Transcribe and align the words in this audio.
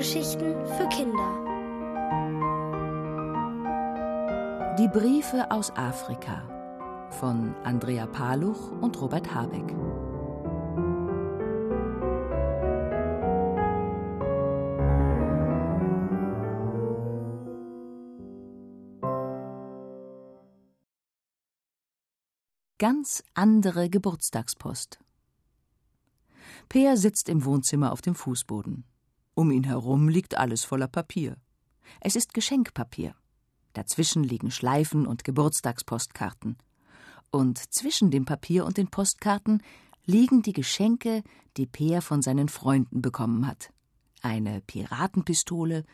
Hörgeschichten 0.00 0.54
für 0.64 0.88
Kinder. 0.88 1.44
Die 4.78 4.88
Briefe 4.88 5.50
aus 5.50 5.70
Afrika 5.76 7.08
von 7.10 7.54
Andrea 7.64 8.06
Paluch 8.06 8.72
und 8.80 8.98
Robert 8.98 9.34
Habeck. 9.34 9.68
Ganz 22.78 23.22
andere 23.34 23.90
Geburtstagspost. 23.90 24.98
Peer 26.70 26.96
sitzt 26.96 27.28
im 27.28 27.44
Wohnzimmer 27.44 27.92
auf 27.92 28.00
dem 28.00 28.14
Fußboden. 28.14 28.86
Um 29.40 29.50
ihn 29.52 29.64
herum 29.64 30.10
liegt 30.10 30.36
alles 30.36 30.64
voller 30.64 30.86
Papier. 30.86 31.34
Es 32.02 32.14
ist 32.14 32.34
Geschenkpapier. 32.34 33.14
Dazwischen 33.72 34.22
liegen 34.22 34.50
Schleifen 34.50 35.06
und 35.06 35.24
Geburtstagspostkarten. 35.24 36.58
Und 37.30 37.56
zwischen 37.72 38.10
dem 38.10 38.26
Papier 38.26 38.66
und 38.66 38.76
den 38.76 38.88
Postkarten 38.88 39.62
liegen 40.04 40.42
die 40.42 40.52
Geschenke, 40.52 41.22
die 41.56 41.64
Peer 41.64 42.02
von 42.02 42.20
seinen 42.20 42.50
Freunden 42.50 43.00
bekommen 43.00 43.46
hat. 43.46 43.72
Eine 44.20 44.60
Piratenpistole, 44.60 45.86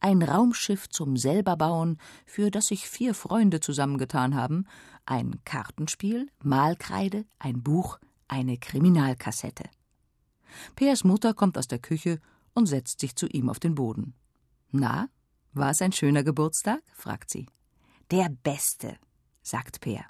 ein 0.00 0.22
Raumschiff 0.22 0.88
zum 0.88 1.18
selberbauen, 1.18 1.98
für 2.24 2.50
das 2.50 2.68
sich 2.68 2.88
vier 2.88 3.12
Freunde 3.12 3.60
zusammengetan 3.60 4.34
haben, 4.34 4.66
ein 5.04 5.44
Kartenspiel, 5.44 6.30
Malkreide, 6.42 7.26
ein 7.38 7.62
Buch, 7.62 7.98
eine 8.28 8.56
Kriminalkassette. 8.56 9.64
Peers 10.74 11.04
Mutter 11.04 11.34
kommt 11.34 11.58
aus 11.58 11.68
der 11.68 11.80
Küche 11.80 12.18
und 12.54 12.66
setzt 12.66 13.00
sich 13.00 13.16
zu 13.16 13.26
ihm 13.26 13.48
auf 13.48 13.60
den 13.60 13.74
Boden. 13.74 14.14
Na, 14.70 15.08
war 15.52 15.70
es 15.70 15.82
ein 15.82 15.92
schöner 15.92 16.24
Geburtstag? 16.24 16.82
fragt 16.94 17.30
sie. 17.30 17.46
Der 18.10 18.28
beste, 18.28 18.96
sagt 19.42 19.80
Peer. 19.80 20.04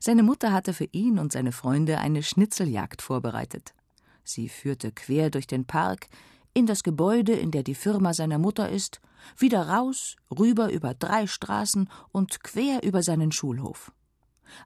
Seine 0.00 0.22
Mutter 0.22 0.52
hatte 0.52 0.72
für 0.72 0.88
ihn 0.92 1.18
und 1.18 1.32
seine 1.32 1.52
Freunde 1.52 1.98
eine 1.98 2.22
Schnitzeljagd 2.22 3.02
vorbereitet. 3.02 3.74
Sie 4.22 4.48
führte 4.48 4.92
quer 4.92 5.30
durch 5.30 5.46
den 5.46 5.64
Park, 5.64 6.08
in 6.54 6.66
das 6.66 6.82
Gebäude, 6.82 7.32
in 7.32 7.50
der 7.50 7.64
die 7.64 7.74
Firma 7.74 8.14
seiner 8.14 8.38
Mutter 8.38 8.68
ist, 8.68 9.00
wieder 9.36 9.68
raus, 9.68 10.16
rüber 10.30 10.70
über 10.70 10.94
drei 10.94 11.26
Straßen 11.26 11.90
und 12.12 12.44
quer 12.44 12.82
über 12.84 13.02
seinen 13.02 13.32
Schulhof. 13.32 13.92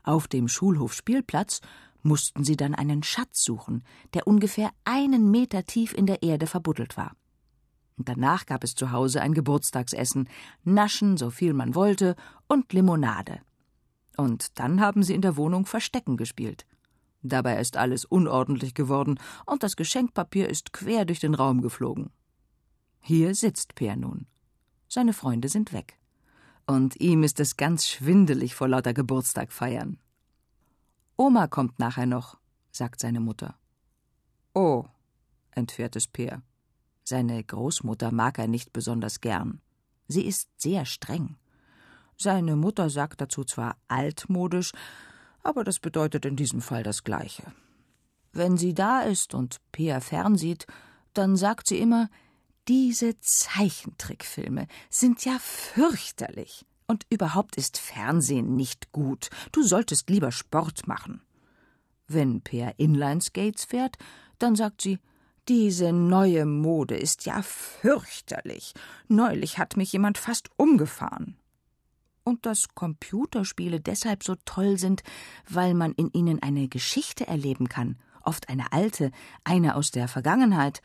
Auf 0.02 0.28
dem 0.28 0.48
Schulhofspielplatz 0.48 1.60
mussten 2.08 2.42
sie 2.42 2.56
dann 2.56 2.74
einen 2.74 3.02
Schatz 3.04 3.44
suchen, 3.44 3.84
der 4.14 4.26
ungefähr 4.26 4.70
einen 4.84 5.30
Meter 5.30 5.64
tief 5.64 5.94
in 5.94 6.06
der 6.06 6.22
Erde 6.22 6.46
verbuddelt 6.46 6.96
war. 6.96 7.14
Und 7.96 8.08
danach 8.08 8.46
gab 8.46 8.64
es 8.64 8.74
zu 8.74 8.90
Hause 8.92 9.20
ein 9.20 9.34
Geburtstagsessen, 9.34 10.28
Naschen, 10.64 11.16
so 11.16 11.30
viel 11.30 11.52
man 11.52 11.74
wollte, 11.74 12.16
und 12.46 12.72
Limonade. 12.72 13.40
Und 14.16 14.58
dann 14.58 14.80
haben 14.80 15.02
sie 15.02 15.14
in 15.14 15.22
der 15.22 15.36
Wohnung 15.36 15.66
Verstecken 15.66 16.16
gespielt. 16.16 16.66
Dabei 17.22 17.60
ist 17.60 17.76
alles 17.76 18.04
unordentlich 18.04 18.74
geworden 18.74 19.18
und 19.46 19.62
das 19.62 19.76
Geschenkpapier 19.76 20.48
ist 20.48 20.72
quer 20.72 21.04
durch 21.04 21.20
den 21.20 21.34
Raum 21.34 21.60
geflogen. 21.60 22.10
Hier 23.00 23.34
sitzt 23.34 23.74
Peer 23.74 23.96
nun. 23.96 24.26
Seine 24.88 25.12
Freunde 25.12 25.48
sind 25.48 25.72
weg. 25.72 25.98
Und 26.66 27.00
ihm 27.00 27.22
ist 27.22 27.40
es 27.40 27.56
ganz 27.56 27.88
schwindelig 27.88 28.54
vor 28.54 28.68
lauter 28.68 28.94
Geburtstag 28.94 29.52
feiern. 29.52 29.98
Oma 31.20 31.48
kommt 31.48 31.80
nachher 31.80 32.06
noch, 32.06 32.38
sagt 32.70 33.00
seine 33.00 33.18
Mutter. 33.18 33.56
Oh, 34.54 34.84
entfährt 35.50 35.96
es 35.96 36.06
Peer. 36.06 36.42
Seine 37.02 37.42
Großmutter 37.42 38.12
mag 38.12 38.38
er 38.38 38.46
nicht 38.46 38.72
besonders 38.72 39.20
gern. 39.20 39.60
Sie 40.06 40.24
ist 40.24 40.48
sehr 40.56 40.84
streng. 40.84 41.36
Seine 42.16 42.54
Mutter 42.54 42.88
sagt 42.88 43.20
dazu 43.20 43.42
zwar 43.42 43.76
altmodisch, 43.88 44.70
aber 45.42 45.64
das 45.64 45.80
bedeutet 45.80 46.24
in 46.24 46.36
diesem 46.36 46.60
Fall 46.60 46.84
das 46.84 47.02
Gleiche. 47.02 47.52
Wenn 48.32 48.56
sie 48.56 48.72
da 48.72 49.00
ist 49.00 49.34
und 49.34 49.56
Peer 49.72 50.00
fernsieht, 50.00 50.68
dann 51.14 51.36
sagt 51.36 51.66
sie 51.66 51.78
immer, 51.78 52.10
diese 52.68 53.18
Zeichentrickfilme 53.18 54.68
sind 54.88 55.24
ja 55.24 55.36
fürchterlich. 55.40 56.64
Und 56.88 57.06
überhaupt 57.10 57.56
ist 57.56 57.76
Fernsehen 57.78 58.56
nicht 58.56 58.92
gut. 58.92 59.28
Du 59.52 59.62
solltest 59.62 60.08
lieber 60.08 60.32
Sport 60.32 60.88
machen. 60.88 61.20
Wenn 62.06 62.40
Peer 62.40 62.74
Inlineskates 62.78 63.66
fährt, 63.66 63.98
dann 64.38 64.56
sagt 64.56 64.80
sie, 64.80 64.98
diese 65.48 65.92
neue 65.92 66.46
Mode 66.46 66.96
ist 66.96 67.26
ja 67.26 67.42
fürchterlich. 67.42 68.72
Neulich 69.06 69.58
hat 69.58 69.76
mich 69.76 69.92
jemand 69.92 70.16
fast 70.16 70.50
umgefahren. 70.56 71.36
Und 72.24 72.46
dass 72.46 72.68
Computerspiele 72.74 73.80
deshalb 73.80 74.24
so 74.24 74.36
toll 74.44 74.78
sind, 74.78 75.02
weil 75.48 75.74
man 75.74 75.92
in 75.92 76.10
ihnen 76.12 76.42
eine 76.42 76.68
Geschichte 76.68 77.26
erleben 77.26 77.68
kann, 77.68 77.98
oft 78.22 78.48
eine 78.48 78.72
alte, 78.72 79.10
eine 79.44 79.74
aus 79.74 79.90
der 79.90 80.08
Vergangenheit, 80.08 80.82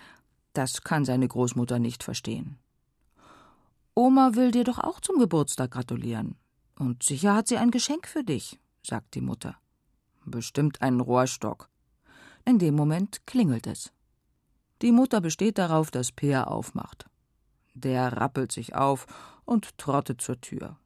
das 0.54 0.84
kann 0.84 1.04
seine 1.04 1.28
Großmutter 1.28 1.80
nicht 1.80 2.04
verstehen. 2.04 2.58
Oma 3.96 4.36
will 4.36 4.52
dir 4.52 4.64
doch 4.64 4.80
auch 4.80 5.00
zum 5.00 5.20
Geburtstag 5.20 5.72
gratulieren. 5.72 6.36
Und 6.78 7.04
sicher 7.04 7.36
hat 7.36 7.48
sie 7.48 7.58
ein 7.58 7.72
Geschenk 7.72 8.08
für 8.08 8.24
dich, 8.24 8.60
sagt 8.82 9.14
die 9.14 9.22
Mutter. 9.22 9.58
Bestimmt 10.26 10.82
einen 10.82 11.00
Rohrstock. 11.00 11.70
In 12.46 12.60
dem 12.60 12.76
Moment 12.76 13.26
klingelt 13.28 13.68
es. 13.68 13.94
Die 14.82 14.92
Mutter 14.92 15.22
besteht 15.22 15.58
darauf, 15.58 15.92
dass 15.92 16.12
Peer 16.12 16.50
aufmacht. 16.50 17.06
Der 17.74 18.18
rappelt 18.18 18.52
sich 18.52 18.76
auf 18.76 19.06
und 19.46 19.78
trottet 19.78 20.22
zur 20.22 20.42
Tür. 20.42 20.78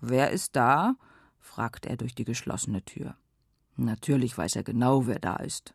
Wer 0.00 0.30
ist 0.30 0.56
da? 0.56 0.94
fragt 1.38 1.86
er 1.86 1.96
durch 1.96 2.14
die 2.14 2.24
geschlossene 2.24 2.82
Tür. 2.82 3.16
Natürlich 3.76 4.36
weiß 4.38 4.56
er 4.56 4.62
genau, 4.62 5.06
wer 5.06 5.18
da 5.18 5.36
ist. 5.36 5.74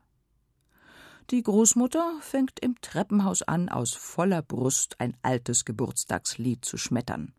Die 1.32 1.44
Großmutter 1.44 2.16
fängt 2.22 2.60
im 2.60 2.82
Treppenhaus 2.82 3.44
an, 3.44 3.70
aus 3.70 3.94
voller 3.94 4.42
Brust 4.42 4.96
ein 5.00 5.16
altes 5.22 5.64
Geburtstagslied 5.64 6.66
zu 6.66 6.78
schmettern. 6.78 7.34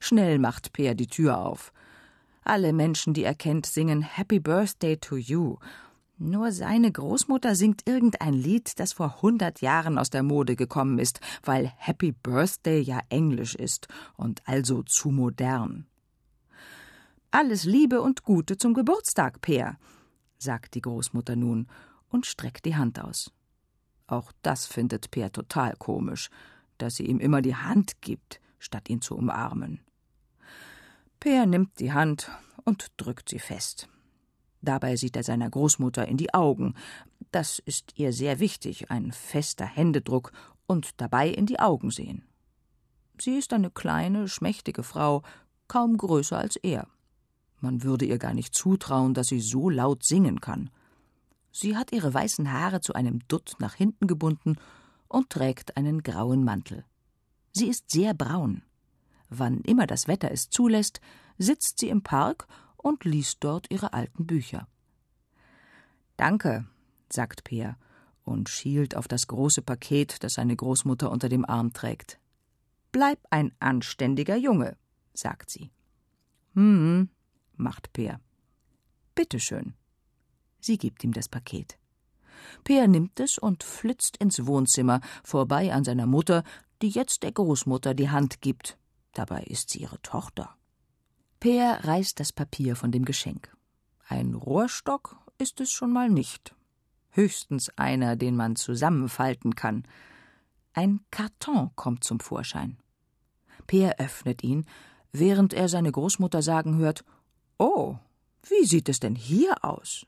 Schnell 0.00 0.40
macht 0.40 0.72
Peer 0.72 0.96
die 0.96 1.06
Tür 1.06 1.38
auf. 1.38 1.72
Alle 2.42 2.72
Menschen, 2.72 3.14
die 3.14 3.22
er 3.22 3.36
kennt, 3.36 3.66
singen 3.66 4.02
Happy 4.02 4.40
Birthday 4.40 4.96
to 4.96 5.16
You. 5.16 5.58
Nur 6.16 6.50
seine 6.50 6.90
Großmutter 6.90 7.54
singt 7.54 7.86
irgendein 7.86 8.34
Lied, 8.34 8.80
das 8.80 8.92
vor 8.92 9.22
hundert 9.22 9.60
Jahren 9.60 9.98
aus 9.98 10.10
der 10.10 10.24
Mode 10.24 10.56
gekommen 10.56 10.98
ist, 10.98 11.20
weil 11.44 11.72
Happy 11.76 12.10
Birthday 12.10 12.80
ja 12.80 12.98
Englisch 13.08 13.54
ist 13.54 13.86
und 14.16 14.42
also 14.46 14.82
zu 14.82 15.10
modern. 15.10 15.86
Alles 17.30 17.62
Liebe 17.62 18.02
und 18.02 18.24
Gute 18.24 18.56
zum 18.56 18.74
Geburtstag, 18.74 19.40
Peer, 19.42 19.78
sagt 20.38 20.74
die 20.74 20.80
Großmutter 20.80 21.36
nun 21.36 21.68
und 22.08 22.26
streckt 22.26 22.64
die 22.64 22.76
Hand 22.76 23.00
aus. 23.00 23.32
Auch 24.06 24.32
das 24.42 24.66
findet 24.66 25.10
Peer 25.10 25.30
total 25.32 25.76
komisch, 25.76 26.30
dass 26.78 26.96
sie 26.96 27.06
ihm 27.06 27.20
immer 27.20 27.42
die 27.42 27.56
Hand 27.56 28.00
gibt, 28.00 28.40
statt 28.58 28.88
ihn 28.88 29.02
zu 29.02 29.16
umarmen. 29.16 29.80
Peer 31.20 31.46
nimmt 31.46 31.78
die 31.80 31.92
Hand 31.92 32.30
und 32.64 32.92
drückt 32.96 33.28
sie 33.28 33.38
fest. 33.38 33.88
Dabei 34.62 34.96
sieht 34.96 35.16
er 35.16 35.22
seiner 35.22 35.50
Großmutter 35.50 36.06
in 36.06 36.16
die 36.16 36.34
Augen. 36.34 36.74
Das 37.30 37.58
ist 37.58 37.92
ihr 37.96 38.12
sehr 38.12 38.40
wichtig, 38.40 38.90
ein 38.90 39.12
fester 39.12 39.66
Händedruck 39.66 40.32
und 40.66 41.00
dabei 41.00 41.28
in 41.28 41.46
die 41.46 41.60
Augen 41.60 41.90
sehen. 41.90 42.24
Sie 43.20 43.36
ist 43.36 43.52
eine 43.52 43.70
kleine, 43.70 44.28
schmächtige 44.28 44.82
Frau, 44.82 45.22
kaum 45.66 45.96
größer 45.96 46.38
als 46.38 46.56
er. 46.56 46.88
Man 47.60 47.82
würde 47.82 48.04
ihr 48.04 48.18
gar 48.18 48.34
nicht 48.34 48.54
zutrauen, 48.54 49.14
dass 49.14 49.28
sie 49.28 49.40
so 49.40 49.68
laut 49.68 50.04
singen 50.04 50.40
kann. 50.40 50.70
Sie 51.50 51.76
hat 51.76 51.92
ihre 51.92 52.12
weißen 52.12 52.52
Haare 52.52 52.80
zu 52.80 52.92
einem 52.94 53.26
Dutt 53.28 53.56
nach 53.58 53.74
hinten 53.74 54.06
gebunden 54.06 54.56
und 55.08 55.30
trägt 55.30 55.76
einen 55.76 56.02
grauen 56.02 56.44
Mantel. 56.44 56.84
Sie 57.52 57.68
ist 57.68 57.90
sehr 57.90 58.14
braun. 58.14 58.62
Wann 59.30 59.60
immer 59.60 59.86
das 59.86 60.08
Wetter 60.08 60.30
es 60.30 60.48
zulässt, 60.48 61.00
sitzt 61.38 61.78
sie 61.78 61.88
im 61.88 62.02
Park 62.02 62.46
und 62.76 63.04
liest 63.04 63.38
dort 63.40 63.70
ihre 63.70 63.92
alten 63.92 64.26
Bücher. 64.26 64.68
Danke, 66.16 66.66
sagt 67.10 67.44
Peer 67.44 67.76
und 68.24 68.48
schielt 68.48 68.96
auf 68.96 69.08
das 69.08 69.26
große 69.26 69.62
Paket, 69.62 70.22
das 70.22 70.34
seine 70.34 70.56
Großmutter 70.56 71.10
unter 71.10 71.28
dem 71.28 71.44
Arm 71.44 71.72
trägt. 71.72 72.18
Bleib 72.92 73.18
ein 73.30 73.52
anständiger 73.60 74.36
Junge, 74.36 74.76
sagt 75.14 75.50
sie. 75.50 75.70
Hm, 76.54 77.08
macht 77.56 77.92
Peer. 77.92 78.20
Bitte 79.14 79.40
schön. 79.40 79.74
Sie 80.60 80.78
gibt 80.78 81.04
ihm 81.04 81.12
das 81.12 81.28
Paket. 81.28 81.78
Peer 82.64 82.88
nimmt 82.88 83.20
es 83.20 83.38
und 83.38 83.62
flitzt 83.62 84.16
ins 84.18 84.46
Wohnzimmer, 84.46 85.00
vorbei 85.22 85.72
an 85.72 85.84
seiner 85.84 86.06
Mutter, 86.06 86.44
die 86.82 86.88
jetzt 86.88 87.22
der 87.22 87.32
Großmutter 87.32 87.94
die 87.94 88.10
Hand 88.10 88.40
gibt. 88.40 88.78
Dabei 89.12 89.42
ist 89.44 89.70
sie 89.70 89.80
ihre 89.80 90.00
Tochter. 90.02 90.54
Peer 91.40 91.80
reißt 91.84 92.18
das 92.20 92.32
Papier 92.32 92.76
von 92.76 92.90
dem 92.90 93.04
Geschenk. 93.04 93.56
Ein 94.08 94.34
Rohrstock 94.34 95.16
ist 95.38 95.60
es 95.60 95.70
schon 95.70 95.92
mal 95.92 96.08
nicht. 96.08 96.54
Höchstens 97.10 97.70
einer, 97.76 98.16
den 98.16 98.36
man 98.36 98.56
zusammenfalten 98.56 99.54
kann. 99.54 99.84
Ein 100.72 101.00
Karton 101.10 101.70
kommt 101.74 102.04
zum 102.04 102.20
Vorschein. 102.20 102.78
Peer 103.66 103.96
öffnet 103.98 104.42
ihn, 104.42 104.66
während 105.12 105.52
er 105.52 105.68
seine 105.68 105.92
Großmutter 105.92 106.42
sagen 106.42 106.76
hört: 106.76 107.04
Oh, 107.58 107.96
wie 108.48 108.64
sieht 108.66 108.88
es 108.88 109.00
denn 109.00 109.14
hier 109.14 109.64
aus? 109.64 110.06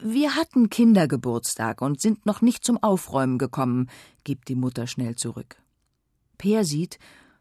Wir 0.00 0.34
hatten 0.34 0.70
Kindergeburtstag 0.70 1.80
und 1.80 2.00
sind 2.00 2.26
noch 2.26 2.42
nicht 2.42 2.64
zum 2.64 2.82
Aufräumen 2.82 3.38
gekommen, 3.38 3.88
gibt 4.24 4.48
die 4.48 4.56
Mutter 4.56 4.86
schnell 4.86 5.14
zurück. 5.14 5.56
Peer 6.36 6.64
sieht, 6.64 6.98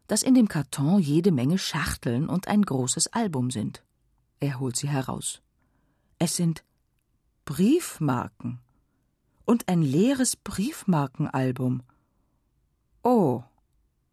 dass 0.07 0.21
in 0.21 0.35
dem 0.35 0.47
Karton 0.47 0.99
jede 0.99 1.31
Menge 1.31 1.57
Schachteln 1.57 2.29
und 2.29 2.47
ein 2.47 2.61
großes 2.61 3.07
Album 3.07 3.49
sind. 3.49 3.83
Er 4.39 4.59
holt 4.59 4.75
sie 4.75 4.89
heraus. 4.89 5.41
Es 6.19 6.35
sind 6.35 6.63
Briefmarken 7.45 8.59
und 9.45 9.67
ein 9.67 9.81
leeres 9.81 10.35
Briefmarkenalbum. 10.35 11.83
Oh, 13.03 13.43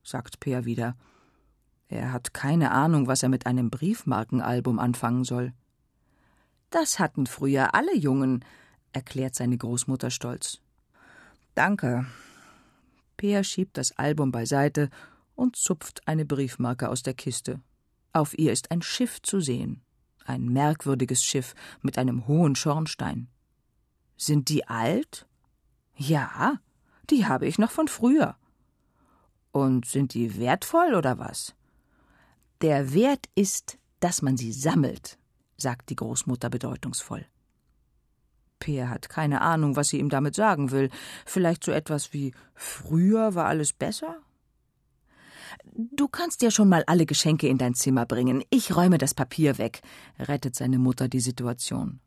sagt 0.03 0.41
Peer 0.41 0.65
wieder. 0.65 0.97
Er 1.89 2.13
hat 2.13 2.33
keine 2.33 2.71
Ahnung, 2.71 3.07
was 3.07 3.23
er 3.23 3.29
mit 3.29 3.47
einem 3.47 3.71
Briefmarkenalbum 3.71 4.79
anfangen 4.79 5.25
soll. 5.25 5.53
Das 6.71 6.99
hatten 6.99 7.27
früher 7.27 7.75
alle 7.75 7.97
Jungen, 7.97 8.45
erklärt 8.93 9.35
seine 9.35 9.59
Großmutter 9.59 10.11
stolz. 10.11 10.61
Danke. 11.55 12.07
Peer 13.17 13.45
schiebt 13.45 13.77
das 13.77 13.93
Album 13.99 14.33
beiseite 14.33 14.89
und 15.35 15.57
zupft 15.57 16.07
eine 16.07 16.25
Briefmarke 16.25 16.89
aus 16.89 17.03
der 17.03 17.15
Kiste. 17.15 17.61
Auf 18.13 18.39
ihr 18.39 18.53
ist 18.53 18.71
ein 18.71 18.83
Schiff 18.83 19.21
zu 19.23 19.41
sehen. 19.41 19.83
Ein 20.25 20.49
merkwürdiges 20.49 21.25
Schiff 21.25 21.55
mit 21.83 21.99
einem 21.99 22.27
hohen 22.27 22.55
Schornstein. 22.55 23.29
Sind 24.17 24.49
die 24.49 24.67
alt? 24.69 25.27
Ja, 25.97 26.61
die 27.11 27.27
habe 27.27 27.47
ich 27.47 27.59
noch 27.59 27.71
von 27.71 27.89
früher. 27.89 28.37
Und 29.53 29.87
sind 29.87 30.15
die 30.15 30.39
wertvoll 30.39 30.95
oder 30.95 31.19
was? 31.19 31.55
Der 32.61 32.95
Wert 32.95 33.29
ist, 33.35 33.79
dass 33.99 34.23
man 34.23 34.37
sie 34.37 34.53
sammelt, 34.53 35.19
sagt 35.63 35.91
die 35.91 35.97
Großmutter 35.97 36.51
bedeutungsvoll. 36.51 37.27
Peer 38.59 38.91
hat 38.91 39.09
keine 39.09 39.41
Ahnung, 39.41 39.75
was 39.77 39.89
sie 39.89 39.99
ihm 39.99 40.11
damit 40.11 40.35
sagen 40.35 40.71
will. 40.71 40.91
Vielleicht 41.25 41.65
so 41.65 41.73
etwas 41.73 42.13
wie 42.13 42.33
früher 42.55 43.35
war 43.35 43.47
alles 43.47 43.73
besser? 43.73 44.19
Du 45.75 46.09
kannst 46.09 46.43
dir 46.43 46.51
schon 46.51 46.69
mal 46.69 46.85
alle 46.87 47.07
Geschenke 47.07 47.49
in 47.49 47.59
dein 47.59 47.75
Zimmer 47.75 48.07
bringen. 48.07 48.45
Ich 48.51 48.77
räume 48.77 48.99
das 48.99 49.15
Papier 49.15 49.59
weg, 49.59 49.81
rettet 50.19 50.55
seine 50.55 50.79
Mutter 50.79 51.09
die 51.09 51.21
Situation. 51.21 52.01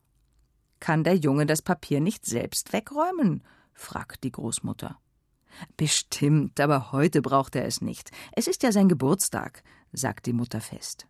Kann 0.80 1.04
der 1.04 1.16
Junge 1.16 1.46
das 1.46 1.62
Papier 1.62 2.00
nicht 2.00 2.26
selbst 2.26 2.72
wegräumen? 2.72 3.44
fragt 3.74 4.24
die 4.24 4.32
Großmutter. 4.32 4.98
Bestimmt, 5.78 6.60
aber 6.60 6.92
heute 6.92 7.22
braucht 7.22 7.56
er 7.56 7.66
es 7.66 7.82
nicht. 7.82 8.12
Es 8.34 8.48
ist 8.48 8.64
ja 8.64 8.72
sein 8.72 8.90
Geburtstag, 8.90 9.64
sagt 9.92 10.26
die 10.26 10.34
Mutter 10.34 10.62
fest. 10.62 11.08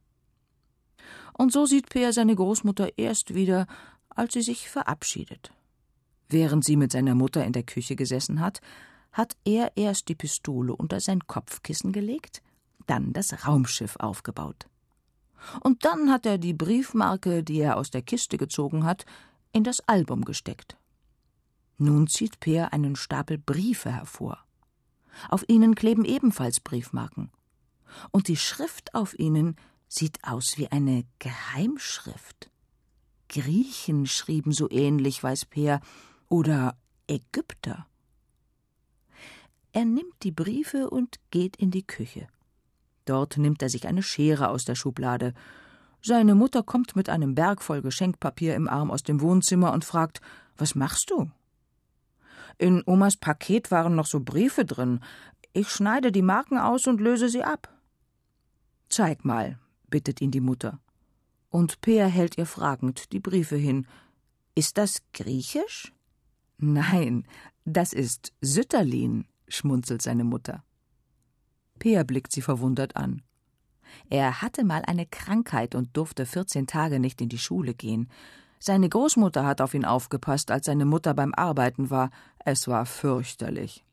Und 1.38 1.52
so 1.52 1.66
sieht 1.66 1.90
Peer 1.90 2.14
seine 2.14 2.36
Großmutter 2.36 2.98
erst 2.98 3.34
wieder, 3.34 3.68
als 4.10 4.34
sie 4.34 4.42
sich 4.42 4.70
verabschiedet. 4.70 5.52
Während 6.30 6.64
sie 6.64 6.76
mit 6.76 6.92
seiner 6.92 7.16
Mutter 7.16 7.44
in 7.44 7.54
der 7.54 7.64
Küche 7.64 7.96
gesessen 7.96 8.40
hat, 8.40 8.62
hat 9.12 9.36
er 9.46 9.72
erst 9.76 10.10
die 10.10 10.16
Pistole 10.16 10.76
unter 10.76 11.00
sein 11.00 11.28
Kopfkissen 11.28 11.92
gelegt, 11.92 12.42
dann 12.88 13.14
das 13.14 13.48
Raumschiff 13.48 13.96
aufgebaut. 13.98 14.68
Und 15.62 15.86
dann 15.86 16.12
hat 16.12 16.26
er 16.26 16.38
die 16.38 16.54
Briefmarke, 16.54 17.44
die 17.44 17.60
er 17.60 17.78
aus 17.78 17.92
der 17.92 18.02
Kiste 18.02 18.38
gezogen 18.38 18.86
hat, 18.86 19.06
in 19.52 19.64
das 19.64 19.82
Album 19.88 20.26
gesteckt. 20.26 20.78
Nun 21.78 22.08
zieht 22.08 22.40
Peer 22.40 22.74
einen 22.74 22.96
Stapel 22.96 23.38
Briefe 23.38 23.92
hervor. 23.92 24.40
Auf 25.30 25.44
ihnen 25.48 25.76
kleben 25.76 26.06
ebenfalls 26.06 26.60
Briefmarken. 26.60 27.32
Und 28.12 28.28
die 28.28 28.38
Schrift 28.38 28.96
auf 28.96 29.18
ihnen 29.20 29.58
sieht 29.94 30.24
aus 30.24 30.58
wie 30.58 30.72
eine 30.72 31.06
Geheimschrift. 31.20 32.50
Griechen 33.30 34.08
schrieben 34.08 34.52
so 34.52 34.70
ähnlich, 34.70 35.24
weiß 35.24 35.46
Peer, 35.46 35.82
oder 36.30 36.76
Ägypter. 37.08 37.86
Er 39.72 39.86
nimmt 39.86 40.16
die 40.24 40.32
Briefe 40.32 40.90
und 40.90 41.20
geht 41.30 41.56
in 41.58 41.70
die 41.70 41.86
Küche. 41.86 42.28
Dort 43.06 43.38
nimmt 43.38 43.62
er 43.62 43.70
sich 43.70 43.88
eine 43.88 44.02
Schere 44.02 44.50
aus 44.50 44.66
der 44.66 44.76
Schublade. 44.76 45.34
Seine 46.02 46.36
Mutter 46.36 46.64
kommt 46.64 46.96
mit 46.96 47.10
einem 47.10 47.36
Berg 47.36 47.62
voll 47.62 47.82
Geschenkpapier 47.82 48.56
im 48.56 48.68
Arm 48.68 48.90
aus 48.90 49.04
dem 49.04 49.22
Wohnzimmer 49.22 49.74
und 49.74 49.86
fragt: 49.86 50.22
Was 50.58 50.74
machst 50.74 51.12
du? 51.12 51.30
In 52.58 52.84
Omas 52.86 53.18
Paket 53.18 53.72
waren 53.72 53.96
noch 53.96 54.06
so 54.06 54.20
Briefe 54.20 54.66
drin. 54.66 55.02
Ich 55.54 55.70
schneide 55.70 56.12
die 56.12 56.22
Marken 56.22 56.58
aus 56.58 56.88
und 56.88 57.02
löse 57.02 57.30
sie 57.30 57.44
ab. 57.44 57.70
Zeig 58.90 59.26
mal, 59.26 59.60
bittet 59.94 60.22
ihn 60.22 60.32
die 60.32 60.42
Mutter. 60.42 60.80
Und 61.50 61.80
Peer 61.82 62.08
hält 62.08 62.36
ihr 62.40 62.48
fragend 62.48 63.14
die 63.14 63.20
Briefe 63.20 63.58
hin. 63.58 63.86
Ist 64.56 64.80
das 64.80 65.04
Griechisch? 65.14 65.94
Nein, 66.58 67.28
das 67.64 67.94
ist 67.94 68.34
Sütterlin, 68.42 69.28
schmunzelt 69.48 70.02
seine 70.02 70.24
Mutter. 70.24 70.64
Peer 71.78 72.06
blickt 72.06 72.32
sie 72.32 72.42
verwundert 72.42 72.96
an. 72.96 73.22
Er 74.10 74.42
hatte 74.42 74.64
mal 74.64 74.82
eine 74.88 75.06
Krankheit 75.06 75.76
und 75.76 75.96
durfte 75.96 76.26
vierzehn 76.26 76.66
Tage 76.66 77.00
nicht 77.00 77.22
in 77.22 77.30
die 77.30 77.38
Schule 77.38 77.76
gehen. 77.76 78.10
Seine 78.58 78.90
Großmutter 78.90 79.46
hat 79.46 79.62
auf 79.62 79.76
ihn 79.76 79.86
aufgepasst, 79.86 80.50
als 80.50 80.66
seine 80.66 80.86
Mutter 80.86 81.14
beim 81.14 81.36
Arbeiten 81.36 81.92
war. 81.92 82.10
Es 82.40 82.68
war 82.68 82.88
fürchterlich. 82.88 83.86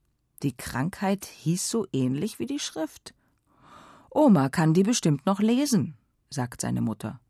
Die 0.43 0.56
Krankheit 0.56 1.26
hieß 1.26 1.69
so 1.69 1.87
ähnlich 1.93 2.38
wie 2.38 2.47
die 2.47 2.58
Schrift. 2.58 3.12
Oma 4.10 4.48
kann 4.48 4.74
die 4.74 4.82
bestimmt 4.82 5.24
noch 5.24 5.40
lesen, 5.40 5.96
sagt 6.30 6.60
seine 6.60 6.80
Mutter. 6.80 7.20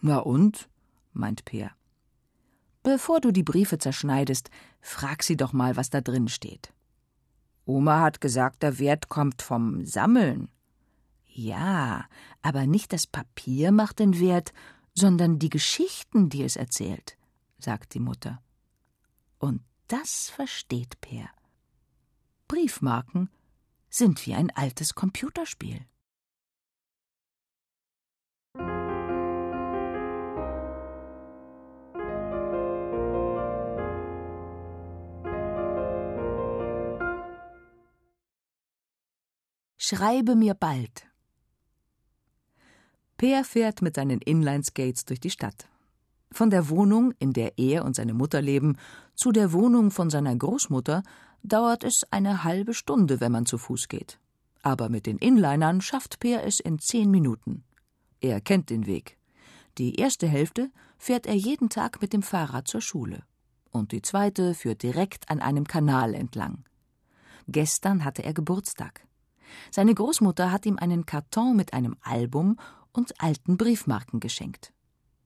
Na 0.00 0.18
und? 0.18 0.68
meint 1.12 1.44
Peer. 1.44 1.72
Bevor 2.82 3.20
du 3.20 3.30
die 3.30 3.42
Briefe 3.42 3.78
zerschneidest, 3.78 4.50
frag 4.80 5.22
sie 5.22 5.36
doch 5.36 5.52
mal, 5.52 5.76
was 5.76 5.90
da 5.90 6.00
drin 6.00 6.28
steht. 6.28 6.72
Oma 7.64 8.00
hat 8.00 8.20
gesagt, 8.20 8.62
der 8.62 8.78
Wert 8.78 9.08
kommt 9.08 9.42
vom 9.42 9.84
Sammeln. 9.84 10.48
Ja, 11.26 12.06
aber 12.40 12.66
nicht 12.66 12.92
das 12.92 13.06
Papier 13.06 13.70
macht 13.70 14.00
den 14.00 14.18
Wert, 14.18 14.52
sondern 14.94 15.38
die 15.38 15.50
Geschichten, 15.50 16.28
die 16.28 16.42
es 16.42 16.56
erzählt, 16.56 17.16
sagt 17.58 17.94
die 17.94 18.00
Mutter. 18.00 18.42
Und 19.38 19.62
das 19.88 20.30
versteht 20.30 21.00
Peer. 21.00 21.28
Briefmarken 22.48 23.30
sind 23.88 24.26
wie 24.26 24.34
ein 24.34 24.50
altes 24.50 24.94
Computerspiel. 24.94 25.86
Schreibe 39.84 40.36
mir 40.36 40.54
bald. 40.54 41.08
Peer 43.16 43.42
fährt 43.42 43.82
mit 43.82 43.96
seinen 43.96 44.20
Inline-Skates 44.20 45.06
durch 45.06 45.18
die 45.18 45.28
Stadt. 45.28 45.66
Von 46.30 46.50
der 46.50 46.68
Wohnung, 46.68 47.12
in 47.18 47.32
der 47.32 47.58
er 47.58 47.84
und 47.84 47.96
seine 47.96 48.14
Mutter 48.14 48.40
leben, 48.40 48.76
zu 49.16 49.32
der 49.32 49.52
Wohnung 49.52 49.90
von 49.90 50.08
seiner 50.08 50.36
Großmutter 50.36 51.02
dauert 51.42 51.82
es 51.82 52.06
eine 52.12 52.44
halbe 52.44 52.74
Stunde, 52.74 53.20
wenn 53.20 53.32
man 53.32 53.44
zu 53.44 53.58
Fuß 53.58 53.88
geht. 53.88 54.20
Aber 54.62 54.88
mit 54.88 55.06
den 55.06 55.18
Inlinern 55.18 55.80
schafft 55.80 56.20
Peer 56.20 56.46
es 56.46 56.60
in 56.60 56.78
zehn 56.78 57.10
Minuten. 57.10 57.64
Er 58.20 58.40
kennt 58.40 58.70
den 58.70 58.86
Weg. 58.86 59.18
Die 59.78 59.96
erste 59.96 60.28
Hälfte 60.28 60.70
fährt 60.96 61.26
er 61.26 61.34
jeden 61.34 61.70
Tag 61.70 62.00
mit 62.00 62.12
dem 62.12 62.22
Fahrrad 62.22 62.68
zur 62.68 62.82
Schule. 62.82 63.24
Und 63.72 63.90
die 63.90 64.02
zweite 64.02 64.54
führt 64.54 64.84
direkt 64.84 65.28
an 65.28 65.40
einem 65.40 65.66
Kanal 65.66 66.14
entlang. 66.14 66.66
Gestern 67.48 68.04
hatte 68.04 68.22
er 68.22 68.32
Geburtstag. 68.32 69.08
Seine 69.70 69.94
Großmutter 69.94 70.50
hat 70.50 70.66
ihm 70.66 70.78
einen 70.78 71.06
Karton 71.06 71.56
mit 71.56 71.72
einem 71.72 71.96
Album 72.02 72.58
und 72.92 73.20
alten 73.20 73.56
Briefmarken 73.56 74.20
geschenkt. 74.20 74.72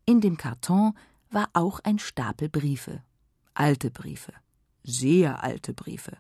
In 0.04 0.20
dem 0.20 0.36
Karton 0.36 0.94
war 1.30 1.48
auch 1.52 1.80
ein 1.80 1.98
Stapel 1.98 2.48
Briefe. 2.48 3.02
Alte 3.54 3.90
Briefe. 3.90 4.32
Sehr 4.84 5.42
alte 5.42 5.74
Briefe. 5.74 6.16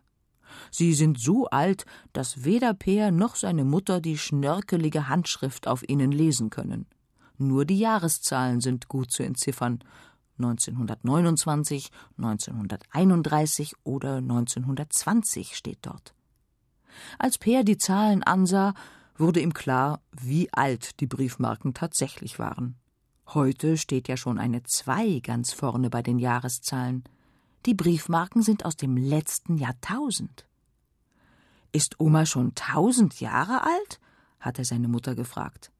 Sie 0.70 0.94
sind 0.94 1.20
so 1.20 1.46
alt, 1.46 1.84
dass 2.12 2.44
weder 2.44 2.74
Peer 2.74 3.10
noch 3.10 3.36
seine 3.36 3.64
Mutter 3.64 4.00
die 4.00 4.18
schnörkelige 4.18 5.08
Handschrift 5.08 5.68
auf 5.68 5.88
ihnen 5.88 6.12
lesen 6.12 6.50
können. 6.50 6.86
Nur 7.38 7.64
die 7.64 7.78
Jahreszahlen 7.78 8.60
sind 8.60 8.88
gut 8.88 9.10
zu 9.10 9.22
entziffern. 9.22 9.84
1929, 10.38 11.90
1931 12.18 13.74
oder 13.84 14.16
1920 14.16 15.56
steht 15.56 15.78
dort. 15.82 16.15
Als 17.18 17.38
Peer 17.38 17.64
die 17.64 17.78
Zahlen 17.78 18.22
ansah, 18.22 18.74
wurde 19.16 19.40
ihm 19.40 19.54
klar, 19.54 20.00
wie 20.12 20.52
alt 20.52 21.00
die 21.00 21.06
Briefmarken 21.06 21.74
tatsächlich 21.74 22.38
waren. 22.38 22.76
Heute 23.28 23.76
steht 23.76 24.08
ja 24.08 24.16
schon 24.16 24.38
eine 24.38 24.62
Zwei 24.62 25.20
ganz 25.20 25.52
vorne 25.52 25.90
bei 25.90 26.02
den 26.02 26.18
Jahreszahlen. 26.18 27.04
Die 27.64 27.74
Briefmarken 27.74 28.42
sind 28.42 28.64
aus 28.64 28.76
dem 28.76 28.96
letzten 28.96 29.56
Jahrtausend. 29.56 30.46
Ist 31.72 31.98
Oma 31.98 32.24
schon 32.24 32.54
tausend 32.54 33.20
Jahre 33.20 33.62
alt? 33.64 34.00
hatte 34.38 34.64
seine 34.64 34.88
Mutter 34.88 35.14
gefragt. 35.14 35.72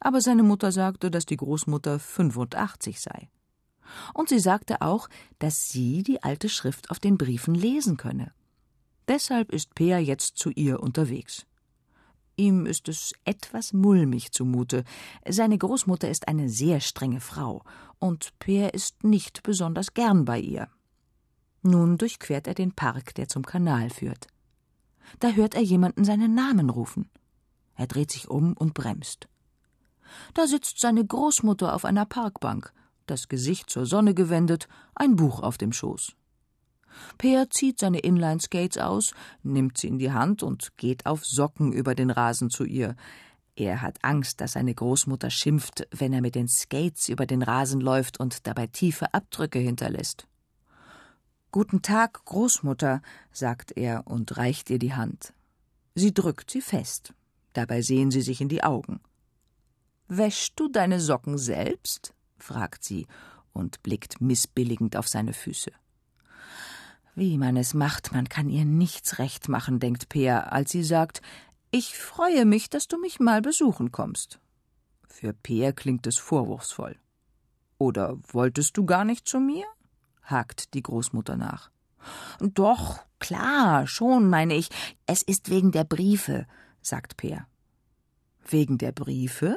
Aber 0.00 0.20
seine 0.20 0.42
Mutter 0.42 0.72
sagte, 0.72 1.10
dass 1.10 1.24
die 1.24 1.36
Großmutter 1.36 1.98
85 1.98 3.00
sei. 3.00 3.28
Und 4.12 4.28
sie 4.28 4.40
sagte 4.40 4.82
auch, 4.82 5.08
dass 5.38 5.68
sie 5.68 6.02
die 6.02 6.22
alte 6.22 6.48
Schrift 6.48 6.90
auf 6.90 6.98
den 6.98 7.16
Briefen 7.16 7.54
lesen 7.54 7.96
könne. 7.96 8.32
Deshalb 9.08 9.52
ist 9.52 9.74
Peer 9.74 10.00
jetzt 10.00 10.36
zu 10.36 10.50
ihr 10.50 10.80
unterwegs. 10.80 11.46
Ihm 12.36 12.66
ist 12.66 12.88
es 12.88 13.12
etwas 13.24 13.72
mulmig 13.72 14.32
zumute. 14.32 14.84
Seine 15.26 15.56
Großmutter 15.56 16.10
ist 16.10 16.28
eine 16.28 16.50
sehr 16.50 16.80
strenge 16.80 17.20
Frau, 17.20 17.62
und 17.98 18.38
Peer 18.38 18.74
ist 18.74 19.04
nicht 19.04 19.42
besonders 19.42 19.94
gern 19.94 20.24
bei 20.26 20.38
ihr. 20.38 20.68
Nun 21.62 21.96
durchquert 21.96 22.46
er 22.46 22.54
den 22.54 22.72
Park, 22.72 23.14
der 23.14 23.28
zum 23.28 23.44
Kanal 23.44 23.90
führt. 23.90 24.26
Da 25.18 25.30
hört 25.30 25.54
er 25.54 25.62
jemanden 25.62 26.04
seinen 26.04 26.34
Namen 26.34 26.68
rufen. 26.68 27.08
Er 27.74 27.86
dreht 27.86 28.10
sich 28.10 28.28
um 28.28 28.52
und 28.52 28.74
bremst. 28.74 29.28
Da 30.34 30.46
sitzt 30.46 30.78
seine 30.78 31.04
Großmutter 31.04 31.74
auf 31.74 31.84
einer 31.84 32.06
Parkbank, 32.06 32.72
das 33.06 33.28
Gesicht 33.28 33.70
zur 33.70 33.86
Sonne 33.86 34.14
gewendet, 34.14 34.68
ein 34.94 35.16
Buch 35.16 35.40
auf 35.40 35.58
dem 35.58 35.72
Schoß. 35.72 36.14
Peer 37.18 37.50
zieht 37.50 37.80
seine 37.80 38.00
Inline-Skates 38.00 38.78
aus, 38.78 39.14
nimmt 39.42 39.78
sie 39.78 39.88
in 39.88 39.98
die 39.98 40.12
Hand 40.12 40.42
und 40.42 40.76
geht 40.76 41.06
auf 41.06 41.24
Socken 41.24 41.72
über 41.72 41.94
den 41.94 42.10
Rasen 42.10 42.50
zu 42.50 42.64
ihr. 42.64 42.96
Er 43.56 43.80
hat 43.80 43.98
Angst, 44.02 44.40
dass 44.40 44.52
seine 44.52 44.74
Großmutter 44.74 45.30
schimpft, 45.30 45.88
wenn 45.90 46.12
er 46.12 46.20
mit 46.20 46.34
den 46.34 46.48
Skates 46.48 47.08
über 47.08 47.24
den 47.24 47.42
Rasen 47.42 47.80
läuft 47.80 48.20
und 48.20 48.46
dabei 48.46 48.66
tiefe 48.66 49.14
Abdrücke 49.14 49.58
hinterlässt. 49.58 50.26
Guten 51.52 51.80
Tag, 51.80 52.22
Großmutter, 52.26 53.00
sagt 53.32 53.72
er 53.76 54.06
und 54.06 54.36
reicht 54.36 54.68
ihr 54.68 54.78
die 54.78 54.92
Hand. 54.92 55.32
Sie 55.94 56.12
drückt 56.12 56.50
sie 56.50 56.60
fest. 56.60 57.14
Dabei 57.54 57.80
sehen 57.80 58.10
sie 58.10 58.20
sich 58.20 58.42
in 58.42 58.50
die 58.50 58.62
Augen. 58.62 59.00
Wäschst 60.08 60.60
du 60.60 60.68
deine 60.68 61.00
Socken 61.00 61.38
selbst? 61.38 62.12
fragt 62.36 62.84
sie 62.84 63.06
und 63.54 63.82
blickt 63.82 64.20
missbilligend 64.20 64.96
auf 64.96 65.08
seine 65.08 65.32
Füße. 65.32 65.72
Wie 67.16 67.38
man 67.38 67.56
es 67.56 67.72
macht, 67.72 68.12
man 68.12 68.28
kann 68.28 68.50
ihr 68.50 68.66
nichts 68.66 69.18
recht 69.18 69.48
machen, 69.48 69.80
denkt 69.80 70.10
Peer, 70.10 70.52
als 70.52 70.70
sie 70.70 70.84
sagt, 70.84 71.22
ich 71.70 71.96
freue 71.96 72.44
mich, 72.44 72.68
dass 72.68 72.88
du 72.88 73.00
mich 73.00 73.20
mal 73.20 73.40
besuchen 73.40 73.90
kommst. 73.90 74.38
Für 75.08 75.32
Peer 75.32 75.72
klingt 75.72 76.06
es 76.06 76.18
vorwurfsvoll. 76.18 76.98
Oder 77.78 78.18
wolltest 78.32 78.76
du 78.76 78.84
gar 78.84 79.06
nicht 79.06 79.26
zu 79.26 79.40
mir? 79.40 79.64
hakt 80.24 80.74
die 80.74 80.82
Großmutter 80.82 81.36
nach. 81.36 81.70
Doch, 82.38 82.98
klar, 83.18 83.86
schon, 83.86 84.28
meine 84.28 84.54
ich. 84.54 84.68
Es 85.06 85.22
ist 85.22 85.48
wegen 85.48 85.72
der 85.72 85.84
Briefe, 85.84 86.46
sagt 86.82 87.16
Peer. 87.16 87.46
Wegen 88.46 88.76
der 88.76 88.92
Briefe? 88.92 89.56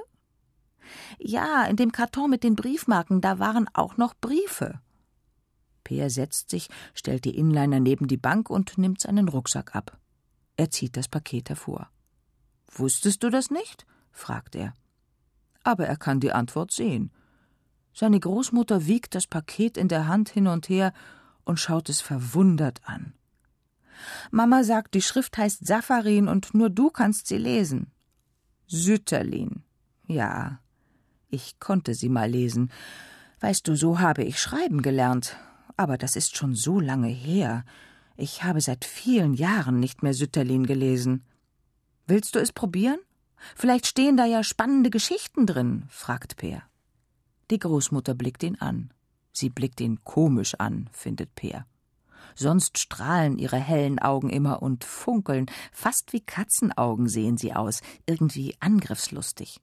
Ja, 1.17 1.65
in 1.65 1.75
dem 1.75 1.91
Karton 1.91 2.29
mit 2.29 2.45
den 2.45 2.55
Briefmarken, 2.55 3.19
da 3.19 3.37
waren 3.37 3.69
auch 3.73 3.97
noch 3.97 4.13
Briefe. 4.13 4.79
Peer 5.89 6.11
setzt 6.11 6.51
sich, 6.51 6.69
stellt 6.93 7.25
die 7.25 7.35
Inliner 7.35 7.79
neben 7.79 8.07
die 8.07 8.15
Bank 8.15 8.51
und 8.51 8.77
nimmt 8.77 9.01
seinen 9.01 9.27
Rucksack 9.27 9.75
ab. 9.75 9.97
Er 10.55 10.69
zieht 10.69 10.95
das 10.95 11.07
Paket 11.07 11.49
hervor. 11.49 11.89
Wusstest 12.71 13.23
du 13.23 13.31
das 13.31 13.49
nicht? 13.49 13.87
fragt 14.11 14.53
er. 14.53 14.75
Aber 15.63 15.87
er 15.87 15.97
kann 15.97 16.19
die 16.19 16.31
Antwort 16.31 16.71
sehen. 16.71 17.09
Seine 17.91 18.19
Großmutter 18.19 18.85
wiegt 18.85 19.15
das 19.15 19.25
Paket 19.25 19.77
in 19.77 19.87
der 19.87 20.07
Hand 20.07 20.29
hin 20.29 20.45
und 20.45 20.69
her 20.69 20.93
und 21.43 21.59
schaut 21.59 21.89
es 21.89 22.01
verwundert 22.01 22.81
an. 22.83 23.13
Mama 24.29 24.63
sagt, 24.63 24.93
die 24.93 25.01
Schrift 25.01 25.39
heißt 25.39 25.65
Safarin 25.65 26.27
und 26.27 26.53
nur 26.53 26.69
du 26.69 26.91
kannst 26.91 27.25
sie 27.25 27.39
lesen. 27.39 27.91
Sütterlin. 28.67 29.63
Ja, 30.05 30.59
ich 31.29 31.59
konnte 31.59 31.95
sie 31.95 32.09
mal 32.09 32.29
lesen. 32.29 32.71
Weißt 33.39 33.67
du, 33.67 33.75
so 33.75 33.99
habe 33.99 34.23
ich 34.23 34.39
schreiben 34.39 34.83
gelernt. 34.83 35.35
Aber 35.79 35.97
das 35.97 36.17
ist 36.17 36.35
schon 36.35 36.55
so 36.55 36.81
lange 36.81 37.07
her. 37.07 37.63
Ich 38.17 38.43
habe 38.43 38.59
seit 38.59 38.83
vielen 38.83 39.33
Jahren 39.33 39.79
nicht 39.79 40.03
mehr 40.03 40.13
Sütterlin 40.13 40.65
gelesen. 40.65 41.23
Willst 42.05 42.35
du 42.35 42.39
es 42.39 42.51
probieren? 42.51 42.99
Vielleicht 43.55 43.87
stehen 43.87 44.17
da 44.17 44.25
ja 44.25 44.43
spannende 44.43 44.89
Geschichten 44.89 45.45
drin, 45.45 45.85
fragt 45.87 46.35
Peer. 46.35 46.63
Die 47.49 47.59
Großmutter 47.59 48.13
blickt 48.13 48.43
ihn 48.43 48.57
an. 48.57 48.91
Sie 49.31 49.49
blickt 49.49 49.79
ihn 49.79 50.03
komisch 50.03 50.55
an, 50.55 50.89
findet 50.91 51.33
Peer. 51.35 51.65
Sonst 52.35 52.77
strahlen 52.77 53.37
ihre 53.37 53.55
hellen 53.55 53.99
Augen 53.99 54.29
immer 54.29 54.61
und 54.61 54.83
funkeln, 54.83 55.45
fast 55.71 56.11
wie 56.11 56.19
Katzenaugen 56.19 57.07
sehen 57.07 57.37
sie 57.37 57.53
aus, 57.53 57.79
irgendwie 58.05 58.53
angriffslustig. 58.59 59.61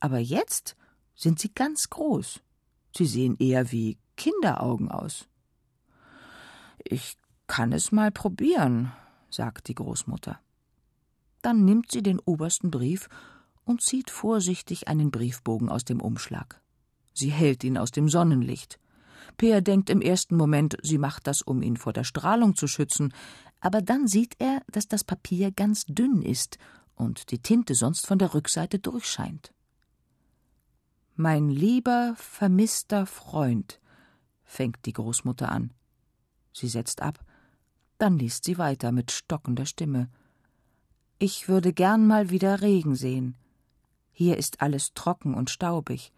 Aber 0.00 0.18
jetzt 0.18 0.76
sind 1.14 1.38
sie 1.38 1.52
ganz 1.52 1.90
groß. 1.90 2.40
Sie 2.96 3.06
sehen 3.06 3.36
eher 3.38 3.70
wie 3.70 3.98
Kinderaugen 4.16 4.90
aus. 4.90 5.28
Ich 6.84 7.16
kann 7.46 7.72
es 7.72 7.92
mal 7.92 8.10
probieren, 8.10 8.92
sagt 9.30 9.68
die 9.68 9.74
Großmutter. 9.74 10.38
Dann 11.42 11.64
nimmt 11.64 11.92
sie 11.92 12.02
den 12.02 12.18
obersten 12.20 12.70
Brief 12.70 13.08
und 13.64 13.82
zieht 13.82 14.10
vorsichtig 14.10 14.88
einen 14.88 15.10
Briefbogen 15.10 15.68
aus 15.68 15.84
dem 15.84 16.00
Umschlag. 16.00 16.60
Sie 17.14 17.30
hält 17.30 17.64
ihn 17.64 17.78
aus 17.78 17.90
dem 17.90 18.08
Sonnenlicht. 18.08 18.78
Peer 19.36 19.60
denkt 19.60 19.90
im 19.90 20.00
ersten 20.00 20.36
Moment, 20.36 20.76
sie 20.82 20.98
macht 20.98 21.26
das, 21.26 21.42
um 21.42 21.62
ihn 21.62 21.76
vor 21.76 21.92
der 21.92 22.04
Strahlung 22.04 22.54
zu 22.56 22.66
schützen, 22.66 23.12
aber 23.60 23.82
dann 23.82 24.06
sieht 24.06 24.36
er, 24.38 24.62
dass 24.70 24.88
das 24.88 25.04
Papier 25.04 25.50
ganz 25.50 25.84
dünn 25.86 26.22
ist 26.22 26.58
und 26.94 27.30
die 27.30 27.40
Tinte 27.40 27.74
sonst 27.74 28.06
von 28.06 28.18
der 28.18 28.34
Rückseite 28.34 28.78
durchscheint. 28.78 29.52
Mein 31.14 31.48
lieber, 31.48 32.14
vermisster 32.16 33.04
Freund, 33.06 33.80
fängt 34.44 34.86
die 34.86 34.92
Großmutter 34.92 35.50
an. 35.50 35.72
Sie 36.58 36.68
setzt 36.68 37.02
ab, 37.02 37.24
dann 37.98 38.18
liest 38.18 38.44
sie 38.44 38.58
weiter 38.58 38.92
mit 38.92 39.10
stockender 39.10 39.66
Stimme. 39.66 40.08
Ich 41.18 41.48
würde 41.48 41.72
gern 41.72 42.06
mal 42.06 42.30
wieder 42.30 42.60
Regen 42.60 42.94
sehen. 42.94 43.36
Hier 44.10 44.36
ist 44.36 44.60
alles 44.60 44.94
trocken 44.94 45.34
und 45.34 45.50
staubig 45.50 46.12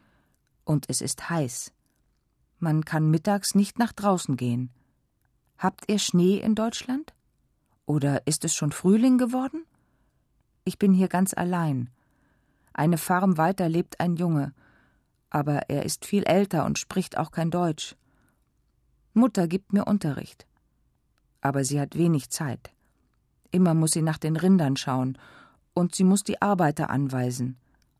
und 0.64 0.86
es 0.88 1.00
ist 1.00 1.28
heiß. 1.28 1.72
Man 2.58 2.84
kann 2.84 3.10
mittags 3.10 3.54
nicht 3.54 3.78
nach 3.78 3.92
draußen 3.92 4.36
gehen. 4.36 4.70
Habt 5.58 5.90
ihr 5.90 5.98
Schnee 5.98 6.38
in 6.38 6.54
Deutschland? 6.54 7.14
Oder 7.86 8.26
ist 8.26 8.44
es 8.44 8.54
schon 8.54 8.72
Frühling 8.72 9.18
geworden? 9.18 9.64
Ich 10.64 10.78
bin 10.78 10.92
hier 10.92 11.08
ganz 11.08 11.34
allein. 11.34 11.90
Eine 12.72 12.98
Farm 12.98 13.36
weiter 13.36 13.68
lebt 13.68 14.00
ein 14.00 14.16
Junge, 14.16 14.54
aber 15.28 15.68
er 15.68 15.84
ist 15.84 16.04
viel 16.04 16.22
älter 16.24 16.64
und 16.64 16.78
spricht 16.78 17.18
auch 17.18 17.30
kein 17.30 17.50
Deutsch. 17.50 17.96
Mutter 19.12 19.48
gibt 19.48 19.72
mir 19.72 19.86
Unterricht. 19.86 20.46
Aber 21.40 21.64
sie 21.64 21.80
hat 21.80 21.96
wenig 21.96 22.30
Zeit. 22.30 22.70
Immer 23.50 23.74
muss 23.74 23.92
sie 23.92 24.02
nach 24.02 24.18
den 24.18 24.36
Rindern 24.36 24.76
schauen, 24.76 25.18
und 25.74 25.94
sie 25.94 26.04
muss 26.04 26.24
die 26.24 26.42
Arbeiter 26.42 26.90
anweisen. 26.90 27.56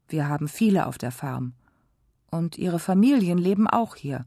Wir 0.09 0.29
haben 0.29 0.49
viele 0.49 0.87
auf 0.87 0.99
der 0.99 1.13
Farm 1.13 1.55
und 2.31 2.59
ihre 2.59 2.79
Familien 2.79 3.39
leben 3.39 3.67
auch 3.67 3.97
hier. 3.97 4.27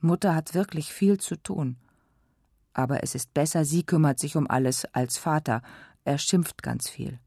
Mutter 0.00 0.34
hat 0.34 0.54
wirklich 0.54 0.92
viel 0.92 1.18
zu 1.18 1.36
tun. 1.36 1.76
Aber 2.72 3.02
es 3.02 3.14
ist 3.14 3.32
besser, 3.32 3.64
sie 3.64 3.84
kümmert 3.84 4.18
sich 4.18 4.36
um 4.36 4.48
alles 4.48 4.84
als 4.94 5.16
Vater. 5.16 5.62
Er 6.04 6.18
schimpft 6.18 6.62
ganz 6.62 6.88
viel. 6.88 7.18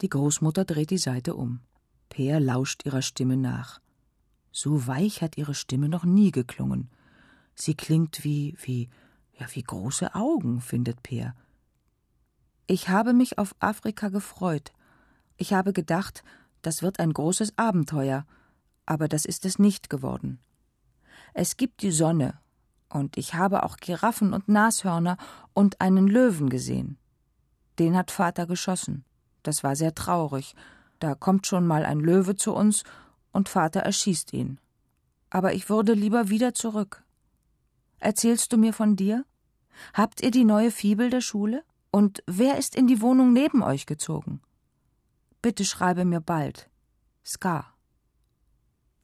Die 0.00 0.08
Großmutter 0.08 0.64
dreht 0.64 0.90
die 0.90 0.98
Seite 0.98 1.34
um. 1.34 1.60
Peer 2.08 2.40
lauscht 2.40 2.84
ihrer 2.84 3.02
Stimme 3.02 3.36
nach. 3.36 3.80
So 4.58 4.86
weich 4.86 5.20
hat 5.20 5.36
ihre 5.36 5.54
Stimme 5.54 5.90
noch 5.90 6.04
nie 6.04 6.30
geklungen. 6.30 6.88
Sie 7.54 7.74
klingt 7.74 8.24
wie, 8.24 8.56
wie, 8.62 8.88
ja, 9.38 9.46
wie 9.52 9.62
große 9.62 10.14
Augen, 10.14 10.62
findet 10.62 11.02
Peer. 11.02 11.34
Ich 12.66 12.88
habe 12.88 13.12
mich 13.12 13.36
auf 13.36 13.54
Afrika 13.60 14.08
gefreut. 14.08 14.72
Ich 15.36 15.52
habe 15.52 15.74
gedacht, 15.74 16.24
das 16.62 16.80
wird 16.80 17.00
ein 17.00 17.12
großes 17.12 17.58
Abenteuer, 17.58 18.24
aber 18.86 19.08
das 19.08 19.26
ist 19.26 19.44
es 19.44 19.58
nicht 19.58 19.90
geworden. 19.90 20.38
Es 21.34 21.58
gibt 21.58 21.82
die 21.82 21.92
Sonne, 21.92 22.38
und 22.88 23.18
ich 23.18 23.34
habe 23.34 23.62
auch 23.62 23.76
Giraffen 23.76 24.32
und 24.32 24.48
Nashörner 24.48 25.18
und 25.52 25.82
einen 25.82 26.08
Löwen 26.08 26.48
gesehen. 26.48 26.96
Den 27.78 27.94
hat 27.94 28.10
Vater 28.10 28.46
geschossen. 28.46 29.04
Das 29.42 29.62
war 29.62 29.76
sehr 29.76 29.94
traurig. 29.94 30.54
Da 30.98 31.14
kommt 31.14 31.46
schon 31.46 31.66
mal 31.66 31.84
ein 31.84 32.00
Löwe 32.00 32.36
zu 32.36 32.54
uns 32.54 32.84
und 33.36 33.48
Vater 33.48 33.80
erschießt 33.80 34.32
ihn. 34.32 34.58
Aber 35.30 35.52
ich 35.52 35.68
würde 35.68 35.92
lieber 35.92 36.28
wieder 36.28 36.54
zurück. 36.54 37.04
Erzählst 37.98 38.52
du 38.52 38.56
mir 38.56 38.72
von 38.72 38.96
dir? 38.96 39.24
Habt 39.92 40.22
ihr 40.22 40.30
die 40.30 40.44
neue 40.44 40.70
Fibel 40.70 41.10
der 41.10 41.20
Schule? 41.20 41.62
Und 41.90 42.22
wer 42.26 42.58
ist 42.58 42.74
in 42.74 42.86
die 42.86 43.00
Wohnung 43.00 43.32
neben 43.32 43.62
euch 43.62 43.86
gezogen? 43.86 44.40
Bitte 45.42 45.64
schreibe 45.64 46.04
mir 46.04 46.20
bald. 46.20 46.68
Ska. 47.24 47.72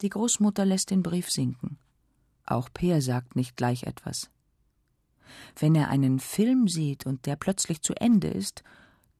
Die 0.01 0.09
Großmutter 0.09 0.65
lässt 0.65 0.91
den 0.91 1.03
Brief 1.03 1.31
sinken. 1.31 1.77
Auch 2.45 2.69
Peer 2.73 3.01
sagt 3.01 3.35
nicht 3.35 3.55
gleich 3.55 3.83
etwas. 3.83 4.29
Wenn 5.57 5.75
er 5.75 5.89
einen 5.89 6.19
Film 6.19 6.67
sieht 6.67 7.05
und 7.05 7.25
der 7.25 7.35
plötzlich 7.35 7.81
zu 7.81 7.93
Ende 7.93 8.27
ist, 8.27 8.63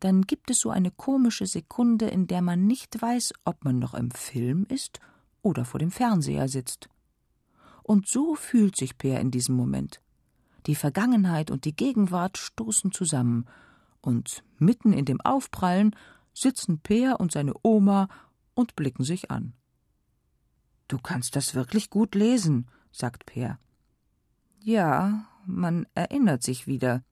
dann 0.03 0.24
gibt 0.24 0.50
es 0.50 0.60
so 0.60 0.69
eine 0.69 0.91
komische 0.91 1.45
Sekunde, 1.45 2.07
in 2.07 2.27
der 2.27 2.41
man 2.41 2.67
nicht 2.67 3.01
weiß, 3.01 3.33
ob 3.45 3.63
man 3.63 3.79
noch 3.79 3.93
im 3.93 4.12
Film 4.12 4.65
ist 4.67 5.00
oder 5.41 5.63
vor 5.63 5.79
dem 5.79 5.91
Fernseher 5.91 6.50
sitzt. 6.50 6.89
Und 7.83 8.07
so 8.07 8.36
fühlt 8.36 8.75
sich 8.75 8.98
Peer 8.98 9.19
in 9.22 9.31
diesem 9.31 9.55
Moment. 9.55 10.01
Die 10.65 10.75
Vergangenheit 10.75 11.51
und 11.51 11.65
die 11.65 11.75
Gegenwart 11.75 12.38
stoßen 12.38 12.91
zusammen, 12.91 13.45
und 14.01 14.43
mitten 14.57 14.91
in 14.91 15.05
dem 15.05 15.22
Aufprallen 15.22 15.95
sitzen 16.33 16.79
Peer 16.79 17.22
und 17.22 17.31
seine 17.31 17.53
Oma 17.63 18.10
und 18.53 18.75
blicken 18.75 19.05
sich 19.05 19.31
an. 19.31 19.53
Du 20.89 20.98
kannst 20.98 21.38
das 21.38 21.55
wirklich 21.55 21.89
gut 21.89 22.13
lesen, 22.13 22.67
sagt 22.91 23.25
Peer. 23.25 23.60
Ja, 24.60 25.25
man 25.45 25.88
erinnert 25.95 26.43
sich 26.43 26.67
wieder. 26.67 27.03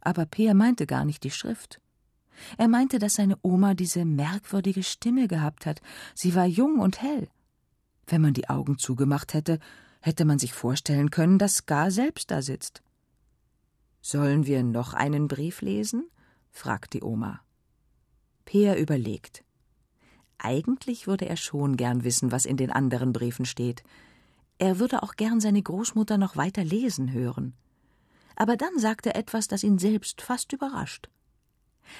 Aber 0.00 0.26
Peer 0.26 0.54
meinte 0.54 0.86
gar 0.86 1.04
nicht 1.04 1.22
die 1.22 1.30
Schrift. 1.30 1.80
Er 2.56 2.68
meinte, 2.68 2.98
dass 2.98 3.14
seine 3.14 3.38
Oma 3.42 3.74
diese 3.74 4.04
merkwürdige 4.04 4.82
Stimme 4.82 5.28
gehabt 5.28 5.66
hat. 5.66 5.80
Sie 6.14 6.34
war 6.34 6.46
jung 6.46 6.78
und 6.78 7.00
hell. 7.02 7.28
Wenn 8.06 8.20
man 8.20 8.34
die 8.34 8.48
Augen 8.48 8.78
zugemacht 8.78 9.34
hätte, 9.34 9.58
hätte 10.00 10.24
man 10.24 10.38
sich 10.38 10.52
vorstellen 10.52 11.10
können, 11.10 11.38
dass 11.38 11.56
Ska 11.56 11.90
selbst 11.90 12.30
da 12.30 12.42
sitzt. 12.42 12.82
Sollen 14.00 14.46
wir 14.46 14.62
noch 14.62 14.92
einen 14.92 15.28
Brief 15.28 15.62
lesen? 15.62 16.08
fragt 16.50 16.92
die 16.92 17.02
Oma. 17.02 17.40
Peer 18.44 18.78
überlegt. 18.78 19.44
Eigentlich 20.38 21.06
würde 21.06 21.26
er 21.26 21.36
schon 21.36 21.76
gern 21.76 22.04
wissen, 22.04 22.30
was 22.30 22.44
in 22.44 22.58
den 22.58 22.70
anderen 22.70 23.12
Briefen 23.14 23.46
steht. 23.46 23.82
Er 24.58 24.78
würde 24.78 25.02
auch 25.02 25.14
gern 25.16 25.40
seine 25.40 25.62
Großmutter 25.62 26.18
noch 26.18 26.36
weiter 26.36 26.62
lesen 26.62 27.12
hören. 27.12 27.54
Aber 28.36 28.56
dann 28.56 28.78
sagt 28.78 29.06
er 29.06 29.16
etwas, 29.16 29.48
das 29.48 29.62
ihn 29.62 29.78
selbst 29.78 30.20
fast 30.20 30.52
überrascht. 30.52 31.08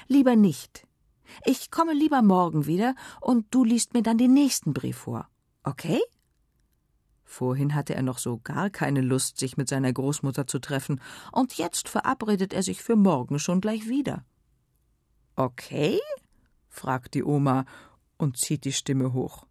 Lieber 0.07 0.35
nicht. 0.35 0.87
Ich 1.43 1.71
komme 1.71 1.93
lieber 1.93 2.21
morgen 2.21 2.65
wieder 2.65 2.95
und 3.21 3.47
du 3.51 3.63
liest 3.63 3.93
mir 3.93 4.03
dann 4.03 4.17
den 4.17 4.33
nächsten 4.33 4.73
Brief 4.73 4.97
vor. 4.97 5.27
Okay? 5.63 6.01
Vorhin 7.23 7.73
hatte 7.73 7.95
er 7.95 8.03
noch 8.03 8.19
so 8.19 8.37
gar 8.37 8.69
keine 8.69 9.01
Lust, 9.01 9.39
sich 9.39 9.57
mit 9.57 9.67
seiner 9.67 9.91
Großmutter 9.91 10.45
zu 10.45 10.59
treffen, 10.59 11.01
und 11.31 11.57
jetzt 11.57 11.89
verabredet 11.89 12.53
er 12.53 12.61
sich 12.61 12.83
für 12.83 12.95
morgen 12.95 13.39
schon 13.39 13.61
gleich 13.61 13.89
wieder. 13.89 14.23
Okay? 15.35 15.99
fragt 16.69 17.13
die 17.15 17.23
Oma 17.23 17.65
und 18.17 18.37
zieht 18.37 18.63
die 18.63 18.73
Stimme 18.73 19.13
hoch. 19.13 19.45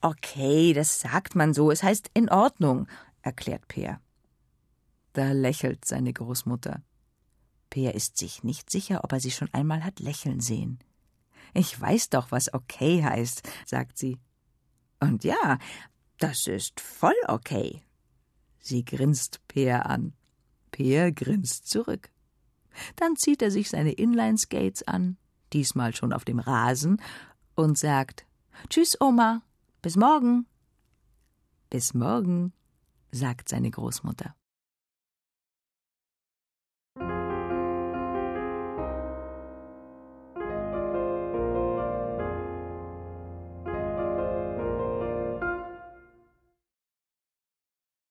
Okay, 0.00 0.72
das 0.72 1.00
sagt 1.00 1.36
man 1.36 1.54
so, 1.54 1.70
es 1.70 1.82
heißt 1.82 2.10
in 2.14 2.28
Ordnung, 2.28 2.88
erklärt 3.22 3.68
Peer. 3.68 4.00
Da 5.12 5.32
lächelt 5.32 5.84
seine 5.84 6.12
Großmutter. 6.12 6.82
Peer 7.70 7.94
ist 7.94 8.16
sich 8.16 8.44
nicht 8.44 8.70
sicher, 8.70 9.04
ob 9.04 9.12
er 9.12 9.20
sie 9.20 9.30
schon 9.30 9.52
einmal 9.52 9.84
hat 9.84 10.00
lächeln 10.00 10.40
sehen. 10.40 10.78
Ich 11.54 11.78
weiß 11.80 12.10
doch, 12.10 12.30
was 12.30 12.52
okay 12.52 13.02
heißt, 13.02 13.48
sagt 13.66 13.98
sie. 13.98 14.18
Und 15.00 15.24
ja, 15.24 15.58
das 16.18 16.46
ist 16.46 16.80
voll 16.80 17.14
okay. 17.26 17.82
Sie 18.58 18.84
grinst 18.84 19.40
Peer 19.48 19.86
an. 19.86 20.12
Peer 20.70 21.12
grinst 21.12 21.68
zurück. 21.68 22.10
Dann 22.96 23.16
zieht 23.16 23.42
er 23.42 23.50
sich 23.50 23.70
seine 23.70 23.92
Inline-Skates 23.92 24.86
an, 24.86 25.16
diesmal 25.52 25.94
schon 25.94 26.12
auf 26.12 26.24
dem 26.24 26.38
Rasen, 26.38 27.00
und 27.54 27.78
sagt 27.78 28.26
Tschüss, 28.68 29.00
Oma, 29.00 29.42
bis 29.82 29.96
morgen. 29.96 30.46
Bis 31.70 31.94
morgen, 31.94 32.52
sagt 33.10 33.48
seine 33.48 33.70
Großmutter. 33.70 34.34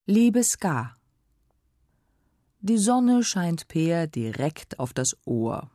Liebe 0.10 0.42
Ska. 0.42 0.96
Die 2.62 2.78
Sonne 2.78 3.26
scheint 3.26 3.68
Peer 3.68 4.08
direkt 4.08 4.80
auf 4.80 4.94
das 4.94 5.18
Ohr. 5.26 5.70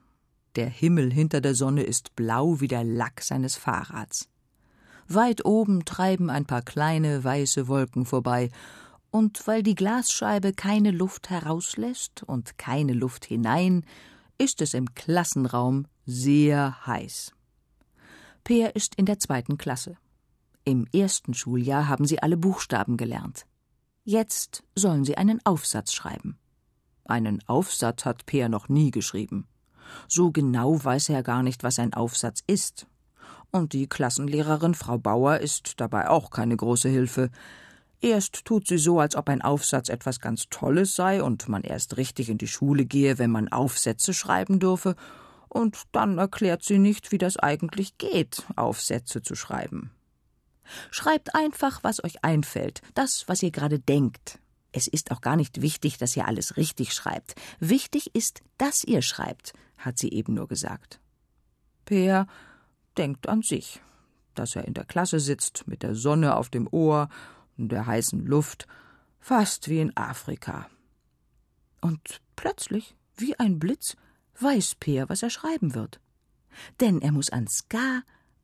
Der 0.57 0.71
Himmel 0.71 1.13
hinter 1.13 1.43
der 1.43 1.55
Sonne 1.55 1.83
ist 1.83 2.17
blau 2.17 2.59
wie 2.59 2.67
der 2.67 2.83
Lack 2.83 3.21
seines 3.21 3.57
Fahrrads. 3.57 4.31
Weit 5.07 5.45
oben 5.45 5.85
treiben 5.85 6.31
ein 6.31 6.47
paar 6.47 6.63
kleine 6.63 7.23
weiße 7.23 7.69
Wolken 7.69 8.07
vorbei, 8.07 8.49
und 9.11 9.47
weil 9.47 9.63
die 9.63 9.75
Glasscheibe 9.75 10.55
keine 10.55 10.93
Luft 10.93 11.29
herauslässt 11.29 12.23
und 12.23 12.57
keine 12.57 12.95
Luft 12.95 13.27
hinein, 13.27 13.85
ist 14.39 14.63
es 14.63 14.73
im 14.73 14.95
Klassenraum 14.95 15.85
sehr 16.07 16.87
heiß. 16.87 17.35
Peer 18.45 18.77
ist 18.77 18.95
in 18.95 19.05
der 19.05 19.19
zweiten 19.19 19.59
Klasse. 19.59 19.99
Im 20.65 20.87
ersten 20.95 21.35
Schuljahr 21.35 21.87
haben 21.87 22.07
sie 22.07 22.23
alle 22.23 22.39
Buchstaben 22.39 22.97
gelernt. 22.97 23.45
Jetzt 24.05 24.65
sollen 24.75 25.05
sie 25.05 25.17
einen 25.17 25.41
Aufsatz 25.45 25.93
schreiben. 25.93 26.37
Einen 27.05 27.41
Aufsatz 27.47 28.05
hat 28.05 28.27
Peer 28.27 28.49
noch 28.49 28.69
nie 28.69 28.91
geschrieben. 28.91 29.47
So 30.09 30.33
genau 30.33 30.83
weiß 30.83 31.11
er 31.11 31.23
gar 31.23 31.45
nicht, 31.45 31.63
was 31.63 31.79
ein 31.79 31.95
Aufsatz 31.95 32.43
ist. 32.49 32.89
Und 33.53 33.73
die 33.75 33.87
Klassenlehrerin 33.87 34.75
Frau 34.75 34.99
Bauer 34.99 35.39
ist 35.39 35.75
dabei 35.81 36.09
auch 36.09 36.31
keine 36.31 36.57
große 36.57 36.89
Hilfe. 36.89 37.31
Erst 38.01 38.45
tut 38.45 38.67
sie 38.67 38.79
so, 38.79 38.99
als 38.99 39.15
ob 39.15 39.29
ein 39.29 39.41
Aufsatz 39.43 39.89
etwas 39.89 40.19
ganz 40.19 40.49
Tolles 40.51 40.97
sei 40.97 41.23
und 41.23 41.49
man 41.49 41.63
erst 41.63 41.97
richtig 41.97 42.29
in 42.29 42.39
die 42.39 42.49
Schule 42.49 42.85
gehe, 42.85 43.19
wenn 43.19 43.31
man 43.31 43.53
Aufsätze 43.53 44.15
schreiben 44.15 44.59
dürfe, 44.59 44.97
und 45.49 45.83
dann 45.93 46.19
erklärt 46.19 46.65
sie 46.65 46.79
nicht, 46.79 47.13
wie 47.13 47.19
das 47.19 47.37
eigentlich 47.37 47.99
geht, 47.99 48.47
Aufsätze 48.57 49.23
zu 49.23 49.37
schreiben. 49.37 49.93
Schreibt 50.91 51.35
einfach, 51.35 51.83
was 51.83 52.03
euch 52.03 52.25
einfällt, 52.25 52.83
das, 52.95 53.25
was 53.27 53.43
ihr 53.43 53.51
gerade 53.51 53.79
denkt. 53.79 54.39
Es 54.73 54.87
ist 54.87 55.11
auch 55.11 55.21
gar 55.21 55.37
nicht 55.37 55.61
wichtig, 55.61 55.99
dass 55.99 56.17
ihr 56.17 56.27
alles 56.27 56.57
richtig 56.57 56.95
schreibt. 56.95 57.35
Wichtig 57.61 58.15
ist, 58.15 58.43
dass 58.57 58.85
ihr 58.85 59.03
schreibt, 59.03 59.53
hat 59.77 59.99
sie 59.99 60.11
eben 60.11 60.35
nur 60.35 60.49
gesagt. 60.49 61.01
Peer 61.85 62.27
denkt 62.97 63.29
an 63.29 63.43
sich, 63.43 63.81
dass 64.35 64.57
er 64.57 64.65
in 64.65 64.75
der 64.75 64.85
Klasse 64.85 65.21
sitzt, 65.21 65.67
mit 65.67 65.83
der 65.83 65.95
Sonne 65.95 66.37
auf 66.37 66.49
dem 66.49 66.69
Ohr 66.71 67.09
und 67.59 67.71
der 67.71 67.87
heißen 67.87 68.25
Luft, 68.25 68.67
fast 69.21 69.69
wie 69.69 69.81
in 69.81 69.97
Afrika. 69.97 70.69
Und 71.81 72.21
plötzlich, 72.37 72.97
wie 73.17 73.39
ein 73.39 73.59
Blitz, 73.59 73.97
weiß 74.41 74.77
Peer, 74.77 75.09
was 75.09 75.23
er 75.23 75.31
schreiben 75.31 75.75
wird. 75.75 76.01
Denn 76.81 77.01
er 77.01 77.13
muss 77.13 77.31
an 77.31 77.47
Ska 77.47 78.03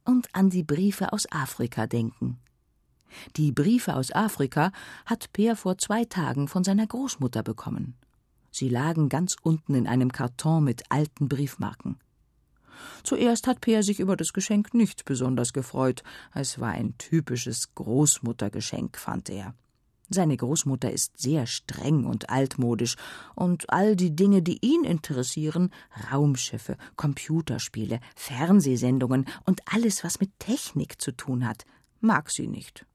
und 0.08 0.34
an 0.34 0.48
die 0.48 0.64
Briefe 0.64 1.12
aus 1.12 1.30
Afrika 1.30 1.86
denken. 1.86 2.38
Die 3.36 3.52
Briefe 3.52 3.94
aus 3.94 4.10
Afrika 4.10 4.72
hat 5.04 5.34
Peer 5.34 5.54
vor 5.54 5.76
zwei 5.76 6.06
Tagen 6.06 6.48
von 6.48 6.64
seiner 6.64 6.86
Großmutter 6.86 7.42
bekommen. 7.42 7.94
Sie 8.50 8.70
lagen 8.70 9.10
ganz 9.10 9.36
unten 9.42 9.74
in 9.74 9.86
einem 9.86 10.10
Karton 10.10 10.64
mit 10.64 10.84
alten 10.88 11.28
Briefmarken. 11.28 11.98
Zuerst 13.02 13.46
hat 13.46 13.60
Peer 13.60 13.82
sich 13.82 14.00
über 14.00 14.16
das 14.16 14.32
Geschenk 14.32 14.72
nicht 14.72 15.04
besonders 15.04 15.52
gefreut. 15.52 16.02
Es 16.32 16.58
war 16.58 16.70
ein 16.70 16.96
typisches 16.96 17.74
Großmuttergeschenk, 17.74 18.96
fand 18.96 19.28
er. 19.28 19.54
Seine 20.10 20.36
Großmutter 20.36 20.90
ist 20.90 21.18
sehr 21.20 21.46
streng 21.46 22.06
und 22.06 22.30
altmodisch, 22.30 22.96
und 23.34 23.70
all 23.70 23.94
die 23.94 24.16
Dinge, 24.16 24.42
die 24.42 24.58
ihn 24.64 24.84
interessieren, 24.84 25.70
Raumschiffe, 26.10 26.76
Computerspiele, 26.96 28.00
Fernsehsendungen 28.16 29.26
und 29.44 29.60
alles, 29.66 30.04
was 30.04 30.20
mit 30.20 30.38
Technik 30.38 31.00
zu 31.00 31.12
tun 31.12 31.46
hat, 31.46 31.64
mag 32.00 32.30
sie 32.30 32.46
nicht. 32.46 32.86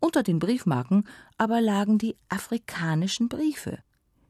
Unter 0.00 0.22
den 0.22 0.38
Briefmarken 0.38 1.04
aber 1.36 1.60
lagen 1.60 1.98
die 1.98 2.16
afrikanischen 2.28 3.28
Briefe, 3.28 3.78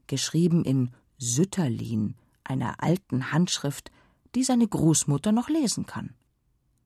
geschrieben 0.07 0.65
in 0.65 0.91
Sütterlin, 1.17 2.15
einer 2.43 2.83
alten 2.83 3.31
Handschrift, 3.31 3.91
die 4.35 4.43
seine 4.43 4.67
Großmutter 4.67 5.31
noch 5.31 5.49
lesen 5.49 5.85
kann. 5.85 6.15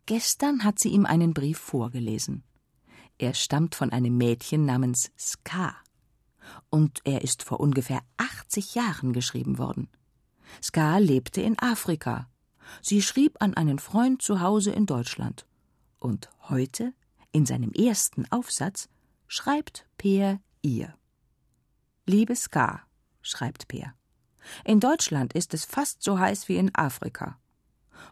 Gestern 0.06 0.64
hat 0.64 0.80
sie 0.80 0.90
ihm 0.90 1.06
einen 1.06 1.34
Brief 1.34 1.58
vorgelesen. 1.58 2.44
Er 3.17 3.34
stammt 3.34 3.76
von 3.76 3.91
einem 3.91 4.17
Mädchen 4.17 4.65
namens 4.65 5.12
Ska. 5.17 5.76
Und 6.69 6.99
er 7.04 7.21
ist 7.21 7.43
vor 7.43 7.60
ungefähr 7.60 8.02
80 8.17 8.76
Jahren 8.76 9.13
geschrieben 9.13 9.58
worden. 9.58 9.88
Ska 10.62 10.97
lebte 10.97 11.41
in 11.41 11.58
Afrika. 11.60 12.30
Sie 12.82 13.02
schrieb 13.02 13.38
an 13.41 13.54
einen 13.54 13.80
Freund 13.80 14.21
zu 14.21 14.41
Hause 14.41 14.71
in 14.71 14.86
Deutschland. 14.86 15.45
Und 15.99 16.30
heute, 16.49 16.93
in 17.32 17.45
seinem 17.45 17.71
ersten 17.71 18.26
Aufsatz, 18.32 18.89
schreibt 19.28 19.88
Peer 19.97 20.39
ihr. 20.62 20.93
Liebe 22.06 22.36
Ska, 22.36 22.82
schreibt 23.21 23.67
Peer. 23.67 23.93
In 24.65 24.80
Deutschland 24.80 25.34
ist 25.34 25.54
es 25.54 25.65
fast 25.65 26.04
so 26.04 26.19
heiß 26.19 26.49
wie 26.49 26.58
in 26.58 26.76
Afrika. 26.76 27.38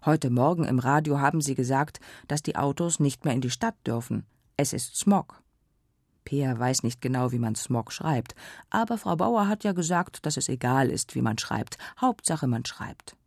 Heute 0.05 0.29
Morgen 0.29 0.63
im 0.63 0.79
Radio 0.79 1.19
haben 1.19 1.41
sie 1.41 1.55
gesagt, 1.55 1.99
dass 2.27 2.41
die 2.41 2.55
Autos 2.55 2.99
nicht 2.99 3.25
mehr 3.25 3.33
in 3.33 3.41
die 3.41 3.49
Stadt 3.49 3.75
dürfen. 3.85 4.25
Es 4.61 4.73
ist 4.73 4.95
Smog. 4.95 5.41
Peer 6.23 6.59
weiß 6.59 6.83
nicht 6.83 7.01
genau, 7.01 7.31
wie 7.31 7.39
man 7.39 7.55
Smog 7.55 7.91
schreibt, 7.91 8.35
aber 8.69 8.99
Frau 8.99 9.15
Bauer 9.15 9.47
hat 9.47 9.63
ja 9.63 9.71
gesagt, 9.71 10.23
dass 10.27 10.37
es 10.37 10.49
egal 10.49 10.91
ist, 10.91 11.15
wie 11.15 11.23
man 11.23 11.39
schreibt. 11.39 11.79
Hauptsache, 11.99 12.45
man 12.45 12.63
schreibt. 12.63 13.17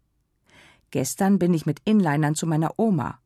Gestern 0.92 1.40
bin 1.40 1.52
ich 1.52 1.66
mit 1.66 1.80
Inlinern 1.84 2.36
zu 2.36 2.46
meiner 2.46 2.78
Oma. 2.78 3.18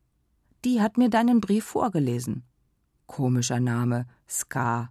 Die 0.64 0.81
hat 0.81 0.97
mir 0.97 1.11
deinen 1.11 1.42
Brief 1.42 1.66
vorgelesen. 1.66 2.44
Komischer 3.07 3.61
Name, 3.61 4.07
Ska. 4.27 4.88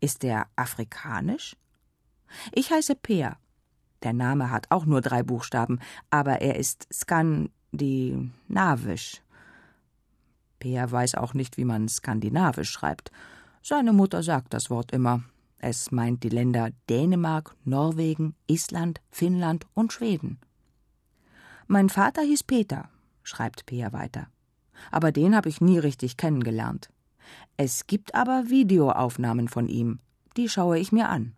Ist 0.00 0.24
der 0.24 0.48
afrikanisch? 0.56 1.56
Ich 2.50 2.72
heiße 2.72 2.96
Peer. 2.96 3.36
Der 4.02 4.14
Name 4.14 4.50
hat 4.50 4.72
auch 4.72 4.84
nur 4.84 5.00
drei 5.00 5.22
Buchstaben, 5.22 5.78
aber 6.10 6.40
er 6.40 6.56
ist 6.56 6.88
skandinavisch. 6.92 9.22
Peer 10.58 10.90
weiß 10.90 11.14
auch 11.14 11.34
nicht, 11.34 11.56
wie 11.56 11.64
man 11.64 11.88
skandinavisch 11.88 12.70
schreibt. 12.70 13.10
Seine 13.62 13.92
Mutter 13.92 14.22
sagt 14.22 14.54
das 14.54 14.70
Wort 14.70 14.92
immer. 14.92 15.22
Es 15.58 15.90
meint 15.90 16.22
die 16.22 16.28
Länder 16.28 16.70
Dänemark, 16.88 17.56
Norwegen, 17.64 18.34
Island, 18.46 19.00
Finnland 19.10 19.66
und 19.74 19.92
Schweden. 19.92 20.38
Mein 21.66 21.88
Vater 21.88 22.22
hieß 22.22 22.44
Peter, 22.44 22.88
schreibt 23.22 23.66
Peer 23.66 23.92
weiter. 23.92 24.28
Aber 24.90 25.12
den 25.12 25.34
habe 25.34 25.48
ich 25.48 25.60
nie 25.60 25.78
richtig 25.78 26.16
kennengelernt. 26.16 26.90
Es 27.56 27.86
gibt 27.86 28.14
aber 28.14 28.44
Videoaufnahmen 28.48 29.48
von 29.48 29.68
ihm. 29.68 29.98
Die 30.36 30.48
schaue 30.48 30.78
ich 30.78 30.92
mir 30.92 31.08
an. 31.08 31.34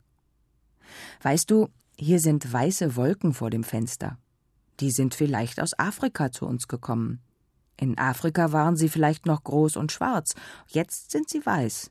Weißt 1.23 1.51
du, 1.51 1.69
hier 1.99 2.21
sind 2.21 2.53
weiße 2.53 2.97
Wolken 2.97 3.33
vor 3.33 3.51
dem 3.51 3.65
Fenster. 3.65 4.19
Die 4.81 4.91
sind 4.91 5.15
vielleicht 5.15 5.61
aus 5.61 5.79
Afrika 5.79 6.31
zu 6.31 6.47
uns 6.47 6.69
gekommen. 6.69 7.21
In 7.81 7.97
Afrika 7.97 8.53
waren 8.53 8.77
sie 8.77 8.91
vielleicht 8.91 9.25
noch 9.25 9.43
groß 9.43 9.79
und 9.79 9.91
schwarz, 9.91 10.35
jetzt 10.69 11.13
sind 11.13 11.31
sie 11.31 11.45
weiß. 11.47 11.91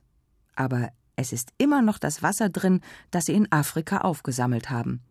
Aber 0.56 0.92
es 1.16 1.34
ist 1.34 1.50
immer 1.58 1.82
noch 1.82 1.98
das 1.98 2.22
Wasser 2.22 2.48
drin, 2.48 2.82
das 3.10 3.26
sie 3.26 3.34
in 3.34 3.52
Afrika 3.52 4.02
aufgesammelt 4.02 4.70
haben. 4.70 5.02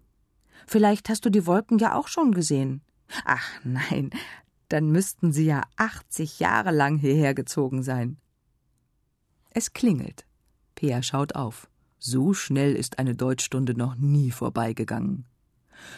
Vielleicht 0.68 1.08
hast 1.08 1.24
du 1.24 1.30
die 1.30 1.46
Wolken 1.46 1.78
ja 1.78 1.96
auch 1.96 2.06
schon 2.06 2.30
gesehen. 2.30 2.82
Ach 3.24 3.44
nein, 3.64 4.10
dann 4.68 4.92
müssten 4.92 5.32
sie 5.32 5.46
ja 5.46 5.62
80 5.78 6.38
Jahre 6.38 6.70
lang 6.70 6.96
hierher 6.96 7.34
gezogen 7.34 7.82
sein. 7.82 8.16
Es 9.50 9.72
klingelt. 9.72 10.26
Peer 10.76 11.02
schaut 11.02 11.34
auf. 11.34 11.68
So 11.98 12.34
schnell 12.34 12.76
ist 12.76 13.00
eine 13.00 13.16
Deutschstunde 13.16 13.74
noch 13.74 13.96
nie 13.96 14.30
vorbeigegangen. 14.30 15.24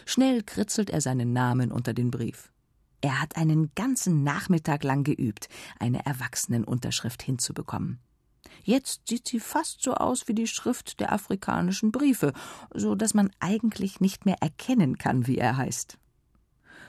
Schnell 0.06 0.42
kritzelt 0.42 0.88
er 0.88 1.02
seinen 1.02 1.34
Namen 1.34 1.70
unter 1.70 1.92
den 1.92 2.10
Brief. 2.10 2.49
Er 3.00 3.20
hat 3.20 3.36
einen 3.36 3.72
ganzen 3.74 4.22
Nachmittag 4.24 4.84
lang 4.84 5.04
geübt, 5.04 5.48
eine 5.78 6.04
Erwachsenenunterschrift 6.04 7.22
hinzubekommen. 7.22 7.98
Jetzt 8.62 9.08
sieht 9.08 9.26
sie 9.26 9.40
fast 9.40 9.82
so 9.82 9.94
aus 9.94 10.28
wie 10.28 10.34
die 10.34 10.46
Schrift 10.46 11.00
der 11.00 11.12
afrikanischen 11.12 11.92
Briefe, 11.92 12.32
so 12.74 12.94
dass 12.94 13.14
man 13.14 13.30
eigentlich 13.40 14.00
nicht 14.00 14.26
mehr 14.26 14.36
erkennen 14.40 14.98
kann, 14.98 15.26
wie 15.26 15.38
er 15.38 15.56
heißt. 15.56 15.98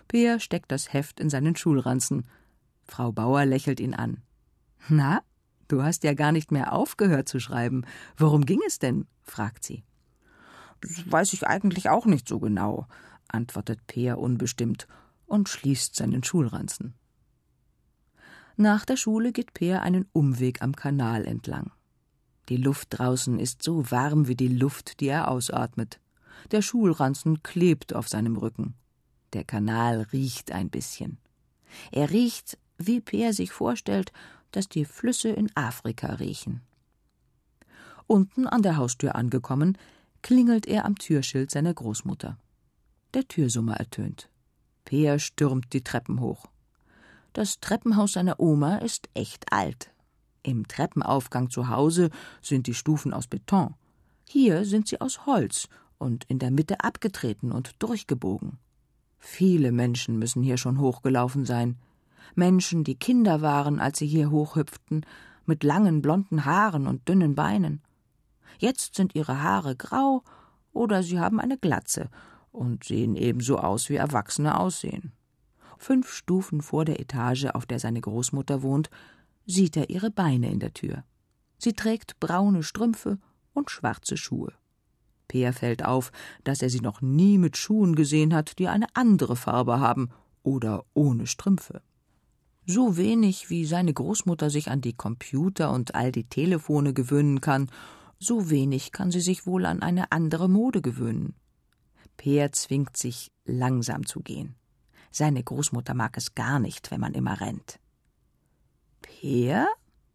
Peer 0.07 0.39
steckt 0.39 0.71
das 0.71 0.91
Heft 0.91 1.21
in 1.21 1.29
seinen 1.29 1.55
Schulranzen. 1.55 2.27
Frau 2.83 3.13
Bauer 3.13 3.45
lächelt 3.45 3.79
ihn 3.79 3.93
an. 3.93 4.21
Na, 4.89 5.21
du 5.69 5.83
hast 5.83 6.03
ja 6.03 6.13
gar 6.13 6.33
nicht 6.33 6.51
mehr 6.51 6.73
aufgehört 6.73 7.29
zu 7.29 7.39
schreiben. 7.39 7.85
Worum 8.17 8.45
ging 8.45 8.59
es 8.67 8.79
denn? 8.79 9.07
fragt 9.23 9.63
sie. 9.63 9.83
Das 10.81 11.09
weiß 11.09 11.31
ich 11.33 11.47
eigentlich 11.47 11.89
auch 11.89 12.05
nicht 12.05 12.27
so 12.27 12.39
genau, 12.39 12.87
antwortet 13.29 13.85
Peer 13.87 14.17
unbestimmt 14.17 14.87
und 15.31 15.49
schließt 15.49 15.95
seinen 15.95 16.23
Schulranzen. 16.23 16.93
Nach 18.57 18.85
der 18.85 18.97
Schule 18.97 19.31
geht 19.31 19.53
Peer 19.53 19.81
einen 19.81 20.05
Umweg 20.11 20.61
am 20.61 20.75
Kanal 20.75 21.25
entlang. 21.25 21.71
Die 22.49 22.57
Luft 22.57 22.89
draußen 22.91 23.39
ist 23.39 23.63
so 23.63 23.89
warm 23.91 24.27
wie 24.27 24.35
die 24.35 24.49
Luft, 24.49 24.99
die 24.99 25.07
er 25.07 25.29
ausatmet. 25.29 25.99
Der 26.51 26.61
Schulranzen 26.61 27.43
klebt 27.43 27.93
auf 27.93 28.09
seinem 28.09 28.35
Rücken. 28.35 28.75
Der 29.33 29.43
Kanal 29.43 30.01
riecht 30.11 30.51
ein 30.51 30.69
bisschen. 30.69 31.17
Er 31.91 32.09
riecht, 32.09 32.57
wie 32.77 32.99
Peer 32.99 33.33
sich 33.33 33.51
vorstellt, 33.51 34.11
dass 34.51 34.67
die 34.67 34.85
Flüsse 34.85 35.29
in 35.29 35.49
Afrika 35.55 36.15
riechen. 36.15 36.61
Unten 38.07 38.47
an 38.47 38.61
der 38.61 38.75
Haustür 38.75 39.15
angekommen, 39.15 39.77
klingelt 40.21 40.67
er 40.67 40.83
am 40.83 40.97
Türschild 40.97 41.49
seiner 41.51 41.73
Großmutter. 41.73 42.37
Der 43.13 43.27
Türsummer 43.27 43.77
ertönt. 43.77 44.30
Peer 44.91 45.19
stürmt 45.19 45.71
die 45.71 45.85
Treppen 45.85 46.19
hoch. 46.19 46.47
Das 47.31 47.61
Treppenhaus 47.61 48.11
seiner 48.11 48.41
Oma 48.41 48.79
ist 48.79 49.07
echt 49.13 49.53
alt. 49.53 49.89
Im 50.43 50.67
Treppenaufgang 50.67 51.49
zu 51.49 51.69
Hause 51.69 52.09
sind 52.41 52.67
die 52.67 52.73
Stufen 52.73 53.13
aus 53.13 53.27
Beton. 53.27 53.73
Hier 54.27 54.65
sind 54.65 54.89
sie 54.89 54.99
aus 54.99 55.25
Holz 55.25 55.69
und 55.97 56.25
in 56.25 56.39
der 56.39 56.51
Mitte 56.51 56.81
abgetreten 56.81 57.53
und 57.53 57.81
durchgebogen. 57.81 58.57
Viele 59.17 59.71
Menschen 59.71 60.19
müssen 60.19 60.43
hier 60.43 60.57
schon 60.57 60.77
hochgelaufen 60.77 61.45
sein. 61.45 61.77
Menschen, 62.35 62.83
die 62.83 62.95
Kinder 62.95 63.41
waren, 63.41 63.79
als 63.79 63.99
sie 63.99 64.07
hier 64.07 64.29
hochhüpften, 64.29 65.05
mit 65.45 65.63
langen 65.63 66.01
blonden 66.01 66.43
Haaren 66.43 66.85
und 66.85 67.07
dünnen 67.07 67.33
Beinen. 67.33 67.81
Jetzt 68.59 68.95
sind 68.95 69.15
ihre 69.15 69.41
Haare 69.41 69.77
grau 69.77 70.21
oder 70.73 71.01
sie 71.01 71.17
haben 71.17 71.39
eine 71.39 71.57
Glatze 71.57 72.09
und 72.51 72.83
sehen 72.83 73.15
ebenso 73.15 73.57
aus, 73.57 73.89
wie 73.89 73.95
Erwachsene 73.95 74.59
aussehen. 74.59 75.11
Fünf 75.77 76.13
Stufen 76.13 76.61
vor 76.61 76.85
der 76.85 76.99
Etage, 76.99 77.45
auf 77.45 77.65
der 77.65 77.79
seine 77.79 78.01
Großmutter 78.01 78.61
wohnt, 78.61 78.89
sieht 79.45 79.75
er 79.77 79.89
ihre 79.89 80.11
Beine 80.11 80.51
in 80.51 80.59
der 80.59 80.73
Tür. 80.73 81.03
Sie 81.57 81.73
trägt 81.73 82.19
braune 82.19 82.63
Strümpfe 82.63 83.17
und 83.53 83.71
schwarze 83.71 84.17
Schuhe. 84.17 84.53
Peer 85.27 85.53
fällt 85.53 85.85
auf, 85.85 86.11
dass 86.43 86.61
er 86.61 86.69
sie 86.69 86.81
noch 86.81 87.01
nie 87.01 87.37
mit 87.37 87.55
Schuhen 87.55 87.95
gesehen 87.95 88.33
hat, 88.33 88.59
die 88.59 88.67
eine 88.67 88.87
andere 88.93 89.35
Farbe 89.35 89.79
haben 89.79 90.09
oder 90.43 90.85
ohne 90.93 91.25
Strümpfe. 91.25 91.81
So 92.65 92.97
wenig 92.97 93.49
wie 93.49 93.65
seine 93.65 93.93
Großmutter 93.93 94.49
sich 94.49 94.69
an 94.69 94.81
die 94.81 94.93
Computer 94.93 95.71
und 95.71 95.95
all 95.95 96.11
die 96.11 96.25
Telefone 96.25 96.93
gewöhnen 96.93 97.41
kann, 97.41 97.71
so 98.19 98.49
wenig 98.49 98.91
kann 98.91 99.09
sie 99.09 99.21
sich 99.21 99.47
wohl 99.47 99.65
an 99.65 99.81
eine 99.81 100.11
andere 100.11 100.47
Mode 100.47 100.81
gewöhnen. 100.81 101.33
Peer 102.21 102.51
zwingt 102.51 102.97
sich, 102.97 103.31
langsam 103.45 104.05
zu 104.05 104.19
gehen. 104.19 104.53
Seine 105.09 105.43
Großmutter 105.43 105.95
mag 105.95 106.15
es 106.17 106.35
gar 106.35 106.59
nicht, 106.59 106.91
wenn 106.91 106.99
man 106.99 107.15
immer 107.15 107.41
rennt. 107.41 107.79
Peer? 109.01 109.67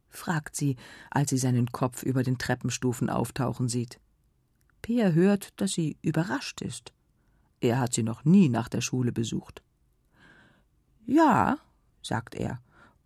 fragt 0.09 0.55
sie, 0.55 0.77
als 1.11 1.31
sie 1.31 1.39
seinen 1.39 1.73
Kopf 1.73 2.05
über 2.05 2.23
den 2.23 2.39
Treppenstufen 2.39 3.11
auftauchen 3.11 3.69
sieht. 3.69 3.99
Peer 4.83 5.15
hört, 5.15 5.61
dass 5.61 5.73
sie 5.73 5.97
überrascht 6.01 6.61
ist. 6.61 6.93
Er 7.59 7.81
hat 7.81 7.93
sie 7.93 8.05
noch 8.05 8.25
nie 8.25 8.51
nach 8.51 8.69
der 8.69 8.83
Schule 8.83 9.11
besucht. 9.11 9.65
Ja, 11.07 11.59
sagt 12.05 12.37
er, 12.37 12.61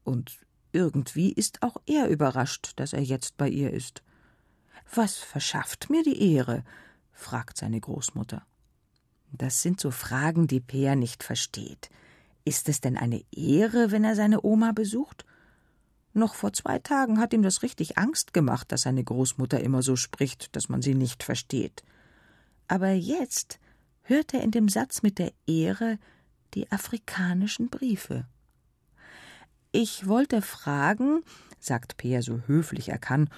und 0.05 0.45
irgendwie 0.73 1.33
ist 1.33 1.63
auch 1.63 1.79
er 1.87 2.09
überrascht, 2.09 2.75
dass 2.77 2.93
er 2.93 3.03
jetzt 3.03 3.39
bei 3.39 3.49
ihr 3.49 3.73
ist. 3.73 4.03
Was 4.95 5.17
verschafft 5.17 5.89
mir 5.89 6.03
die 6.03 6.35
Ehre? 6.35 6.65
fragt 7.13 7.57
seine 7.57 7.81
Großmutter. 7.81 8.45
Das 9.33 9.63
sind 9.63 9.81
so 9.81 9.91
Fragen, 9.91 10.47
die 10.47 10.61
Peer 10.61 10.97
nicht 10.97 11.23
versteht. 11.23 11.91
Ist 12.45 12.69
es 12.69 12.81
denn 12.81 12.97
eine 12.97 13.23
Ehre, 13.33 13.91
wenn 13.91 14.05
er 14.05 14.17
seine 14.17 14.43
Oma 14.45 14.73
besucht? 14.73 15.25
Noch 16.13 16.35
vor 16.35 16.53
zwei 16.53 16.79
Tagen 16.79 17.19
hat 17.21 17.33
ihm 17.33 17.43
das 17.43 17.63
richtig 17.63 17.97
Angst 17.97 18.35
gemacht, 18.35 18.73
dass 18.73 18.83
seine 18.83 19.05
Großmutter 19.05 19.61
immer 19.61 19.83
so 19.83 19.95
spricht, 19.95 20.57
dass 20.57 20.69
man 20.69 20.83
sie 20.83 20.95
nicht 20.95 21.23
versteht. 21.23 21.85
Aber 22.67 22.91
jetzt 22.91 23.61
hört 24.03 24.35
er 24.35 24.43
in 24.43 24.51
dem 24.51 24.69
Satz 24.69 25.03
mit 25.03 25.19
der 25.19 25.33
Ehre 25.47 25.99
die 26.55 26.71
afrikanischen 26.73 27.69
Briefe. 27.69 28.27
Ich 29.71 30.09
wollte 30.09 30.43
fragen, 30.43 31.23
sagt 31.61 31.97
Peer 31.97 32.23
so 32.23 32.41
höflich 32.47 32.89
er 32.89 32.99
kann, 32.99 33.31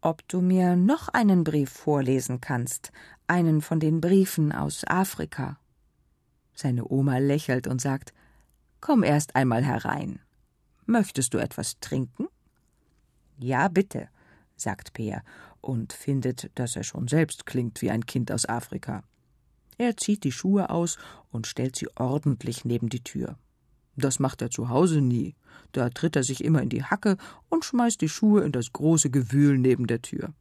ob 0.00 0.26
du 0.28 0.40
mir 0.40 0.76
noch 0.76 1.08
einen 1.08 1.44
Brief 1.44 1.70
vorlesen 1.70 2.40
kannst, 2.40 2.90
einen 3.26 3.60
von 3.60 3.80
den 3.80 4.00
Briefen 4.00 4.52
aus 4.52 4.84
Afrika. 4.86 5.58
Seine 6.54 6.88
Oma 6.88 7.18
lächelt 7.18 7.66
und 7.66 7.80
sagt 7.80 8.12
Komm 8.80 9.02
erst 9.02 9.34
einmal 9.34 9.64
herein. 9.64 10.20
Möchtest 10.86 11.32
du 11.32 11.38
etwas 11.38 11.80
trinken? 11.80 12.28
Ja, 13.38 13.68
bitte, 13.68 14.08
sagt 14.56 14.92
Peer 14.92 15.22
und 15.60 15.92
findet, 15.92 16.50
dass 16.54 16.76
er 16.76 16.84
schon 16.84 17.08
selbst 17.08 17.46
klingt 17.46 17.80
wie 17.82 17.90
ein 17.90 18.06
Kind 18.06 18.30
aus 18.30 18.46
Afrika. 18.46 19.02
Er 19.78 19.96
zieht 19.96 20.24
die 20.24 20.32
Schuhe 20.32 20.70
aus 20.70 20.98
und 21.30 21.46
stellt 21.46 21.76
sie 21.76 21.88
ordentlich 21.96 22.64
neben 22.64 22.88
die 22.88 23.02
Tür. 23.02 23.38
Das 23.96 24.18
macht 24.18 24.42
er 24.42 24.50
zu 24.50 24.68
Hause 24.68 25.00
nie. 25.00 25.34
Da 25.72 25.88
tritt 25.88 26.16
er 26.16 26.22
sich 26.22 26.44
immer 26.44 26.62
in 26.62 26.68
die 26.68 26.84
Hacke 26.84 27.16
und 27.48 27.64
schmeißt 27.64 28.00
die 28.00 28.08
Schuhe 28.08 28.42
in 28.42 28.52
das 28.52 28.72
große 28.72 29.10
Gewühl 29.10 29.58
neben 29.58 29.86
der 29.86 30.02
Tür. 30.02 30.34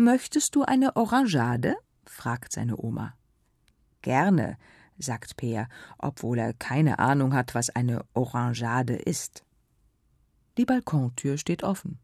Möchtest 0.00 0.54
du 0.54 0.62
eine 0.62 0.94
Orangeade? 0.94 1.74
fragt 2.06 2.52
seine 2.52 2.76
Oma. 2.76 3.14
Gerne, 4.00 4.56
sagt 4.96 5.36
Peer, 5.36 5.68
obwohl 5.98 6.38
er 6.38 6.52
keine 6.52 7.00
Ahnung 7.00 7.34
hat, 7.34 7.56
was 7.56 7.68
eine 7.70 8.04
Orangeade 8.14 8.94
ist. 8.94 9.44
Die 10.56 10.64
Balkontür 10.64 11.36
steht 11.36 11.64
offen. 11.64 11.98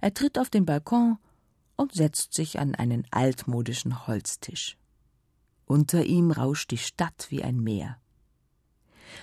Er 0.00 0.14
tritt 0.14 0.38
auf 0.38 0.50
den 0.50 0.66
Balkon 0.66 1.18
und 1.74 1.92
setzt 1.94 2.32
sich 2.32 2.60
an 2.60 2.76
einen 2.76 3.04
altmodischen 3.10 4.06
Holztisch. 4.06 4.78
Unter 5.66 6.04
ihm 6.04 6.30
rauscht 6.30 6.70
die 6.70 6.78
Stadt 6.78 7.26
wie 7.30 7.42
ein 7.42 7.58
Meer. 7.58 7.98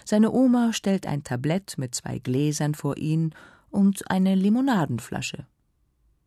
Seine 0.04 0.32
Oma 0.32 0.74
stellt 0.74 1.08
ein 1.08 1.24
Tablett 1.24 1.78
mit 1.78 1.96
zwei 1.96 2.20
Gläsern 2.20 2.76
vor 2.76 2.98
ihn 2.98 3.34
und 3.70 4.12
eine 4.12 4.36
Limonadenflasche. 4.36 5.48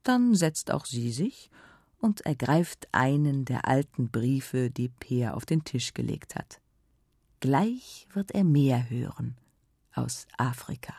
Dann 0.05 0.35
setzt 0.35 0.71
auch 0.71 0.85
sie 0.85 1.11
sich 1.11 1.51
und 1.99 2.21
ergreift 2.21 2.89
einen 2.93 3.47
der 3.47 3.67
alten 3.67 4.11
Briefe, 4.11 4.71
die 4.71 4.91
Peer 4.91 5.35
auf 5.35 5.47
den 5.47 5.65
Tisch 5.65 5.95
gelegt 5.95 6.35
hat. 6.35 6.61
Gleich 7.41 8.07
wird 8.13 8.31
er 8.31 8.45
mehr 8.45 8.89
hören 8.91 9.37
aus 9.95 10.27
Afrika. 10.37 10.95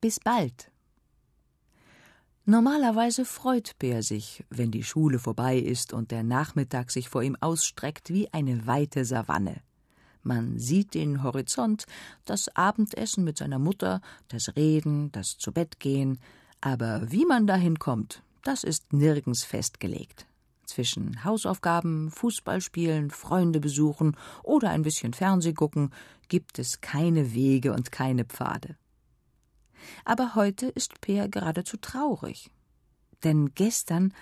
Bis 0.00 0.18
bald. 0.18 0.71
Normalerweise 2.44 3.24
freut 3.24 3.78
Peer 3.78 4.02
sich, 4.02 4.44
wenn 4.50 4.72
die 4.72 4.82
Schule 4.82 5.20
vorbei 5.20 5.58
ist 5.58 5.92
und 5.92 6.10
der 6.10 6.24
Nachmittag 6.24 6.90
sich 6.90 7.08
vor 7.08 7.22
ihm 7.22 7.36
ausstreckt 7.40 8.10
wie 8.10 8.32
eine 8.32 8.66
weite 8.66 9.04
Savanne. 9.04 9.60
Man 10.24 10.58
sieht 10.58 10.94
den 10.94 11.22
Horizont, 11.22 11.84
das 12.24 12.48
Abendessen 12.56 13.22
mit 13.22 13.38
seiner 13.38 13.60
Mutter, 13.60 14.00
das 14.26 14.56
Reden, 14.56 15.12
das 15.12 15.38
Zubettgehen, 15.38 16.18
aber 16.60 17.12
wie 17.12 17.26
man 17.26 17.46
dahin 17.46 17.78
kommt, 17.78 18.24
das 18.42 18.64
ist 18.64 18.92
nirgends 18.92 19.44
festgelegt. 19.44 20.26
Zwischen 20.64 21.22
Hausaufgaben, 21.22 22.10
Fußballspielen, 22.10 23.10
Freunde 23.10 23.60
besuchen 23.60 24.16
oder 24.42 24.70
ein 24.70 24.82
bisschen 24.82 25.12
Fernseh 25.12 25.52
gucken 25.52 25.90
gibt 26.28 26.58
es 26.58 26.80
keine 26.80 27.34
Wege 27.34 27.72
und 27.72 27.92
keine 27.92 28.24
Pfade. 28.24 28.76
Aber 30.04 30.34
heute 30.34 30.66
ist 30.66 31.00
Peer 31.00 31.28
geradezu 31.28 31.76
traurig. 31.76 32.50
Denn 33.24 33.54
gestern 33.54 34.12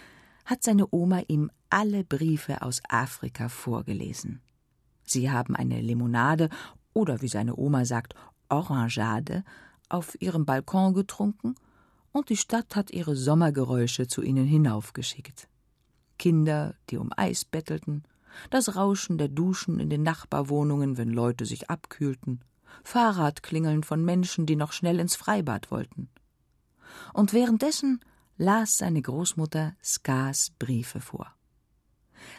hat 0.45 0.63
seine 0.63 0.87
Oma 0.91 1.21
ihm 1.29 1.51
alle 1.71 2.05
Briefe 2.05 2.63
aus 2.63 2.81
Afrika 2.89 3.49
vorgelesen. 3.49 4.41
Sie 5.05 5.31
haben 5.31 5.57
eine 5.57 5.81
Limonade 5.81 6.49
oder 6.93 7.23
wie 7.23 7.29
seine 7.29 7.57
Oma 7.57 7.85
sagt, 7.85 8.15
Orangeade 8.49 9.45
auf 9.89 10.21
ihrem 10.21 10.45
Balkon 10.45 10.95
getrunken 10.95 11.55
und 12.13 12.29
die 12.29 12.37
Stadt 12.37 12.77
hat 12.77 12.91
ihre 12.91 13.17
Sommergeräusche 13.17 14.07
zu 14.07 14.23
ihnen 14.23 14.47
hinaufgeschickt. 14.47 15.49
Kinder, 16.19 16.75
die 16.91 16.97
um 16.97 17.11
Eis 17.17 17.45
bettelten, 17.45 18.05
das 18.51 18.77
Rauschen 18.77 19.19
der 19.19 19.29
Duschen 19.29 19.81
in 19.81 19.91
den 19.91 20.03
Nachbarwohnungen, 20.03 20.97
wenn 20.97 21.11
Leute 21.11 21.47
sich 21.47 21.71
abkühlten, 21.71 22.41
Fahrradklingeln 22.85 23.83
von 23.83 24.05
Menschen, 24.05 24.47
die 24.47 24.57
noch 24.57 24.73
schnell 24.73 25.01
ins 25.01 25.17
Freibad 25.17 25.71
wollten. 25.71 26.09
Und 27.13 27.33
währenddessen 27.33 28.01
las 28.37 28.79
seine 28.79 29.03
Großmutter 29.03 29.75
Skars 29.83 30.53
Briefe 30.59 31.01
vor. 31.01 31.35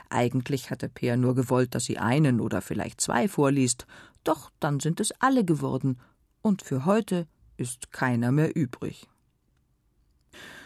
Eigentlich 0.09 0.69
hatte 0.69 0.89
Peer 0.89 1.17
nur 1.17 1.35
gewollt, 1.35 1.75
dass 1.75 1.85
sie 1.85 1.97
einen 1.97 2.39
oder 2.39 2.61
vielleicht 2.61 3.01
zwei 3.01 3.27
vorliest, 3.27 3.85
doch 4.23 4.51
dann 4.59 4.79
sind 4.79 4.99
es 4.99 5.11
alle 5.19 5.45
geworden, 5.45 5.99
und 6.41 6.63
für 6.63 6.85
heute 6.85 7.27
ist 7.57 7.91
keiner 7.91 8.31
mehr 8.31 8.55
übrig. 8.55 9.07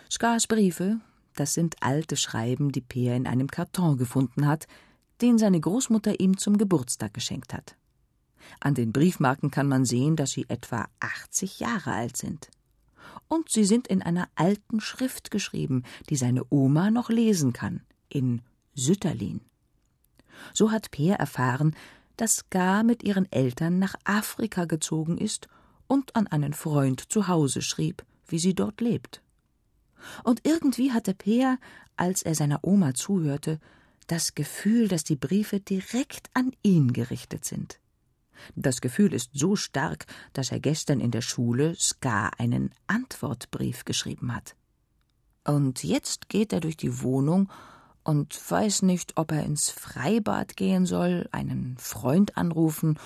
Skars 0.09 0.47
Briefe, 0.47 1.01
das 1.35 1.53
sind 1.53 1.75
alte 1.81 2.15
Schreiben, 2.15 2.71
die 2.71 2.81
Peer 2.81 3.15
in 3.15 3.27
einem 3.27 3.47
Karton 3.47 3.97
gefunden 3.97 4.47
hat, 4.47 4.67
den 5.21 5.37
seine 5.37 5.59
Großmutter 5.59 6.19
ihm 6.19 6.37
zum 6.37 6.57
Geburtstag 6.57 7.13
geschenkt 7.13 7.53
hat. 7.53 7.75
An 8.59 8.73
den 8.73 8.91
Briefmarken 8.91 9.51
kann 9.51 9.67
man 9.67 9.85
sehen, 9.85 10.15
dass 10.15 10.31
sie 10.31 10.45
etwa 10.47 10.87
80 10.99 11.59
Jahre 11.59 11.91
alt 11.91 12.17
sind. 12.17 12.49
Und 13.27 13.49
sie 13.49 13.65
sind 13.65 13.87
in 13.87 14.01
einer 14.01 14.27
alten 14.35 14.81
Schrift 14.81 15.31
geschrieben, 15.31 15.83
die 16.09 16.15
seine 16.15 16.43
Oma 16.49 16.91
noch 16.91 17.09
lesen 17.09 17.53
kann, 17.53 17.81
in 18.09 18.41
Sütterlin. 18.75 19.41
So 20.53 20.71
hat 20.71 20.91
Peer 20.91 21.15
erfahren, 21.15 21.75
dass 22.17 22.49
Gar 22.49 22.83
mit 22.83 23.03
ihren 23.03 23.31
Eltern 23.31 23.79
nach 23.79 23.95
Afrika 24.03 24.65
gezogen 24.65 25.17
ist 25.17 25.47
und 25.87 26.15
an 26.15 26.27
einen 26.27 26.53
Freund 26.53 27.11
zu 27.11 27.27
Hause 27.27 27.61
schrieb, 27.61 28.05
wie 28.27 28.39
sie 28.39 28.53
dort 28.53 28.81
lebt. 28.81 29.21
Und 30.23 30.41
irgendwie 30.43 30.91
hatte 30.91 31.13
Peer, 31.13 31.57
als 31.95 32.21
er 32.21 32.35
seiner 32.35 32.59
Oma 32.63 32.93
zuhörte, 32.93 33.59
das 34.07 34.35
Gefühl, 34.35 34.87
dass 34.87 35.03
die 35.03 35.15
Briefe 35.15 35.59
direkt 35.59 36.29
an 36.33 36.51
ihn 36.61 36.93
gerichtet 36.93 37.45
sind. 37.45 37.79
Das 38.55 38.81
Gefühl 38.81 39.13
ist 39.13 39.31
so 39.33 39.55
stark, 39.55 40.05
dass 40.33 40.51
er 40.51 40.59
gestern 40.59 40.99
in 40.99 41.11
der 41.11 41.21
Schule 41.21 41.75
Ska 41.75 42.29
einen 42.37 42.71
Antwortbrief 42.87 43.85
geschrieben 43.85 44.35
hat. 44.35 44.55
Und 45.45 45.83
jetzt 45.83 46.29
geht 46.29 46.53
er 46.53 46.59
durch 46.59 46.77
die 46.77 47.01
Wohnung 47.01 47.51
und 48.03 48.39
weiß 48.49 48.81
nicht, 48.83 49.17
ob 49.17 49.31
er 49.31 49.43
ins 49.43 49.69
Freibad 49.69 50.57
gehen 50.57 50.85
soll, 50.85 51.27
einen 51.31 51.77
Freund 51.77 52.37
anrufen 52.37 52.99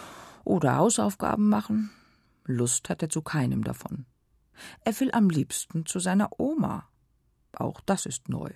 oder 0.43 0.77
Hausaufgaben 0.77 1.49
machen. 1.49 1.91
Lust 2.45 2.89
hat 2.89 3.01
er 3.01 3.09
zu 3.09 3.21
keinem 3.21 3.63
davon. 3.63 4.05
Er 4.83 4.99
will 4.99 5.11
am 5.11 5.29
liebsten 5.29 5.85
zu 5.85 5.99
seiner 5.99 6.39
Oma. 6.39 6.87
Auch 7.53 7.81
das 7.81 8.05
ist 8.05 8.29
neu. 8.29 8.49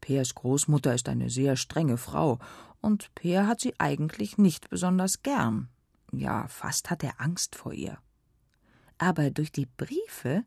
Peers 0.00 0.34
Großmutter 0.34 0.94
ist 0.94 1.08
eine 1.08 1.30
sehr 1.30 1.56
strenge 1.56 1.96
Frau, 1.96 2.38
und 2.80 3.14
Peer 3.14 3.46
hat 3.46 3.60
sie 3.60 3.74
eigentlich 3.78 4.38
nicht 4.38 4.68
besonders 4.68 5.22
gern 5.22 5.68
ja, 6.12 6.46
fast 6.48 6.90
hat 6.90 7.02
er 7.02 7.20
Angst 7.20 7.56
vor 7.56 7.72
ihr. 7.72 7.98
Aber 8.98 9.30
durch 9.30 9.50
die 9.50 9.66
Briefe 9.66 10.44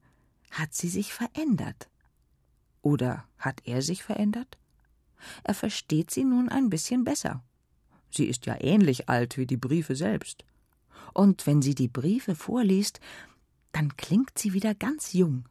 hat 0.52 0.74
sie 0.74 0.88
sich 0.88 1.14
verändert. 1.14 1.90
Oder 2.82 3.26
hat 3.38 3.62
er 3.66 3.82
sich 3.82 4.04
verändert? 4.04 4.58
Er 5.44 5.56
versteht 5.56 6.12
sie 6.12 6.24
nun 6.24 6.50
ein 6.50 6.70
bisschen 6.70 7.04
besser. 7.04 7.44
Sie 8.12 8.26
ist 8.26 8.46
ja 8.46 8.56
ähnlich 8.62 9.10
alt 9.10 9.38
wie 9.38 9.48
die 9.48 9.58
Briefe 9.58 9.96
selbst. 9.96 10.46
Und 11.14 11.48
wenn 11.48 11.62
sie 11.62 11.76
die 11.76 11.88
Briefe 11.88 12.36
vorliest, 12.36 13.00
dann 13.72 13.98
klingt 13.98 14.38
sie 14.38 14.54
wieder 14.54 14.76
ganz 14.76 15.14
jung. 15.14 15.50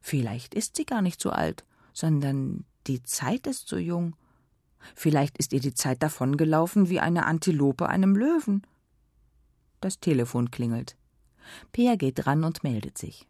Vielleicht 0.00 0.54
ist 0.54 0.76
sie 0.76 0.86
gar 0.86 1.02
nicht 1.02 1.20
so 1.20 1.30
alt, 1.30 1.64
sondern 1.92 2.64
die 2.86 3.02
Zeit 3.02 3.46
ist 3.46 3.68
so 3.68 3.76
jung. 3.76 4.16
Vielleicht 4.94 5.38
ist 5.38 5.52
ihr 5.52 5.60
die 5.60 5.74
Zeit 5.74 6.02
davongelaufen 6.02 6.88
wie 6.88 7.00
eine 7.00 7.26
Antilope 7.26 7.88
einem 7.88 8.16
Löwen. 8.16 8.62
Das 9.84 10.00
Telefon 10.00 10.50
klingelt. 10.50 10.96
Peer 11.70 11.98
geht 11.98 12.24
dran 12.24 12.42
und 12.42 12.64
meldet 12.64 12.96
sich. 12.96 13.28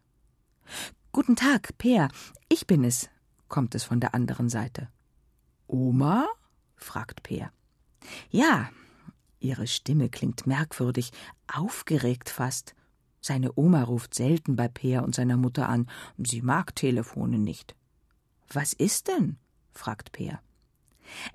Guten 1.11 1.35
Tag, 1.35 1.77
Peer, 1.77 2.07
ich 2.47 2.65
bin 2.65 2.85
es, 2.85 3.09
kommt 3.49 3.75
es 3.75 3.83
von 3.83 3.99
der 3.99 4.15
anderen 4.15 4.47
Seite. 4.47 4.87
Oma? 5.67 6.29
fragt 6.77 7.23
Peer. 7.23 7.51
Ja, 8.29 8.69
ihre 9.41 9.67
Stimme 9.67 10.07
klingt 10.07 10.47
merkwürdig, 10.47 11.11
aufgeregt 11.53 12.29
fast. 12.29 12.73
Seine 13.19 13.51
Oma 13.57 13.83
ruft 13.83 14.13
selten 14.13 14.55
bei 14.55 14.69
Peer 14.69 15.03
und 15.03 15.13
seiner 15.13 15.35
Mutter 15.35 15.67
an, 15.67 15.89
sie 16.17 16.41
mag 16.41 16.73
Telefone 16.73 17.37
nicht. 17.37 17.75
Was 18.47 18.71
ist 18.71 19.09
denn? 19.09 19.35
fragt 19.73 20.13
Peer. 20.13 20.39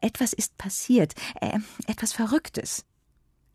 Etwas 0.00 0.32
ist 0.32 0.56
passiert, 0.56 1.12
äh, 1.42 1.58
etwas 1.86 2.14
Verrücktes. 2.14 2.86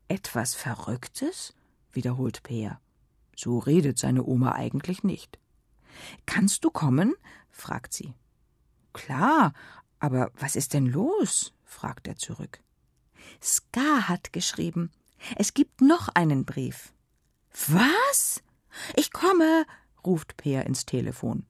Etwas 0.08 0.54
Verrücktes? 0.54 1.54
wiederholt 1.91 2.44
Peer. 2.44 2.80
So 3.36 3.60
redet 3.60 3.98
seine 3.98 4.24
Oma 4.24 4.54
eigentlich 4.54 5.04
nicht. 5.04 5.39
Kannst 6.26 6.63
du 6.63 6.70
kommen? 6.70 7.15
fragt 7.50 7.94
sie. 7.94 8.13
Klar, 8.94 9.54
aber 10.00 10.32
was 10.36 10.56
ist 10.56 10.74
denn 10.74 10.86
los? 10.86 11.54
fragt 11.63 12.08
er 12.08 12.18
zurück. 12.18 12.62
Ska 13.41 14.08
hat 14.08 14.32
geschrieben. 14.34 14.91
Es 15.36 15.54
gibt 15.54 15.82
noch 15.82 16.10
einen 16.10 16.46
Brief. 16.46 16.94
Was? 17.68 18.44
Ich 18.96 19.12
komme, 19.12 19.65
ruft 20.06 20.38
Peer 20.38 20.65
ins 20.65 20.86
Telefon. 20.86 21.46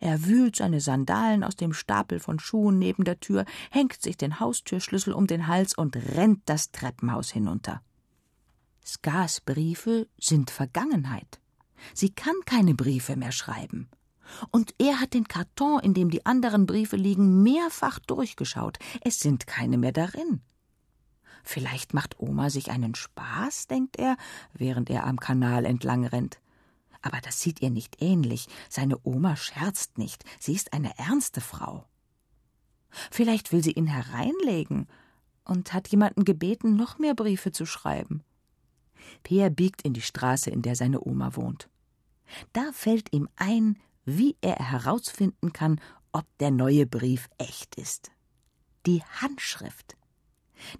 Er 0.00 0.24
wühlt 0.24 0.56
seine 0.56 0.80
Sandalen 0.80 1.42
aus 1.42 1.56
dem 1.56 1.72
Stapel 1.72 2.20
von 2.20 2.38
Schuhen 2.38 2.78
neben 2.78 3.04
der 3.04 3.20
Tür, 3.20 3.44
hängt 3.70 4.00
sich 4.00 4.16
den 4.16 4.38
Haustürschlüssel 4.38 5.12
um 5.12 5.26
den 5.26 5.46
Hals 5.46 5.74
und 5.74 5.96
rennt 5.96 6.42
das 6.46 6.70
Treppenhaus 6.70 7.30
hinunter. 7.30 7.82
Skars 8.88 9.42
Briefe 9.42 10.08
sind 10.18 10.50
Vergangenheit. 10.50 11.40
Sie 11.92 12.08
kann 12.08 12.34
keine 12.46 12.74
Briefe 12.74 13.16
mehr 13.16 13.32
schreiben. 13.32 13.90
Und 14.50 14.74
er 14.78 14.98
hat 14.98 15.12
den 15.12 15.28
Karton, 15.28 15.80
in 15.80 15.92
dem 15.92 16.10
die 16.10 16.24
anderen 16.24 16.64
Briefe 16.64 16.96
liegen, 16.96 17.42
mehrfach 17.42 17.98
durchgeschaut. 17.98 18.78
Es 19.02 19.20
sind 19.20 19.46
keine 19.46 19.76
mehr 19.76 19.92
darin. 19.92 20.40
Vielleicht 21.44 21.92
macht 21.92 22.18
Oma 22.18 22.48
sich 22.48 22.70
einen 22.70 22.94
Spaß, 22.94 23.66
denkt 23.66 23.96
er, 23.98 24.16
während 24.54 24.88
er 24.88 25.06
am 25.06 25.20
Kanal 25.20 25.66
entlang 25.66 26.06
rennt. 26.06 26.40
Aber 27.02 27.18
das 27.20 27.40
sieht 27.40 27.60
ihr 27.60 27.70
nicht 27.70 28.00
ähnlich. 28.00 28.48
Seine 28.70 28.98
Oma 29.02 29.36
scherzt 29.36 29.98
nicht. 29.98 30.24
Sie 30.40 30.54
ist 30.54 30.72
eine 30.72 30.98
ernste 30.98 31.42
Frau. 31.42 31.86
Vielleicht 33.10 33.52
will 33.52 33.62
sie 33.62 33.72
ihn 33.72 33.86
hereinlegen 33.86 34.88
und 35.44 35.74
hat 35.74 35.88
jemanden 35.88 36.24
gebeten, 36.24 36.74
noch 36.74 36.98
mehr 36.98 37.14
Briefe 37.14 37.52
zu 37.52 37.66
schreiben. 37.66 38.24
Peer 39.22 39.50
biegt 39.50 39.82
in 39.82 39.92
die 39.92 40.02
Straße, 40.02 40.50
in 40.50 40.62
der 40.62 40.76
seine 40.76 41.04
Oma 41.04 41.36
wohnt. 41.36 41.68
Da 42.52 42.70
fällt 42.72 43.12
ihm 43.12 43.28
ein, 43.36 43.78
wie 44.04 44.36
er 44.40 44.56
herausfinden 44.56 45.52
kann, 45.52 45.80
ob 46.12 46.24
der 46.38 46.50
neue 46.50 46.86
Brief 46.86 47.28
echt 47.38 47.74
ist. 47.76 48.10
Die 48.86 49.02
Handschrift. 49.02 49.96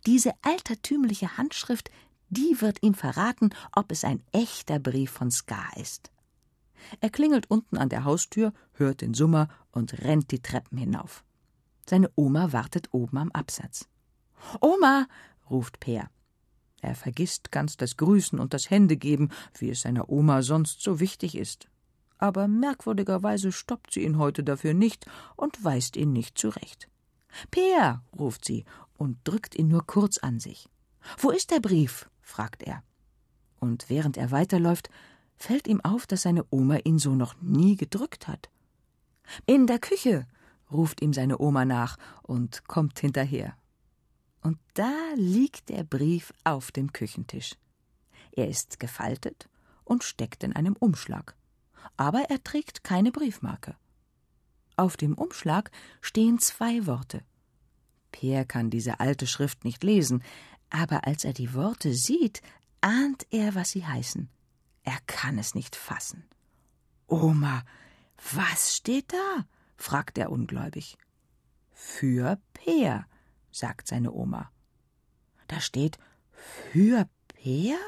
Diese 0.07 0.33
altertümliche 0.43 1.37
Handschrift, 1.37 1.91
die 2.31 2.61
wird 2.61 2.83
ihm 2.83 2.95
verraten, 2.95 3.51
ob 3.73 3.93
es 3.93 4.05
ein 4.05 4.23
echter 4.33 4.79
Brief 4.79 5.11
von 5.11 5.31
Ska 5.31 5.71
ist. 5.77 6.11
Er 7.01 7.11
klingelt 7.11 7.51
unten 7.51 7.77
an 7.77 7.89
der 7.89 8.05
Haustür, 8.05 8.53
hört 8.73 9.01
den 9.01 9.15
Summer 9.15 9.49
und 9.73 10.01
rennt 10.05 10.31
die 10.31 10.41
Treppen 10.41 10.79
hinauf. 10.79 11.25
Seine 11.87 12.11
Oma 12.15 12.53
wartet 12.53 12.89
oben 12.93 13.19
am 13.19 13.31
Absatz. 13.33 13.89
Oma, 14.61 15.07
ruft 15.51 15.81
Peer. 15.81 16.11
Er 16.81 16.95
vergisst 16.95 17.51
ganz 17.51 17.77
das 17.77 17.97
Grüßen 17.97 18.39
und 18.39 18.55
das 18.55 18.71
Händegeben, 18.71 19.31
wie 19.59 19.71
es 19.71 19.81
seiner 19.81 20.09
Oma 20.09 20.43
sonst 20.43 20.83
so 20.83 21.01
wichtig 21.01 21.37
ist. 21.37 21.69
Aber 22.19 22.49
merkwürdigerweise 22.49 23.53
stoppt 23.53 23.93
sie 23.93 24.05
ihn 24.05 24.19
heute 24.19 24.43
dafür 24.45 24.75
nicht 24.75 25.07
und 25.37 25.65
weist 25.65 25.97
ihn 25.97 26.13
nicht 26.13 26.39
zurecht. 26.39 26.89
Peer, 27.51 28.03
ruft 28.19 28.45
sie 28.45 28.65
und 28.97 29.19
drückt 29.25 29.55
ihn 29.55 29.69
nur 29.69 29.87
kurz 29.87 30.19
an 30.19 30.41
sich. 30.41 30.69
Wo 31.19 31.31
ist 31.31 31.51
der 31.51 31.61
Brief? 31.61 32.09
fragt 32.21 32.63
er. 32.63 32.83
Und 33.61 33.89
während 33.89 34.17
er 34.17 34.31
weiterläuft, 34.31 34.91
fällt 35.37 35.67
ihm 35.69 35.81
auf, 35.81 36.07
dass 36.07 36.23
seine 36.23 36.45
Oma 36.51 36.79
ihn 36.85 36.99
so 36.99 37.15
noch 37.15 37.41
nie 37.41 37.77
gedrückt 37.77 38.29
hat. 38.29 38.51
In 39.47 39.67
der 39.67 39.79
Küche, 39.79 40.27
ruft 40.71 41.01
ihm 41.01 41.13
seine 41.13 41.39
Oma 41.39 41.65
nach 41.65 41.97
und 42.23 42.67
kommt 42.67 42.99
hinterher. 42.99 43.57
Und 44.43 44.59
da 44.75 44.95
liegt 45.17 45.69
der 45.69 45.85
Brief 45.85 46.33
auf 46.45 46.71
dem 46.73 46.93
Küchentisch. 46.93 47.55
Er 48.33 48.49
ist 48.49 48.79
gefaltet 48.79 49.49
und 49.85 50.05
steckt 50.05 50.45
in 50.45 50.55
einem 50.55 50.77
Umschlag. 50.79 51.35
Aber 51.97 52.31
er 52.31 52.43
trägt 52.43 52.85
keine 52.85 53.11
Briefmarke. 53.11 53.77
Auf 54.77 54.97
dem 54.97 55.15
Umschlag 55.15 55.71
stehen 56.01 56.39
zwei 56.39 56.87
Worte. 56.87 57.25
Peer 58.13 58.45
kann 58.45 58.71
diese 58.71 59.01
alte 59.01 59.27
Schrift 59.27 59.65
nicht 59.65 59.83
lesen, 59.83 60.23
aber 60.71 61.07
als 61.07 61.25
er 61.25 61.33
die 61.33 61.55
Worte 61.55 61.95
sieht, 61.95 62.43
ahnt 62.81 63.27
er, 63.31 63.55
was 63.55 63.71
sie 63.71 63.85
heißen. 63.85 64.29
Er 64.85 64.99
kann 65.07 65.39
es 65.39 65.55
nicht 65.55 65.77
fassen. 65.77 66.25
Oma, 67.09 67.65
was 68.35 68.77
steht 68.77 69.13
da? 69.13 69.47
fragt 69.77 70.19
er 70.19 70.31
ungläubig. 70.31 70.97
Für 71.73 72.41
Peer, 72.55 73.07
sagt 73.51 73.89
seine 73.89 74.13
Oma. 74.13 74.51
Da 75.49 75.61
steht 75.61 75.99
für 76.73 77.09
Peer? 77.29 77.79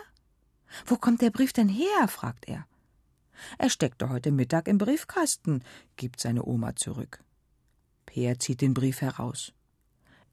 Wo 0.86 0.96
kommt 0.96 1.20
der 1.20 1.30
Brief 1.30 1.52
denn 1.52 1.68
her? 1.68 2.08
fragt 2.08 2.48
er. 2.48 2.66
Er 3.58 3.70
steckte 3.70 4.08
heute 4.08 4.32
Mittag 4.32 4.68
im 4.68 4.78
Briefkasten, 4.78 5.62
gibt 5.96 6.20
seine 6.20 6.44
Oma 6.44 6.76
zurück. 6.76 7.22
Peer 8.06 8.38
zieht 8.38 8.60
den 8.60 8.74
Brief 8.74 9.00
heraus. 9.00 9.52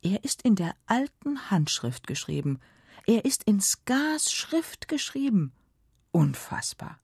Er 0.02 0.24
ist 0.24 0.42
in 0.42 0.56
der 0.56 0.76
alten 0.86 1.50
Handschrift 1.50 2.08
geschrieben. 2.08 2.60
Er 3.06 3.26
ist 3.26 3.44
in 3.44 3.62
Skars 3.62 4.32
Schrift 4.32 4.88
geschrieben. 4.88 5.54
Unfassbar. 6.12 7.00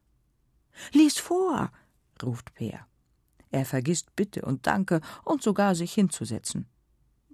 Lies 0.91 1.17
vor, 1.17 1.71
ruft 2.21 2.53
Peer. 2.53 2.88
Er 3.51 3.65
vergisst 3.65 4.15
Bitte 4.15 4.41
und 4.41 4.65
Danke 4.65 5.01
und 5.23 5.43
sogar 5.43 5.75
sich 5.75 5.93
hinzusetzen. 5.93 6.67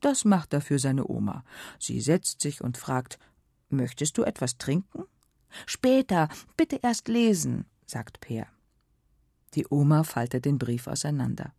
Das 0.01 0.25
macht 0.25 0.53
er 0.53 0.61
für 0.61 0.79
seine 0.79 1.07
Oma. 1.07 1.43
Sie 1.77 2.01
setzt 2.01 2.41
sich 2.41 2.61
und 2.61 2.77
fragt 2.77 3.19
Möchtest 3.69 4.17
du 4.17 4.23
etwas 4.23 4.57
trinken? 4.57 5.03
Später, 5.65 6.27
bitte 6.57 6.79
erst 6.81 7.07
lesen, 7.07 7.65
sagt 7.85 8.19
Peer. 8.19 8.47
Die 9.53 9.67
Oma 9.69 10.03
faltet 10.03 10.45
den 10.45 10.57
Brief 10.57 10.87
auseinander. 10.87 11.53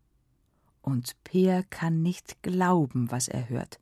Und 0.82 1.16
Peer 1.24 1.64
kann 1.64 2.02
nicht 2.02 2.42
glauben, 2.42 3.10
was 3.10 3.28
er 3.28 3.48
hört. 3.48 3.80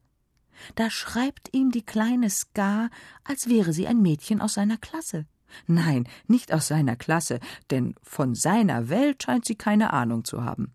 Da 0.74 0.90
schreibt 0.90 1.54
ihm 1.54 1.70
die 1.70 1.84
kleine 1.84 2.30
Ska, 2.30 2.90
als 3.24 3.48
wäre 3.48 3.72
sie 3.72 3.86
ein 3.86 4.02
Mädchen 4.02 4.40
aus 4.40 4.54
seiner 4.54 4.76
Klasse. 4.76 5.26
Nein, 5.66 6.08
nicht 6.26 6.52
aus 6.52 6.68
seiner 6.68 6.96
Klasse, 6.96 7.40
denn 7.70 7.94
von 8.02 8.34
seiner 8.34 8.88
Welt 8.88 9.22
scheint 9.22 9.44
sie 9.44 9.54
keine 9.54 9.92
Ahnung 9.92 10.24
zu 10.24 10.44
haben. 10.44 10.74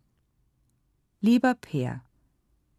Lieber 1.20 1.54
Peer, 1.56 2.02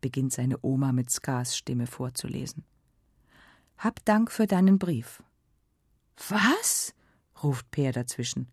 beginnt 0.05 0.35
seine 0.35 0.59
Oma 0.61 0.93
mit 0.93 1.11
Skars 1.11 1.57
Stimme 1.57 1.87
vorzulesen. 1.87 2.62
Hab 3.79 4.05
Dank 4.05 4.31
für 4.31 4.47
deinen 4.47 4.79
Brief. 4.79 5.23
Was? 6.29 6.95
ruft 7.43 7.71
Peer 7.71 7.93
dazwischen. 7.93 8.49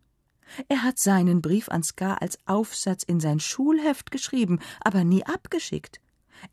Er 0.70 0.82
hat 0.84 0.98
seinen 0.98 1.42
Brief 1.42 1.68
an 1.68 1.84
Skar 1.84 2.22
als 2.22 2.40
Aufsatz 2.46 3.04
in 3.04 3.20
sein 3.20 3.42
Schulheft 3.42 4.12
geschrieben, 4.12 4.62
aber 4.80 5.04
nie 5.04 5.26
abgeschickt. 5.26 6.00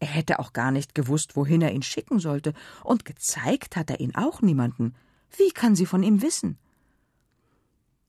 Er 0.01 0.09
hätte 0.09 0.41
auch 0.41 0.53
gar 0.53 0.73
nicht 0.73 0.97
gewusst, 0.97 1.37
wohin 1.37 1.63
er 1.63 1.71
ihn 1.71 1.83
schicken 1.83 2.19
sollte, 2.19 2.53
und 2.83 3.05
gezeigt 3.05 3.77
hat 3.77 3.91
er 3.91 4.01
ihn 4.01 4.17
auch 4.17 4.43
niemanden. 4.43 4.97
Wie 5.37 5.51
kann 5.51 5.77
sie 5.77 5.87
von 5.87 6.03
ihm 6.03 6.23
wissen? 6.23 6.59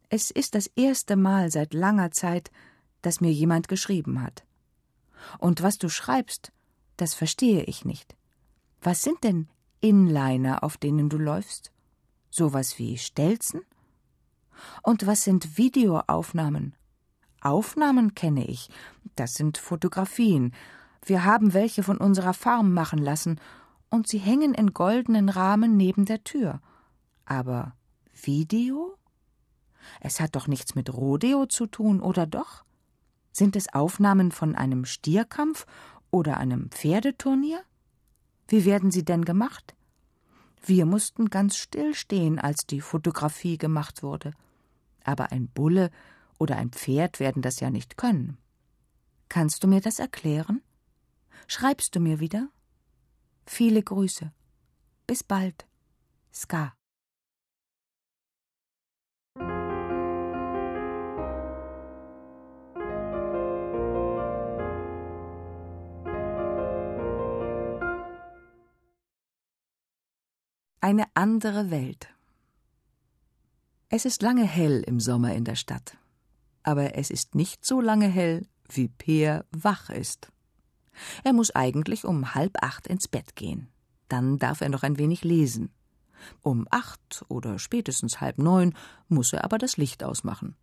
Es 0.10 0.32
ist 0.32 0.56
das 0.56 0.66
erste 0.76 1.16
Mal 1.16 1.52
seit 1.52 1.76
langer 1.76 2.10
Zeit, 2.10 2.50
dass 3.04 3.22
mir 3.22 3.32
jemand 3.32 3.68
geschrieben 3.68 4.24
hat. 4.24 4.44
Und 5.38 5.62
was 5.62 5.78
du 5.78 5.88
schreibst, 5.88 6.52
das 7.02 7.14
verstehe 7.14 7.64
ich 7.64 7.86
nicht. 7.86 8.16
Was 8.82 9.02
sind 9.04 9.24
denn 9.24 9.48
Inliner, 9.82 10.64
auf 10.64 10.78
denen 10.78 11.10
du 11.10 11.18
läufst? 11.18 11.72
Sowas 12.30 12.78
wie 12.78 12.98
Stelzen? 12.98 13.62
Und 14.84 15.08
was 15.08 15.24
sind 15.24 15.58
Videoaufnahmen? 15.58 16.76
Aufnahmen 17.42 18.16
kenne 18.16 18.46
ich. 18.46 18.70
Das 19.16 19.34
sind 19.34 19.58
Fotografien. 19.58 20.54
Wir 21.06 21.24
haben 21.24 21.54
welche 21.54 21.84
von 21.84 21.98
unserer 21.98 22.34
Farm 22.34 22.74
machen 22.74 23.00
lassen, 23.00 23.40
und 23.90 24.08
sie 24.08 24.20
hängen 24.20 24.54
in 24.54 24.74
goldenen 24.74 25.30
Rahmen 25.30 25.76
neben 25.76 26.06
der 26.06 26.24
Tür. 26.24 26.62
Aber 27.26 27.74
Video? 28.14 28.96
Es 30.00 30.20
hat 30.20 30.36
doch 30.36 30.48
nichts 30.48 30.76
mit 30.76 30.94
Rodeo 30.94 31.48
zu 31.48 31.66
tun, 31.66 32.02
oder 32.02 32.28
doch? 32.28 32.66
Sind 33.32 33.56
es 33.56 33.74
Aufnahmen 33.74 34.32
von 34.32 34.56
einem 34.56 34.86
Stierkampf 34.86 35.66
oder 36.12 36.38
einem 36.38 36.70
Pferdeturnier? 36.72 37.64
Wie 38.48 38.66
werden 38.66 38.92
sie 38.92 39.06
denn 39.06 39.26
gemacht? 39.26 39.76
Wir 40.66 40.86
mussten 40.86 41.30
ganz 41.30 41.58
still 41.58 41.94
stehen, 41.94 42.40
als 42.40 42.66
die 42.66 42.82
Fotografie 42.82 43.58
gemacht 43.58 44.04
wurde. 44.04 44.34
Aber 45.04 45.32
ein 45.32 45.48
Bulle 45.48 45.92
oder 46.38 46.58
ein 46.58 46.72
Pferd 46.72 47.20
werden 47.20 47.42
das 47.42 47.60
ja 47.60 47.70
nicht 47.70 47.98
können. 47.98 48.38
Kannst 49.30 49.64
du 49.64 49.68
mir 49.68 49.82
das 49.82 50.00
erklären? 50.00 50.62
Schreibst 51.48 51.96
du 51.96 52.00
mir 52.00 52.20
wieder? 52.20 52.50
Viele 53.46 53.82
Grüße. 53.82 54.32
Bis 55.08 55.24
bald. 55.24 55.68
Ska. 56.34 56.74
Eine 70.82 71.08
andere 71.14 71.72
Welt. 71.72 72.08
Es 73.90 74.06
ist 74.06 74.22
lange 74.22 74.46
hell 74.46 74.82
im 74.88 75.02
Sommer 75.02 75.36
in 75.36 75.44
der 75.44 75.56
Stadt, 75.56 75.98
aber 76.64 76.96
es 76.96 77.10
ist 77.10 77.36
nicht 77.36 77.66
so 77.66 77.82
lange 77.82 78.08
hell, 78.08 78.48
wie 78.70 78.88
Peer 78.88 79.44
wach 79.52 79.90
ist. 79.90 80.32
Er 81.26 81.34
muss 81.34 81.54
eigentlich 81.54 82.06
um 82.06 82.34
halb 82.34 82.64
acht 82.64 82.88
ins 82.88 83.10
Bett 83.10 83.36
gehen. 83.36 83.68
Dann 84.08 84.38
darf 84.38 84.62
er 84.62 84.70
noch 84.70 84.84
ein 84.84 84.98
wenig 84.98 85.26
lesen. 85.26 85.70
Um 86.42 86.66
acht 86.72 87.26
oder 87.28 87.60
spätestens 87.60 88.22
halb 88.22 88.38
neun 88.38 88.74
muss 89.10 89.34
er 89.34 89.44
aber 89.44 89.58
das 89.58 89.76
Licht 89.76 90.02
ausmachen. 90.02 90.56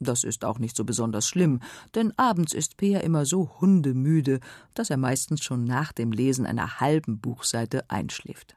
Das 0.00 0.24
ist 0.24 0.44
auch 0.44 0.58
nicht 0.58 0.76
so 0.76 0.84
besonders 0.84 1.28
schlimm, 1.28 1.60
denn 1.94 2.12
abends 2.18 2.54
ist 2.54 2.76
Peer 2.76 3.04
immer 3.04 3.24
so 3.24 3.60
hundemüde, 3.60 4.40
dass 4.74 4.90
er 4.90 4.96
meistens 4.96 5.44
schon 5.44 5.62
nach 5.62 5.92
dem 5.92 6.10
Lesen 6.10 6.44
einer 6.44 6.80
halben 6.80 7.20
Buchseite 7.20 7.88
einschläft 7.88 8.56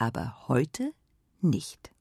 aber 0.00 0.48
heute 0.48 0.94
nicht. 1.40 1.92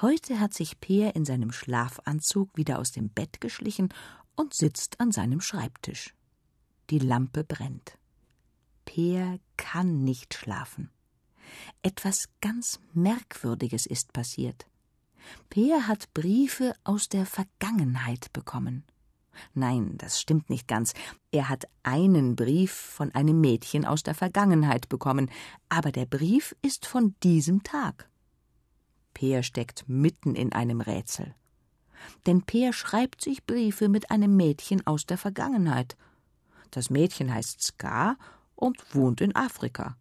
Heute 0.00 0.40
hat 0.40 0.54
sich 0.54 0.80
Peer 0.80 1.14
in 1.16 1.24
seinem 1.24 1.52
Schlafanzug 1.52 2.56
wieder 2.56 2.78
aus 2.78 2.92
dem 2.92 3.08
Bett 3.08 3.40
geschlichen 3.40 3.88
und 4.36 4.54
sitzt 4.54 5.00
an 5.00 5.12
seinem 5.12 5.40
Schreibtisch. 5.40 6.14
Die 6.90 6.98
Lampe 6.98 7.44
brennt. 7.44 7.98
Peer 8.84 9.38
kann 9.56 10.04
nicht 10.04 10.34
schlafen. 10.34 10.90
Etwas 11.82 12.28
ganz 12.40 12.80
Merkwürdiges 12.92 13.86
ist 13.86 14.12
passiert. 14.12 14.66
Peer 15.50 15.86
hat 15.86 16.12
Briefe 16.14 16.74
aus 16.84 17.08
der 17.08 17.26
Vergangenheit 17.26 18.32
bekommen. 18.32 18.84
Nein, 19.54 19.96
das 19.98 20.20
stimmt 20.20 20.50
nicht 20.50 20.68
ganz. 20.68 20.94
Er 21.30 21.48
hat 21.48 21.64
einen 21.82 22.36
Brief 22.36 22.72
von 22.72 23.14
einem 23.14 23.40
Mädchen 23.40 23.84
aus 23.84 24.02
der 24.02 24.14
Vergangenheit 24.14 24.88
bekommen, 24.88 25.30
aber 25.68 25.92
der 25.92 26.06
Brief 26.06 26.54
ist 26.62 26.86
von 26.86 27.14
diesem 27.22 27.62
Tag. 27.62 28.08
Peer 29.14 29.42
steckt 29.42 29.88
mitten 29.88 30.34
in 30.34 30.52
einem 30.52 30.80
Rätsel. 30.80 31.34
Denn 32.26 32.42
Peer 32.42 32.72
schreibt 32.72 33.22
sich 33.22 33.44
Briefe 33.44 33.88
mit 33.88 34.10
einem 34.10 34.36
Mädchen 34.36 34.86
aus 34.86 35.06
der 35.06 35.18
Vergangenheit. 35.18 35.96
Das 36.70 36.90
Mädchen 36.90 37.32
heißt 37.32 37.62
Ska 37.62 38.16
und 38.54 38.94
wohnt 38.94 39.20
in 39.20 39.36
Afrika. 39.36 39.96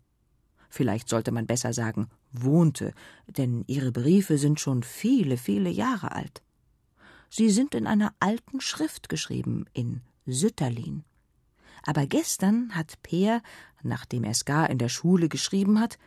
Vielleicht 0.69 1.09
sollte 1.09 1.31
man 1.31 1.45
besser 1.45 1.73
sagen 1.73 2.09
wohnte, 2.31 2.93
denn 3.27 3.63
ihre 3.67 3.91
Briefe 3.91 4.37
sind 4.37 4.59
schon 4.59 4.83
viele, 4.83 5.37
viele 5.37 5.69
Jahre 5.69 6.11
alt. 6.11 6.41
Sie 7.33 7.49
sind 7.49 7.75
in 7.75 7.87
einer 7.87 8.13
alten 8.19 8.59
Schrift 8.59 9.07
geschrieben, 9.07 9.65
in 9.71 10.01
Sütterlin. 10.25 11.05
Aber 11.83 12.05
gestern 12.05 12.75
hat 12.75 13.01
Peer, 13.03 13.41
nachdem 13.83 14.25
er 14.25 14.33
Ska 14.33 14.65
in 14.65 14.77
der 14.77 14.89
Schule 14.89 15.29
geschrieben 15.29 15.79
hat, 15.79 15.97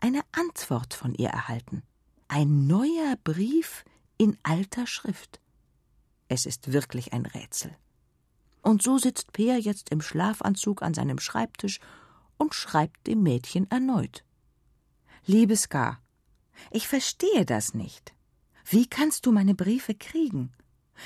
eine 0.00 0.20
Antwort 0.32 0.92
von 0.92 1.14
ihr 1.14 1.30
erhalten. 1.30 1.82
Ein 2.28 2.66
neuer 2.66 3.16
Brief 3.24 3.86
in 4.18 4.36
alter 4.42 4.86
Schrift. 4.86 5.40
Es 6.28 6.44
ist 6.44 6.74
wirklich 6.74 7.14
ein 7.14 7.24
Rätsel. 7.24 7.74
Und 8.60 8.82
so 8.82 8.98
sitzt 8.98 9.32
Peer 9.32 9.58
jetzt 9.58 9.88
im 9.88 10.02
Schlafanzug 10.02 10.82
an 10.82 10.92
seinem 10.92 11.18
Schreibtisch 11.18 11.80
und 12.36 12.54
schreibt 12.54 13.06
dem 13.06 13.22
Mädchen 13.22 13.70
erneut. 13.70 14.22
Liebe 15.24 15.56
Ska, 15.56 15.98
ich 16.70 16.88
verstehe 16.88 17.46
das 17.46 17.72
nicht. 17.72 18.12
Wie 18.66 18.86
kannst 18.86 19.24
du 19.24 19.32
meine 19.32 19.54
Briefe 19.54 19.94
kriegen? 19.94 20.52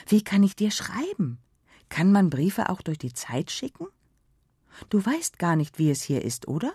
Wie 0.06 0.22
kann 0.22 0.42
ich 0.42 0.56
dir 0.56 0.70
schreiben? 0.70 1.38
Kann 1.88 2.12
man 2.12 2.30
Briefe 2.30 2.68
auch 2.68 2.82
durch 2.82 2.98
die 2.98 3.12
Zeit 3.12 3.50
schicken? 3.50 3.86
Du 4.90 5.04
weißt 5.04 5.38
gar 5.38 5.56
nicht, 5.56 5.78
wie 5.78 5.90
es 5.90 6.02
hier 6.02 6.22
ist, 6.22 6.48
oder? 6.48 6.72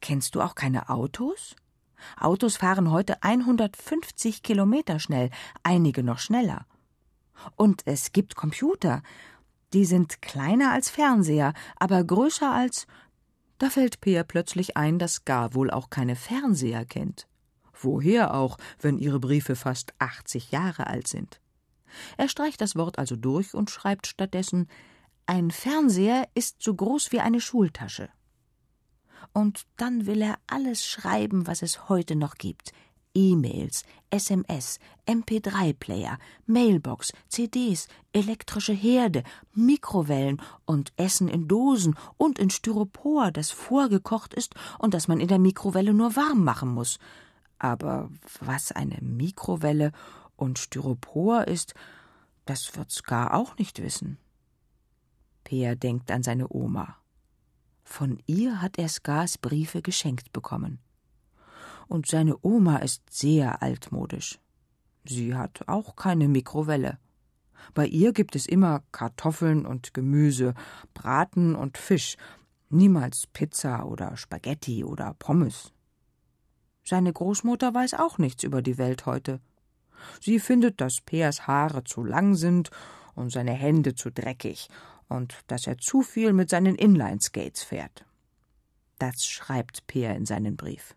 Kennst 0.00 0.34
du 0.34 0.42
auch 0.42 0.54
keine 0.54 0.90
Autos? 0.90 1.56
Autos 2.18 2.56
fahren 2.56 2.90
heute 2.90 3.22
150 3.22 4.42
Kilometer 4.42 4.98
schnell, 4.98 5.30
einige 5.62 6.02
noch 6.02 6.18
schneller. 6.18 6.66
Und 7.56 7.82
es 7.86 8.12
gibt 8.12 8.36
Computer. 8.36 9.02
Die 9.72 9.84
sind 9.84 10.22
kleiner 10.22 10.72
als 10.72 10.90
Fernseher, 10.90 11.54
aber 11.76 12.04
größer 12.04 12.52
als. 12.52 12.86
Da 13.58 13.70
fällt 13.70 14.00
Peer 14.00 14.24
plötzlich 14.24 14.76
ein, 14.76 14.98
dass 14.98 15.24
Gar 15.24 15.54
wohl 15.54 15.70
auch 15.70 15.90
keine 15.90 16.16
Fernseher 16.16 16.84
kennt. 16.84 17.26
Woher 17.72 18.34
auch, 18.34 18.58
wenn 18.80 18.98
ihre 18.98 19.20
Briefe 19.20 19.56
fast 19.56 19.94
80 19.98 20.52
Jahre 20.52 20.86
alt 20.86 21.08
sind? 21.08 21.40
Er 22.16 22.28
streicht 22.28 22.60
das 22.60 22.76
Wort 22.76 22.98
also 22.98 23.16
durch 23.16 23.54
und 23.54 23.70
schreibt 23.70 24.06
stattdessen 24.06 24.68
Ein 25.26 25.50
Fernseher 25.50 26.28
ist 26.34 26.62
so 26.62 26.74
groß 26.74 27.12
wie 27.12 27.20
eine 27.20 27.40
Schultasche. 27.40 28.08
Und 29.32 29.62
dann 29.76 30.06
will 30.06 30.22
er 30.22 30.38
alles 30.46 30.86
schreiben, 30.86 31.46
was 31.46 31.62
es 31.62 31.88
heute 31.88 32.14
noch 32.16 32.34
gibt. 32.36 32.72
E-Mails, 33.14 33.84
SMS, 34.10 34.80
MP3-Player, 35.06 36.18
Mailbox, 36.46 37.12
CDs, 37.28 37.86
elektrische 38.12 38.72
Herde, 38.72 39.22
Mikrowellen 39.52 40.42
und 40.64 40.92
Essen 40.96 41.28
in 41.28 41.46
Dosen 41.46 41.96
und 42.16 42.38
in 42.40 42.50
Styropor, 42.50 43.30
das 43.30 43.52
vorgekocht 43.52 44.34
ist 44.34 44.54
und 44.78 44.94
das 44.94 45.06
man 45.06 45.20
in 45.20 45.28
der 45.28 45.38
Mikrowelle 45.38 45.94
nur 45.94 46.16
warm 46.16 46.42
machen 46.42 46.70
muss. 46.70 46.98
Aber 47.58 48.10
was 48.40 48.72
eine 48.72 48.98
Mikrowelle 49.00 49.92
und 50.36 50.58
Styropor 50.58 51.46
ist, 51.46 51.74
das 52.44 52.76
wird 52.76 52.90
Ska 52.90 53.32
auch 53.32 53.56
nicht 53.56 53.82
wissen. 53.82 54.18
Peer 55.44 55.76
denkt 55.76 56.10
an 56.10 56.22
seine 56.22 56.52
Oma. 56.52 56.96
Von 57.84 58.18
ihr 58.26 58.60
hat 58.60 58.78
er 58.78 58.88
Skars 58.88 59.38
Briefe 59.38 59.82
geschenkt 59.82 60.32
bekommen. 60.32 60.78
Und 61.86 62.06
seine 62.06 62.36
Oma 62.42 62.78
ist 62.78 63.02
sehr 63.10 63.62
altmodisch. 63.62 64.38
Sie 65.04 65.34
hat 65.34 65.68
auch 65.68 65.96
keine 65.96 66.28
Mikrowelle. 66.28 66.98
Bei 67.74 67.86
ihr 67.86 68.12
gibt 68.12 68.36
es 68.36 68.46
immer 68.46 68.82
Kartoffeln 68.90 69.66
und 69.66 69.94
Gemüse, 69.94 70.54
Braten 70.94 71.54
und 71.54 71.78
Fisch, 71.78 72.16
niemals 72.70 73.26
Pizza 73.26 73.86
oder 73.86 74.16
Spaghetti 74.16 74.82
oder 74.84 75.14
Pommes. 75.18 75.72
Seine 76.84 77.12
Großmutter 77.12 77.72
weiß 77.72 77.94
auch 77.94 78.18
nichts 78.18 78.44
über 78.44 78.60
die 78.60 78.78
Welt 78.78 79.06
heute. 79.06 79.40
Sie 80.20 80.38
findet, 80.38 80.80
dass 80.80 81.00
Peers 81.00 81.46
Haare 81.46 81.84
zu 81.84 82.04
lang 82.04 82.34
sind 82.34 82.70
und 83.14 83.30
seine 83.30 83.52
Hände 83.52 83.94
zu 83.94 84.10
dreckig 84.10 84.68
und 85.08 85.36
dass 85.46 85.66
er 85.66 85.78
zu 85.78 86.02
viel 86.02 86.32
mit 86.32 86.50
seinen 86.50 86.74
Inline-Skates 86.74 87.62
fährt. 87.62 88.04
Das 88.98 89.26
schreibt 89.26 89.86
Peer 89.86 90.14
in 90.16 90.26
seinen 90.26 90.56
Brief. 90.56 90.94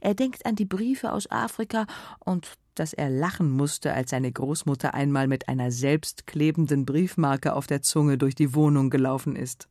Er 0.00 0.14
denkt 0.14 0.46
an 0.46 0.56
die 0.56 0.64
Briefe 0.64 1.12
aus 1.12 1.30
Afrika 1.30 1.86
und 2.20 2.54
dass 2.74 2.92
er 2.92 3.10
lachen 3.10 3.50
musste, 3.50 3.92
als 3.92 4.10
seine 4.10 4.32
Großmutter 4.32 4.94
einmal 4.94 5.28
mit 5.28 5.48
einer 5.48 5.70
selbstklebenden 5.70 6.84
Briefmarke 6.84 7.54
auf 7.54 7.66
der 7.66 7.82
Zunge 7.82 8.18
durch 8.18 8.34
die 8.34 8.54
Wohnung 8.54 8.90
gelaufen 8.90 9.36
ist. 9.36 9.68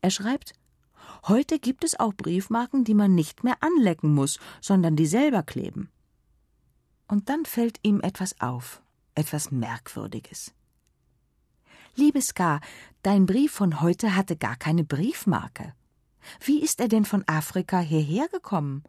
Er 0.00 0.10
schreibt 0.10 0.52
Heute 1.28 1.58
gibt 1.58 1.84
es 1.84 1.98
auch 1.98 2.14
Briefmarken, 2.14 2.84
die 2.84 2.94
man 2.94 3.14
nicht 3.14 3.44
mehr 3.44 3.56
anlecken 3.60 4.14
muss, 4.14 4.38
sondern 4.60 4.96
die 4.96 5.06
selber 5.06 5.42
kleben. 5.42 5.90
Und 7.12 7.28
dann 7.28 7.44
fällt 7.44 7.78
ihm 7.82 8.00
etwas 8.00 8.40
auf, 8.40 8.80
etwas 9.14 9.50
Merkwürdiges. 9.50 10.54
Liebes 11.94 12.28
Ska, 12.28 12.62
dein 13.02 13.26
Brief 13.26 13.52
von 13.52 13.82
heute 13.82 14.16
hatte 14.16 14.34
gar 14.34 14.56
keine 14.56 14.82
Briefmarke. 14.82 15.74
Wie 16.40 16.62
ist 16.62 16.80
er 16.80 16.88
denn 16.88 17.04
von 17.04 17.22
Afrika 17.26 17.80
hierher 17.80 18.28
gekommen? 18.28 18.82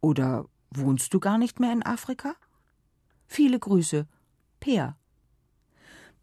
Oder 0.00 0.46
wohnst 0.72 1.14
du 1.14 1.20
gar 1.20 1.38
nicht 1.38 1.60
mehr 1.60 1.72
in 1.72 1.84
Afrika? 1.84 2.34
Viele 3.28 3.60
Grüße. 3.60 4.08
Peer. 4.58 4.96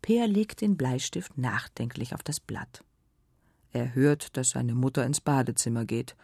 Peer 0.02 0.28
legt 0.28 0.60
den 0.60 0.76
Bleistift 0.76 1.38
nachdenklich 1.38 2.14
auf 2.14 2.24
das 2.24 2.42
Blatt. 2.42 2.84
Er 3.72 3.96
hört, 3.96 4.36
dass 4.36 4.50
seine 4.50 4.76
Mutter 4.76 5.06
ins 5.06 5.22
Badezimmer 5.22 5.86
geht 5.86 6.18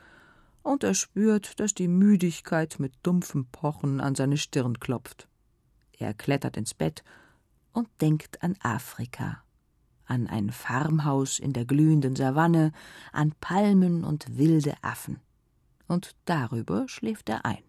und 0.63 0.83
er 0.83 0.93
spürt, 0.93 1.59
dass 1.59 1.73
die 1.73 1.87
Müdigkeit 1.87 2.79
mit 2.79 2.93
dumpfem 3.03 3.45
Pochen 3.47 4.01
an 4.01 4.15
seine 4.15 4.37
Stirn 4.37 4.79
klopft. 4.79 5.27
Er 5.97 6.13
klettert 6.13 6.57
ins 6.57 6.73
Bett 6.73 7.03
und 7.73 7.87
denkt 8.01 8.41
an 8.41 8.55
Afrika, 8.61 9.43
an 10.05 10.27
ein 10.27 10.49
Farmhaus 10.49 11.37
in 11.37 11.53
der 11.53 11.65
glühenden 11.65 12.15
Savanne, 12.15 12.71
an 13.11 13.33
Palmen 13.39 14.03
und 14.03 14.37
wilde 14.37 14.75
Affen. 14.81 15.19
Und 15.87 16.15
darüber 16.25 16.87
schläft 16.87 17.29
er 17.29 17.45
ein. 17.45 17.63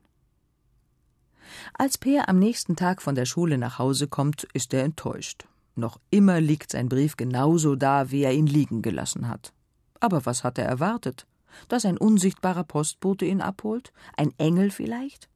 Als 1.74 1.99
Peer 1.99 2.28
am 2.28 2.38
nächsten 2.38 2.76
Tag 2.76 3.03
von 3.03 3.14
der 3.14 3.26
Schule 3.26 3.59
nach 3.59 3.78
Hause 3.78 4.09
kommt, 4.09 4.45
ist 4.55 4.72
er 4.72 4.84
enttäuscht. 4.84 5.47
Noch 5.74 6.01
immer 6.11 6.40
liegt 6.40 6.70
sein 6.70 6.88
Brief 6.88 7.16
genauso 7.16 7.74
da, 7.74 8.11
wie 8.11 8.22
er 8.22 8.32
ihn 8.32 8.47
liegen 8.47 8.80
gelassen 8.80 9.28
hat. 9.28 9.53
Aber 10.01 10.24
was 10.24 10.45
hat 10.45 10.59
er 10.59 10.66
erwartet? 10.66 11.26
Dass 11.68 11.84
ein 11.84 11.98
unsichtbarer 11.98 12.64
Postbote 12.64 13.24
ihn 13.24 13.40
abholt? 13.40 13.92
Ein 14.16 14.32
Engel 14.38 14.70
vielleicht? 14.70 15.28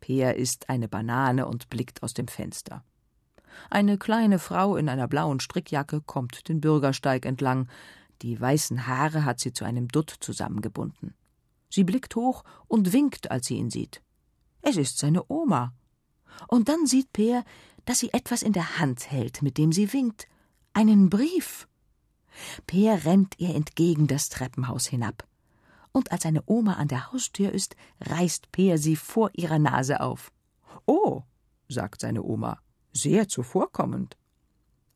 Peer 0.00 0.36
isst 0.36 0.68
eine 0.68 0.88
Banane 0.88 1.46
und 1.46 1.68
blickt 1.70 2.02
aus 2.02 2.14
dem 2.14 2.28
Fenster. 2.28 2.82
Eine 3.68 3.98
kleine 3.98 4.38
Frau 4.38 4.76
in 4.76 4.88
einer 4.88 5.08
blauen 5.08 5.40
Strickjacke 5.40 6.00
kommt 6.00 6.48
den 6.48 6.60
Bürgersteig 6.60 7.26
entlang. 7.26 7.68
Die 8.22 8.40
weißen 8.40 8.86
Haare 8.86 9.24
hat 9.24 9.40
sie 9.40 9.52
zu 9.52 9.64
einem 9.64 9.88
Dutt 9.88 10.14
zusammengebunden. 10.20 11.14
Sie 11.68 11.84
blickt 11.84 12.16
hoch 12.16 12.44
und 12.66 12.92
winkt, 12.92 13.30
als 13.30 13.46
sie 13.46 13.56
ihn 13.56 13.70
sieht. 13.70 14.02
Es 14.62 14.76
ist 14.76 14.98
seine 14.98 15.24
Oma. 15.30 15.72
Und 16.48 16.68
dann 16.68 16.86
sieht 16.86 17.12
Peer, 17.12 17.44
dass 17.84 18.00
sie 18.00 18.12
etwas 18.12 18.42
in 18.42 18.52
der 18.52 18.78
Hand 18.78 19.10
hält, 19.10 19.42
mit 19.42 19.56
dem 19.58 19.72
sie 19.72 19.92
winkt. 19.92 20.26
Einen 20.72 21.10
Brief. 21.10 21.66
Peer 22.66 23.04
rennt 23.04 23.34
ihr 23.38 23.54
entgegen 23.54 24.06
das 24.06 24.28
Treppenhaus 24.28 24.86
hinab. 24.86 25.26
Und 25.92 26.12
als 26.12 26.22
seine 26.22 26.42
Oma 26.46 26.74
an 26.74 26.88
der 26.88 27.12
Haustür 27.12 27.52
ist, 27.52 27.76
reißt 28.00 28.52
Peer 28.52 28.78
sie 28.78 28.96
vor 28.96 29.30
ihrer 29.34 29.58
Nase 29.58 30.00
auf. 30.00 30.32
Oh, 30.86 31.22
sagt 31.68 32.00
seine 32.00 32.22
Oma, 32.22 32.60
sehr 32.92 33.28
zuvorkommend. 33.28 34.16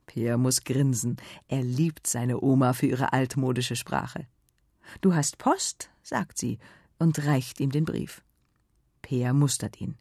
Peer 0.07 0.39
muss 0.39 0.65
grinsen. 0.65 1.17
Er 1.49 1.63
liebt 1.63 2.07
seine 2.07 2.41
Oma 2.41 2.73
für 2.73 2.87
ihre 2.87 3.13
altmodische 3.13 3.77
Sprache. 3.77 4.27
Du 5.01 5.15
hast 5.15 5.39
Post, 5.39 5.91
sagt 6.03 6.39
sie 6.39 6.59
und 6.99 7.25
reicht 7.27 7.59
ihm 7.61 7.71
den 7.71 7.85
Brief. 7.85 8.23
Peer 9.03 9.33
mustert 9.33 9.81
ihn. 9.81 9.97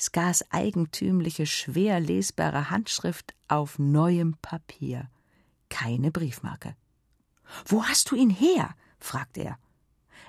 Skars 0.00 0.44
eigentümliche, 0.50 1.46
schwer 1.46 2.00
lesbare 2.00 2.70
Handschrift 2.70 3.34
auf 3.48 3.78
neuem 3.78 4.36
Papier 4.42 5.08
keine 5.68 6.10
Briefmarke. 6.10 6.76
Wo 7.66 7.84
hast 7.84 8.10
du 8.10 8.16
ihn 8.16 8.30
her? 8.30 8.74
fragt 8.98 9.38
er. 9.38 9.58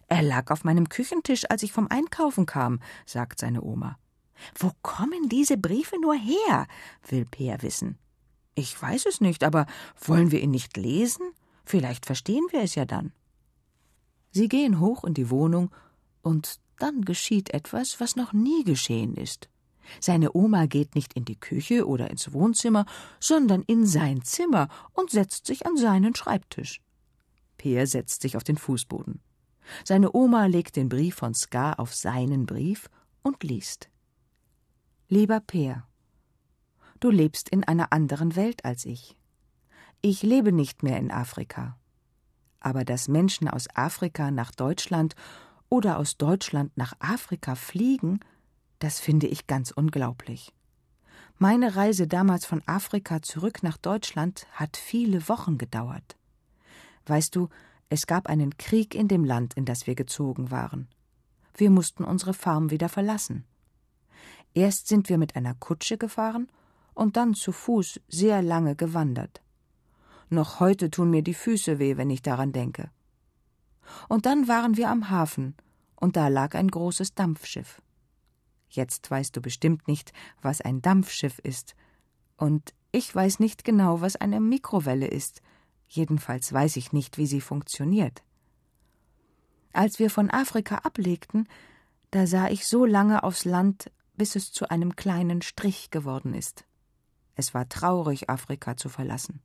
Er 0.08 0.22
lag 0.22 0.52
auf 0.52 0.64
meinem 0.64 0.90
Küchentisch, 0.90 1.50
als 1.50 1.64
ich 1.64 1.72
vom 1.72 1.88
Einkaufen 1.90 2.46
kam, 2.46 2.80
sagt 3.06 3.40
seine 3.40 3.62
Oma. 3.62 3.98
Wo 4.58 4.72
kommen 4.82 5.30
diese 5.30 5.58
Briefe 5.58 6.00
nur 6.00 6.16
her? 6.16 6.68
will 7.08 7.26
Peer 7.26 7.62
wissen. 7.62 7.98
Ich 8.56 8.80
weiß 8.82 9.06
es 9.06 9.22
nicht, 9.22 9.44
aber 9.44 9.66
wollen 10.04 10.32
wir 10.32 10.42
ihn 10.42 10.52
nicht 10.52 10.78
lesen? 10.78 11.32
Vielleicht 11.66 12.06
verstehen 12.06 12.48
wir 12.52 12.62
es 12.62 12.76
ja 12.76 12.86
dann. 12.86 13.12
Sie 14.32 14.48
gehen 14.48 14.80
hoch 14.80 15.04
in 15.04 15.14
die 15.14 15.30
Wohnung, 15.30 15.72
und 16.22 16.60
dann 16.78 17.06
geschieht 17.06 17.52
etwas, 17.52 18.00
was 18.00 18.16
noch 18.16 18.34
nie 18.34 18.64
geschehen 18.64 19.16
ist. 19.16 19.50
Seine 20.00 20.36
Oma 20.36 20.66
geht 20.66 20.96
nicht 20.96 21.14
in 21.14 21.26
die 21.26 21.40
Küche 21.40 21.88
oder 21.88 22.10
ins 22.10 22.34
Wohnzimmer, 22.34 22.86
sondern 23.20 23.64
in 23.64 23.86
sein 23.86 24.24
Zimmer 24.24 24.70
und 24.94 25.12
setzt 25.12 25.48
sich 25.48 25.66
an 25.66 25.78
seinen 25.78 26.16
Schreibtisch. 26.16 26.82
Peer 27.58 27.88
setzt 27.88 28.22
sich 28.22 28.38
auf 28.38 28.44
den 28.44 28.58
Fußboden. 28.58 29.22
Seine 29.84 30.14
Oma 30.14 30.46
legt 30.46 30.76
den 30.76 30.90
Brief 30.90 31.16
von 31.16 31.34
Ska 31.34 31.74
auf 31.74 31.94
seinen 31.94 32.46
Brief 32.46 32.90
und 33.22 33.44
liest. 33.44 33.90
Lieber 35.10 35.40
Peer, 35.40 35.88
du 37.00 37.10
lebst 37.10 37.50
in 37.50 37.64
einer 37.64 37.92
anderen 37.92 38.36
Welt 38.36 38.66
als 38.66 38.86
ich. 38.86 39.16
Ich 40.02 40.22
lebe 40.22 40.52
nicht 40.52 40.84
mehr 40.84 40.98
in 40.98 41.12
Afrika. 41.12 41.78
Aber 42.60 42.86
dass 42.86 43.08
Menschen 43.08 43.48
aus 43.48 43.68
Afrika 43.76 44.32
nach 44.32 44.52
Deutschland 44.52 45.16
oder 45.70 45.98
aus 45.98 46.18
Deutschland 46.18 46.76
nach 46.78 46.94
Afrika 47.00 47.56
fliegen, 47.56 48.20
das 48.80 49.00
finde 49.00 49.28
ich 49.28 49.48
ganz 49.48 49.72
unglaublich. 49.72 50.54
Meine 51.40 51.76
Reise 51.76 52.08
damals 52.08 52.46
von 52.46 52.64
Afrika 52.66 53.22
zurück 53.22 53.62
nach 53.62 53.78
Deutschland 53.78 54.48
hat 54.52 54.78
viele 54.78 55.28
Wochen 55.30 55.58
gedauert. 55.58 56.18
Weißt 57.06 57.36
du, 57.36 57.50
es 57.90 58.08
gab 58.08 58.28
einen 58.28 58.58
Krieg 58.58 58.96
in 58.96 59.08
dem 59.08 59.24
Land, 59.24 59.54
in 59.54 59.66
das 59.66 59.88
wir 59.88 59.96
gezogen 59.96 60.52
waren. 60.52 60.88
Wir 61.56 61.70
mussten 61.70 62.04
unsere 62.04 62.34
Farm 62.34 62.72
wieder 62.72 62.90
verlassen. 62.90 63.46
Erst 64.54 64.88
sind 64.88 65.10
wir 65.10 65.18
mit 65.18 65.36
einer 65.36 65.54
Kutsche 65.54 65.98
gefahren 65.98 66.48
und 66.94 67.16
dann 67.18 67.36
zu 67.36 67.52
Fuß 67.52 68.02
sehr 68.08 68.42
lange 68.42 68.76
gewandert. 68.76 69.42
Noch 70.30 70.60
heute 70.60 70.90
tun 70.90 71.12
mir 71.12 71.22
die 71.22 71.34
Füße 71.34 71.80
weh, 71.80 71.96
wenn 71.98 72.10
ich 72.10 72.22
daran 72.22 72.52
denke. 72.52 72.90
Und 74.10 74.26
dann 74.26 74.48
waren 74.48 74.76
wir 74.76 74.90
am 74.90 75.10
Hafen, 75.10 75.56
und 75.96 76.18
da 76.18 76.28
lag 76.28 76.56
ein 76.56 76.70
großes 76.70 77.14
Dampfschiff. 77.14 77.82
Jetzt 78.70 79.10
weißt 79.10 79.36
du 79.36 79.42
bestimmt 79.42 79.88
nicht, 79.88 80.14
was 80.42 80.62
ein 80.62 80.82
Dampfschiff 80.82 81.40
ist. 81.40 81.76
Und 82.36 82.74
ich 82.92 83.14
weiß 83.14 83.40
nicht 83.40 83.64
genau, 83.64 84.02
was 84.02 84.16
eine 84.16 84.40
Mikrowelle 84.40 85.08
ist. 85.08 85.42
Jedenfalls 85.88 86.52
weiß 86.52 86.78
ich 86.78 86.92
nicht, 86.92 87.18
wie 87.18 87.28
sie 87.28 87.42
funktioniert. 87.42 88.24
Als 89.74 90.00
wir 90.00 90.10
von 90.10 90.30
Afrika 90.30 90.78
ablegten, 90.80 91.48
da 92.12 92.28
sah 92.28 92.50
ich 92.50 92.68
so 92.68 92.86
lange 92.86 93.24
aufs 93.24 93.46
Land, 93.46 93.92
bis 94.16 94.36
es 94.36 94.52
zu 94.52 94.70
einem 94.70 94.96
kleinen 94.96 95.42
Strich 95.42 95.92
geworden 95.92 96.34
ist. 96.34 96.66
Es 97.36 97.54
war 97.54 97.70
traurig, 97.70 98.30
Afrika 98.30 98.76
zu 98.76 98.90
verlassen. 98.90 99.42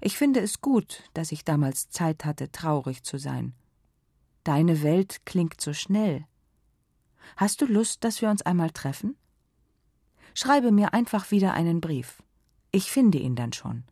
Ich 0.00 0.16
finde 0.16 0.40
es 0.40 0.60
gut, 0.60 1.04
dass 1.14 1.32
ich 1.32 1.44
damals 1.44 1.90
Zeit 1.90 2.24
hatte, 2.24 2.50
traurig 2.50 3.02
zu 3.04 3.18
sein. 3.18 3.54
Deine 4.44 4.82
Welt 4.82 5.26
klingt 5.26 5.60
so 5.60 5.72
schnell, 5.72 6.24
Hast 7.36 7.60
du 7.60 7.66
Lust, 7.66 8.04
dass 8.04 8.20
wir 8.22 8.30
uns 8.30 8.42
einmal 8.42 8.70
treffen? 8.70 9.16
Schreibe 10.34 10.72
mir 10.72 10.94
einfach 10.94 11.30
wieder 11.30 11.54
einen 11.54 11.80
Brief. 11.80 12.22
Ich 12.70 12.90
finde 12.90 13.18
ihn 13.18 13.36
dann 13.36 13.52
schon. 13.52 13.84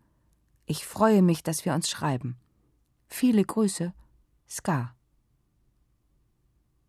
Ich 0.66 0.87
freue 0.87 1.22
mich, 1.22 1.43
dass 1.43 1.64
wir 1.64 1.74
uns 1.74 1.89
schreiben. 1.89 2.37
Viele 3.09 3.45
Grüße, 3.45 3.93
Ska. 4.49 4.95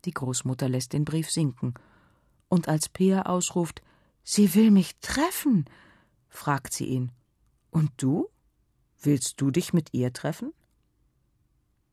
Die 0.06 0.14
Großmutter 0.14 0.70
lässt 0.70 0.94
den 0.94 1.06
Brief 1.06 1.30
sinken, 1.32 1.74
und 2.50 2.70
als 2.70 2.88
Peer 2.88 3.30
ausruft, 3.30 3.82
Sie 4.30 4.56
will 4.56 4.72
mich 4.72 4.98
treffen, 5.00 5.64
fragt 6.28 6.74
sie 6.74 6.88
ihn. 6.88 7.14
Und 7.72 7.92
du? 7.96 8.28
Willst 9.02 9.40
du 9.40 9.52
dich 9.52 9.72
mit 9.72 9.94
ihr 9.94 10.12
treffen? 10.12 10.52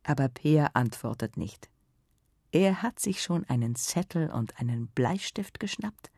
Aber 0.03 0.29
Peer 0.29 0.75
antwortet 0.75 1.37
nicht. 1.37 1.71
Er 2.55 2.83
hat 2.83 3.01
sich 3.01 3.21
schon 3.21 3.45
einen 3.47 3.75
Zettel 3.75 4.31
und 4.31 4.61
einen 4.61 4.87
Bleistift 4.87 5.59
geschnappt 5.59 6.13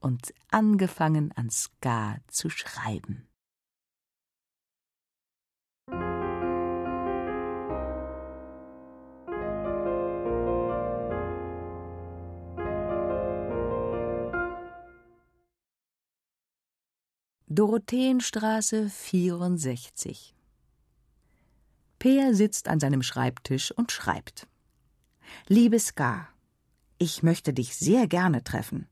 und 0.00 0.34
angefangen 0.50 1.32
an 1.32 1.48
Ska 1.48 2.18
zu 2.26 2.50
schreiben. 2.50 3.26
Dorotheenstraße 17.46 18.90
64 18.90 20.34
Peer 21.98 22.34
sitzt 22.34 22.68
an 22.68 22.78
seinem 22.78 23.02
Schreibtisch 23.02 23.72
und 23.72 23.90
schreibt. 23.90 24.46
Liebe 25.46 25.78
Ska, 25.78 26.28
ich 26.98 27.22
möchte 27.22 27.52
dich 27.52 27.76
sehr 27.76 28.06
gerne 28.06 28.44
treffen. 28.44 28.86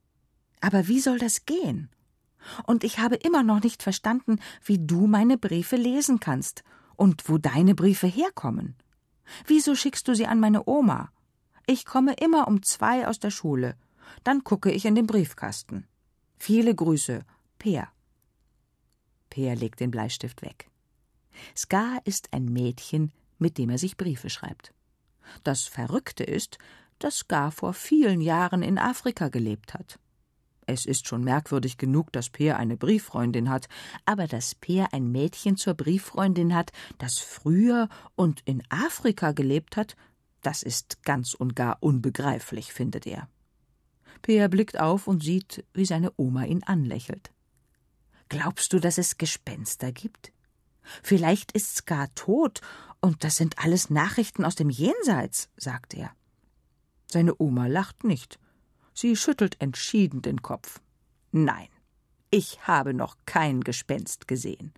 Aber 0.60 0.88
wie 0.88 1.00
soll 1.00 1.18
das 1.18 1.44
gehen? 1.46 1.90
Und 2.64 2.84
ich 2.84 2.98
habe 2.98 3.16
immer 3.16 3.42
noch 3.42 3.62
nicht 3.62 3.82
verstanden, 3.82 4.38
wie 4.64 4.78
du 4.78 5.06
meine 5.06 5.36
Briefe 5.36 5.76
lesen 5.76 6.20
kannst 6.20 6.62
und 6.94 7.28
wo 7.28 7.38
deine 7.38 7.74
Briefe 7.74 8.06
herkommen. 8.06 8.76
Wieso 9.46 9.74
schickst 9.74 10.06
du 10.08 10.14
sie 10.14 10.26
an 10.26 10.40
meine 10.40 10.68
Oma? 10.68 11.10
Ich 11.66 11.84
komme 11.84 12.14
immer 12.14 12.46
um 12.46 12.62
zwei 12.62 13.08
aus 13.08 13.18
der 13.18 13.30
Schule. 13.30 13.76
Dann 14.22 14.44
gucke 14.44 14.70
ich 14.70 14.84
in 14.84 14.94
den 14.94 15.06
Briefkasten. 15.06 15.86
Viele 16.38 16.74
Grüße, 16.74 17.24
Peer. 17.58 17.88
Peer 19.30 19.56
legt 19.56 19.80
den 19.80 19.90
Bleistift 19.90 20.42
weg. 20.42 20.70
Ska 21.56 21.98
ist 22.04 22.32
ein 22.32 22.46
Mädchen, 22.46 23.12
mit 23.38 23.58
dem 23.58 23.70
er 23.70 23.78
sich 23.78 23.96
Briefe 23.96 24.30
schreibt. 24.30 24.72
Das 25.44 25.62
Verrückte 25.62 26.24
ist, 26.24 26.58
dass 26.98 27.28
Gar 27.28 27.50
vor 27.52 27.74
vielen 27.74 28.20
Jahren 28.20 28.62
in 28.62 28.78
Afrika 28.78 29.28
gelebt 29.28 29.74
hat. 29.74 29.98
Es 30.66 30.84
ist 30.84 31.06
schon 31.06 31.22
merkwürdig 31.22 31.78
genug, 31.78 32.12
dass 32.12 32.28
Peer 32.28 32.58
eine 32.58 32.76
Brieffreundin 32.76 33.48
hat, 33.48 33.68
aber 34.04 34.26
dass 34.26 34.56
Peer 34.56 34.92
ein 34.92 35.12
Mädchen 35.12 35.56
zur 35.56 35.74
Brieffreundin 35.74 36.54
hat, 36.54 36.72
das 36.98 37.18
früher 37.18 37.88
und 38.16 38.40
in 38.44 38.62
Afrika 38.68 39.32
gelebt 39.32 39.76
hat, 39.76 39.96
das 40.42 40.62
ist 40.62 41.02
ganz 41.04 41.34
und 41.34 41.54
gar 41.54 41.78
unbegreiflich, 41.80 42.72
findet 42.72 43.06
er. 43.06 43.28
Peer 44.22 44.48
blickt 44.48 44.80
auf 44.80 45.06
und 45.06 45.22
sieht, 45.22 45.64
wie 45.72 45.84
seine 45.84 46.12
Oma 46.16 46.44
ihn 46.44 46.64
anlächelt. 46.64 47.32
Glaubst 48.28 48.72
du, 48.72 48.80
dass 48.80 48.98
es 48.98 49.18
Gespenster 49.18 49.92
gibt? 49.92 50.32
Vielleicht 51.02 51.52
ist 51.52 51.76
Ska 51.76 52.06
tot 52.14 52.60
und 53.00 53.24
das 53.24 53.36
sind 53.36 53.58
alles 53.58 53.90
Nachrichten 53.90 54.44
aus 54.44 54.54
dem 54.54 54.70
Jenseits, 54.70 55.50
sagt 55.56 55.94
er. 55.94 56.10
Seine 57.06 57.34
Oma 57.38 57.66
lacht 57.66 58.04
nicht. 58.04 58.38
Sie 58.94 59.16
schüttelt 59.16 59.60
entschieden 59.60 60.22
den 60.22 60.42
Kopf. 60.42 60.80
Nein, 61.32 61.68
ich 62.30 62.66
habe 62.66 62.94
noch 62.94 63.16
kein 63.26 63.62
Gespenst 63.62 64.26
gesehen. 64.26 64.72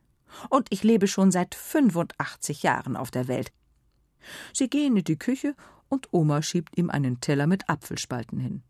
Und 0.51 0.69
ich 0.71 0.83
lebe 0.83 1.07
schon 1.09 1.31
seit 1.31 1.55
85 1.55 2.63
Jahren 2.63 2.97
auf 2.97 3.11
der 3.11 3.29
Welt. 3.29 3.53
Sie 4.53 4.69
gehen 4.69 4.97
in 4.97 5.05
die 5.05 5.19
Küche 5.19 5.55
und 5.89 6.09
Oma 6.13 6.43
schiebt 6.43 6.77
ihm 6.77 6.91
einen 6.91 7.21
Teller 7.21 7.47
mit 7.47 7.69
Apfelspalten 7.69 8.39
hin. 8.39 8.63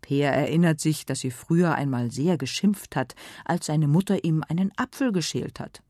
Peer 0.00 0.32
erinnert 0.32 0.80
sich, 0.80 1.04
dass 1.04 1.20
sie 1.20 1.30
früher 1.30 1.74
einmal 1.74 2.10
sehr 2.10 2.38
geschimpft 2.38 2.96
hat, 2.96 3.14
als 3.44 3.66
seine 3.66 3.88
Mutter 3.88 4.24
ihm 4.24 4.42
einen 4.48 4.72
Apfel 4.76 5.12
geschält 5.12 5.60
hat. 5.60 5.82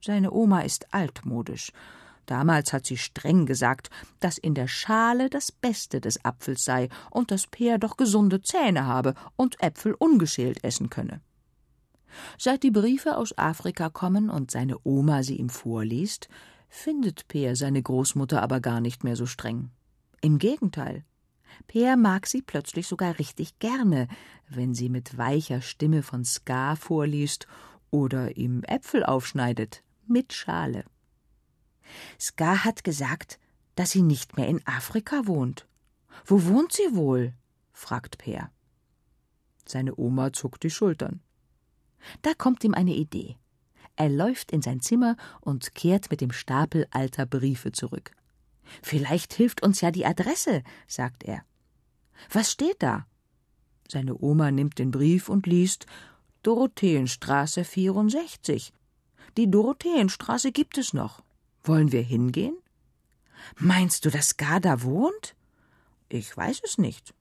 Seine 0.00 0.30
Oma 0.32 0.60
ist 0.60 0.92
altmodisch 0.94 1.72
Damals 2.26 2.72
hat 2.72 2.86
sie 2.86 2.96
streng 2.96 3.46
gesagt, 3.46 3.88
dass 4.20 4.36
in 4.36 4.54
der 4.54 4.66
Schale 4.66 5.30
das 5.30 5.52
Beste 5.52 6.00
des 6.00 6.24
Apfels 6.24 6.64
sei 6.64 6.88
und 7.10 7.30
das 7.30 7.46
Peer 7.46 7.78
doch 7.78 7.96
gesunde 7.96 8.42
Zähne 8.42 8.84
habe 8.84 9.14
und 9.36 9.62
Äpfel 9.62 9.94
ungeschält 9.94 10.62
essen 10.64 10.90
könne. 10.90 11.20
Seit 12.36 12.62
die 12.62 12.70
Briefe 12.70 13.16
aus 13.16 13.36
Afrika 13.38 13.90
kommen 13.90 14.28
und 14.28 14.50
seine 14.50 14.76
Oma 14.84 15.22
sie 15.22 15.36
ihm 15.36 15.48
vorliest, 15.48 16.28
findet 16.68 17.28
Peer 17.28 17.54
seine 17.54 17.82
Großmutter 17.82 18.42
aber 18.42 18.60
gar 18.60 18.80
nicht 18.80 19.04
mehr 19.04 19.16
so 19.16 19.26
streng. 19.26 19.70
Im 20.20 20.38
Gegenteil. 20.38 21.04
Peer 21.68 21.96
mag 21.96 22.26
sie 22.26 22.42
plötzlich 22.42 22.86
sogar 22.86 23.18
richtig 23.18 23.58
gerne, 23.60 24.08
wenn 24.48 24.74
sie 24.74 24.88
mit 24.88 25.16
weicher 25.16 25.60
Stimme 25.60 26.02
von 26.02 26.24
Ska 26.24 26.74
vorliest 26.74 27.46
oder 27.90 28.36
ihm 28.36 28.62
Äpfel 28.64 29.04
aufschneidet, 29.04 29.82
mit 30.08 30.32
Schale. 30.32 30.84
Ska 32.18 32.64
hat 32.64 32.84
gesagt, 32.84 33.38
dass 33.74 33.90
sie 33.90 34.02
nicht 34.02 34.36
mehr 34.36 34.48
in 34.48 34.66
Afrika 34.66 35.26
wohnt. 35.26 35.66
Wo 36.24 36.44
wohnt 36.44 36.72
sie 36.72 36.94
wohl? 36.94 37.34
fragt 37.72 38.18
Peer. 38.18 38.50
Seine 39.66 39.96
Oma 39.96 40.32
zuckt 40.32 40.62
die 40.62 40.70
Schultern. 40.70 41.20
Da 42.22 42.34
kommt 42.34 42.64
ihm 42.64 42.74
eine 42.74 42.94
Idee. 42.94 43.36
Er 43.96 44.08
läuft 44.08 44.52
in 44.52 44.62
sein 44.62 44.80
Zimmer 44.80 45.16
und 45.40 45.74
kehrt 45.74 46.10
mit 46.10 46.20
dem 46.20 46.30
Stapel 46.32 46.86
alter 46.90 47.26
Briefe 47.26 47.72
zurück. 47.72 48.12
Vielleicht 48.82 49.32
hilft 49.32 49.62
uns 49.62 49.80
ja 49.80 49.90
die 49.90 50.06
Adresse, 50.06 50.62
sagt 50.86 51.24
er. 51.24 51.42
Was 52.30 52.52
steht 52.52 52.82
da? 52.82 53.06
Seine 53.88 54.20
Oma 54.20 54.50
nimmt 54.50 54.78
den 54.78 54.90
Brief 54.90 55.28
und 55.28 55.46
liest 55.46 55.86
Dorotheenstraße 56.42 57.64
64. 57.64 58.72
Die 59.36 59.50
Dorotheenstraße 59.50 60.50
gibt 60.50 60.78
es 60.78 60.94
noch. 60.94 61.22
Wollen 61.62 61.92
wir 61.92 62.02
hingehen? 62.02 62.56
Meinst 63.58 64.04
du, 64.04 64.10
dass 64.10 64.36
Gar 64.36 64.60
da 64.60 64.82
wohnt? 64.82 65.36
Ich 66.08 66.34
weiß 66.36 66.62
es 66.64 66.78
nicht. 66.78 67.14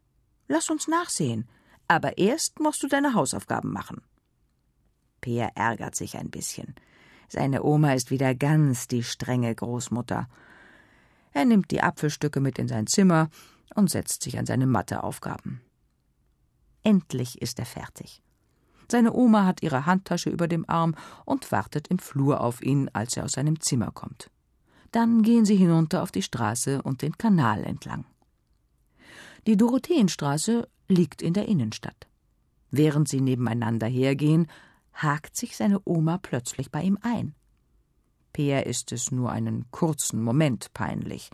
Lass 0.47 0.69
uns 0.69 0.87
nachsehen. 0.87 1.47
Aber 1.87 2.17
erst 2.17 2.59
musst 2.59 2.81
du 2.83 2.87
deine 2.87 3.13
Hausaufgaben 3.13 3.71
machen. 3.71 4.01
Peer 5.21 5.51
ärgert 5.55 5.95
sich 5.95 6.17
ein 6.17 6.29
bisschen. 6.29 6.75
Seine 7.27 7.63
Oma 7.63 7.93
ist 7.93 8.11
wieder 8.11 8.33
ganz 8.33 8.87
die 8.87 9.03
strenge 9.03 9.53
Großmutter. 9.53 10.27
Er 11.33 11.45
nimmt 11.45 11.71
die 11.71 11.81
Apfelstücke 11.81 12.39
mit 12.39 12.59
in 12.59 12.67
sein 12.67 12.87
Zimmer 12.87 13.29
und 13.75 13.89
setzt 13.89 14.23
sich 14.23 14.37
an 14.39 14.45
seine 14.45 14.67
Matheaufgaben. 14.67 15.61
Endlich 16.83 17.41
ist 17.41 17.59
er 17.59 17.65
fertig. 17.65 18.21
Seine 18.91 19.13
Oma 19.13 19.45
hat 19.45 19.63
ihre 19.63 19.85
Handtasche 19.85 20.29
über 20.29 20.47
dem 20.47 20.67
Arm 20.69 20.95
und 21.25 21.51
wartet 21.51 21.87
im 21.87 21.99
Flur 21.99 22.41
auf 22.41 22.61
ihn, 22.61 22.89
als 22.93 23.17
er 23.17 23.25
aus 23.25 23.33
seinem 23.33 23.59
Zimmer 23.59 23.91
kommt. 23.91 24.29
Dann 24.91 25.23
gehen 25.23 25.45
sie 25.45 25.55
hinunter 25.55 26.03
auf 26.03 26.11
die 26.11 26.21
Straße 26.21 26.81
und 26.81 27.01
den 27.01 27.17
Kanal 27.17 27.63
entlang. 27.63 28.05
Die 29.47 29.57
Dorotheenstraße 29.57 30.67
liegt 30.87 31.21
in 31.21 31.33
der 31.33 31.47
Innenstadt. 31.47 32.07
Während 32.71 33.07
sie 33.07 33.21
nebeneinander 33.21 33.87
hergehen, 33.87 34.47
hakt 34.93 35.35
sich 35.35 35.55
seine 35.55 35.81
Oma 35.85 36.17
plötzlich 36.17 36.71
bei 36.71 36.81
ihm 36.81 36.97
ein. 37.01 37.35
Peer 38.33 38.65
ist 38.65 38.91
es 38.91 39.11
nur 39.11 39.31
einen 39.31 39.69
kurzen 39.71 40.21
Moment 40.21 40.73
peinlich. 40.73 41.29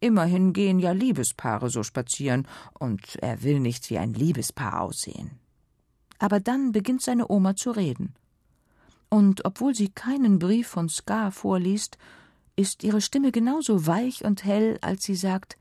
Immerhin 0.00 0.52
gehen 0.52 0.78
ja 0.78 0.92
Liebespaare 0.92 1.70
so 1.70 1.82
spazieren, 1.82 2.46
und 2.78 3.16
er 3.16 3.42
will 3.42 3.60
nicht 3.60 3.90
wie 3.90 3.98
ein 3.98 4.14
Liebespaar 4.14 4.80
aussehen. 4.80 5.40
Aber 6.18 6.40
dann 6.40 6.72
beginnt 6.72 7.02
seine 7.02 7.30
Oma 7.30 7.56
zu 7.56 7.70
reden. 7.70 8.14
Und 9.08 9.44
obwohl 9.44 9.74
sie 9.74 9.88
keinen 9.88 10.38
Brief 10.38 10.68
von 10.68 10.88
Ska 10.88 11.30
vorliest, 11.30 11.98
ist 12.56 12.82
ihre 12.82 13.00
Stimme 13.00 13.32
genauso 13.32 13.86
weich 13.86 14.24
und 14.24 14.44
hell, 14.44 14.78
als 14.80 15.04
sie 15.04 15.14
sagt 15.14 15.56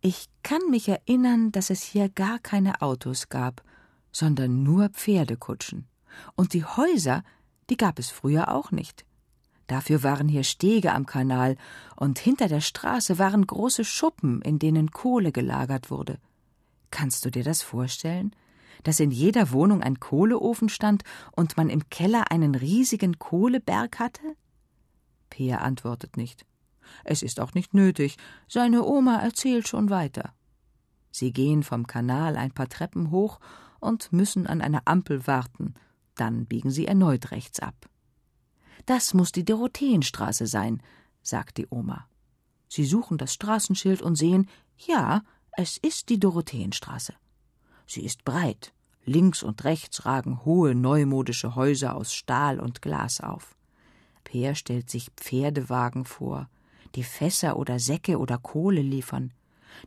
Ich 0.00 0.28
kann 0.42 0.62
mich 0.70 0.88
erinnern, 0.88 1.52
dass 1.52 1.70
es 1.70 1.82
hier 1.82 2.08
gar 2.08 2.38
keine 2.38 2.80
Autos 2.80 3.28
gab, 3.28 3.62
sondern 4.12 4.62
nur 4.62 4.88
Pferdekutschen. 4.88 5.86
Und 6.34 6.54
die 6.54 6.64
Häuser, 6.64 7.22
die 7.68 7.76
gab 7.76 7.98
es 7.98 8.10
früher 8.10 8.52
auch 8.52 8.70
nicht. 8.70 9.04
Dafür 9.66 10.02
waren 10.02 10.28
hier 10.28 10.44
Stege 10.44 10.92
am 10.92 11.06
Kanal, 11.06 11.56
und 11.96 12.18
hinter 12.18 12.48
der 12.48 12.60
Straße 12.60 13.18
waren 13.18 13.46
große 13.46 13.84
Schuppen, 13.84 14.40
in 14.42 14.58
denen 14.58 14.90
Kohle 14.90 15.32
gelagert 15.32 15.90
wurde. 15.90 16.18
Kannst 16.90 17.24
du 17.24 17.30
dir 17.30 17.44
das 17.44 17.62
vorstellen? 17.62 18.34
Dass 18.82 19.00
in 19.00 19.10
jeder 19.10 19.52
Wohnung 19.52 19.82
ein 19.82 20.00
Kohleofen 20.00 20.68
stand 20.68 21.02
und 21.32 21.56
man 21.56 21.70
im 21.70 21.88
Keller 21.88 22.30
einen 22.30 22.54
riesigen 22.54 23.18
Kohleberg 23.18 23.98
hatte? 23.98 24.36
Peer 25.30 25.62
antwortet 25.62 26.16
nicht. 26.16 26.46
Es 27.04 27.22
ist 27.22 27.40
auch 27.40 27.54
nicht 27.54 27.74
nötig, 27.74 28.16
seine 28.48 28.84
Oma 28.84 29.18
erzählt 29.18 29.68
schon 29.68 29.90
weiter. 29.90 30.32
Sie 31.10 31.32
gehen 31.32 31.62
vom 31.62 31.86
Kanal 31.86 32.36
ein 32.36 32.52
paar 32.52 32.68
Treppen 32.68 33.10
hoch 33.10 33.40
und 33.80 34.12
müssen 34.12 34.46
an 34.46 34.60
einer 34.60 34.82
Ampel 34.84 35.26
warten, 35.26 35.74
dann 36.14 36.46
biegen 36.46 36.70
sie 36.70 36.86
erneut 36.86 37.30
rechts 37.30 37.60
ab. 37.60 37.88
Das 38.86 39.14
muss 39.14 39.32
die 39.32 39.44
Dorotheenstraße 39.44 40.46
sein, 40.46 40.82
sagt 41.22 41.58
die 41.58 41.66
Oma. 41.70 42.06
Sie 42.68 42.84
suchen 42.84 43.18
das 43.18 43.32
Straßenschild 43.34 44.02
und 44.02 44.16
sehen, 44.16 44.48
ja, 44.76 45.22
es 45.52 45.76
ist 45.78 46.08
die 46.08 46.20
Dorotheenstraße. 46.20 47.14
Sie 47.86 48.04
ist 48.04 48.24
breit. 48.24 48.72
Links 49.04 49.42
und 49.42 49.64
rechts 49.64 50.04
ragen 50.04 50.44
hohe 50.44 50.74
neumodische 50.74 51.54
Häuser 51.54 51.94
aus 51.94 52.12
Stahl 52.12 52.58
und 52.58 52.82
Glas 52.82 53.20
auf. 53.20 53.56
Peer 54.24 54.56
stellt 54.56 54.90
sich 54.90 55.10
Pferdewagen 55.16 56.04
vor, 56.04 56.48
die 56.96 57.04
Fässer 57.04 57.56
oder 57.56 57.78
Säcke 57.78 58.18
oder 58.18 58.38
Kohle 58.38 58.82
liefern. 58.82 59.32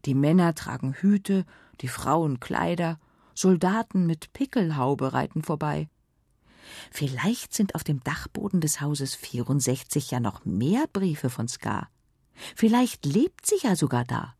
Die 0.06 0.14
Männer 0.14 0.56
tragen 0.56 0.94
Hüte, 0.94 1.46
die 1.82 1.90
Frauen 1.90 2.40
Kleider, 2.40 3.00
Soldaten 3.36 4.06
mit 4.06 4.32
Pickelhaube 4.32 5.12
reiten 5.12 5.44
vorbei. 5.44 5.90
Vielleicht 6.92 7.54
sind 7.54 7.76
auf 7.76 7.84
dem 7.84 8.02
Dachboden 8.04 8.62
des 8.62 8.80
Hauses 8.80 9.16
64 9.16 10.12
ja 10.12 10.20
noch 10.20 10.46
mehr 10.46 10.86
Briefe 10.94 11.30
von 11.30 11.48
Ska. 11.48 11.90
Vielleicht 12.56 13.06
lebt 13.06 13.46
sie 13.46 13.58
ja 13.62 13.76
sogar 13.76 14.06
da. 14.06 14.36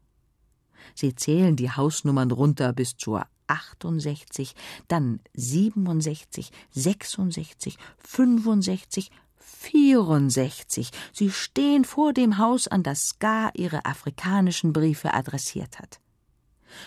Sie 0.96 1.16
zählen 1.16 1.56
die 1.56 1.72
Hausnummern 1.72 2.32
runter 2.32 2.72
bis 2.72 2.96
zur 2.96 3.26
68, 3.50 4.56
dann 4.88 5.20
67, 5.34 6.52
66, 6.72 7.78
65, 7.98 9.12
64. 9.38 10.92
Sie 11.12 11.32
stehen 11.32 11.84
vor 11.84 12.14
dem 12.14 12.38
Haus, 12.38 12.68
an 12.68 12.84
das 12.84 13.10
Ska 13.10 13.50
ihre 13.54 13.86
afrikanischen 13.86 14.74
Briefe 14.74 15.14
adressiert 15.14 15.80
hat. 15.80 16.00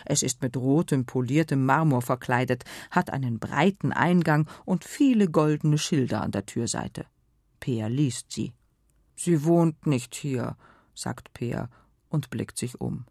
Es 0.04 0.22
ist 0.22 0.42
mit 0.42 0.56
rotem, 0.56 1.04
poliertem 1.06 1.64
Marmor 1.64 2.02
verkleidet, 2.02 2.64
hat 2.90 3.10
einen 3.10 3.38
breiten 3.38 3.92
Eingang 3.92 4.48
und 4.64 4.84
viele 4.84 5.28
goldene 5.28 5.78
Schilder 5.78 6.22
an 6.22 6.30
der 6.30 6.46
Türseite. 6.46 7.06
Peer 7.60 7.88
liest 7.88 8.32
sie. 8.32 8.52
Sie 9.16 9.44
wohnt 9.44 9.86
nicht 9.86 10.14
hier, 10.14 10.56
sagt 10.94 11.32
Peer 11.32 11.68
und 12.08 12.30
blickt 12.30 12.58
sich 12.58 12.80
um. 12.80 13.06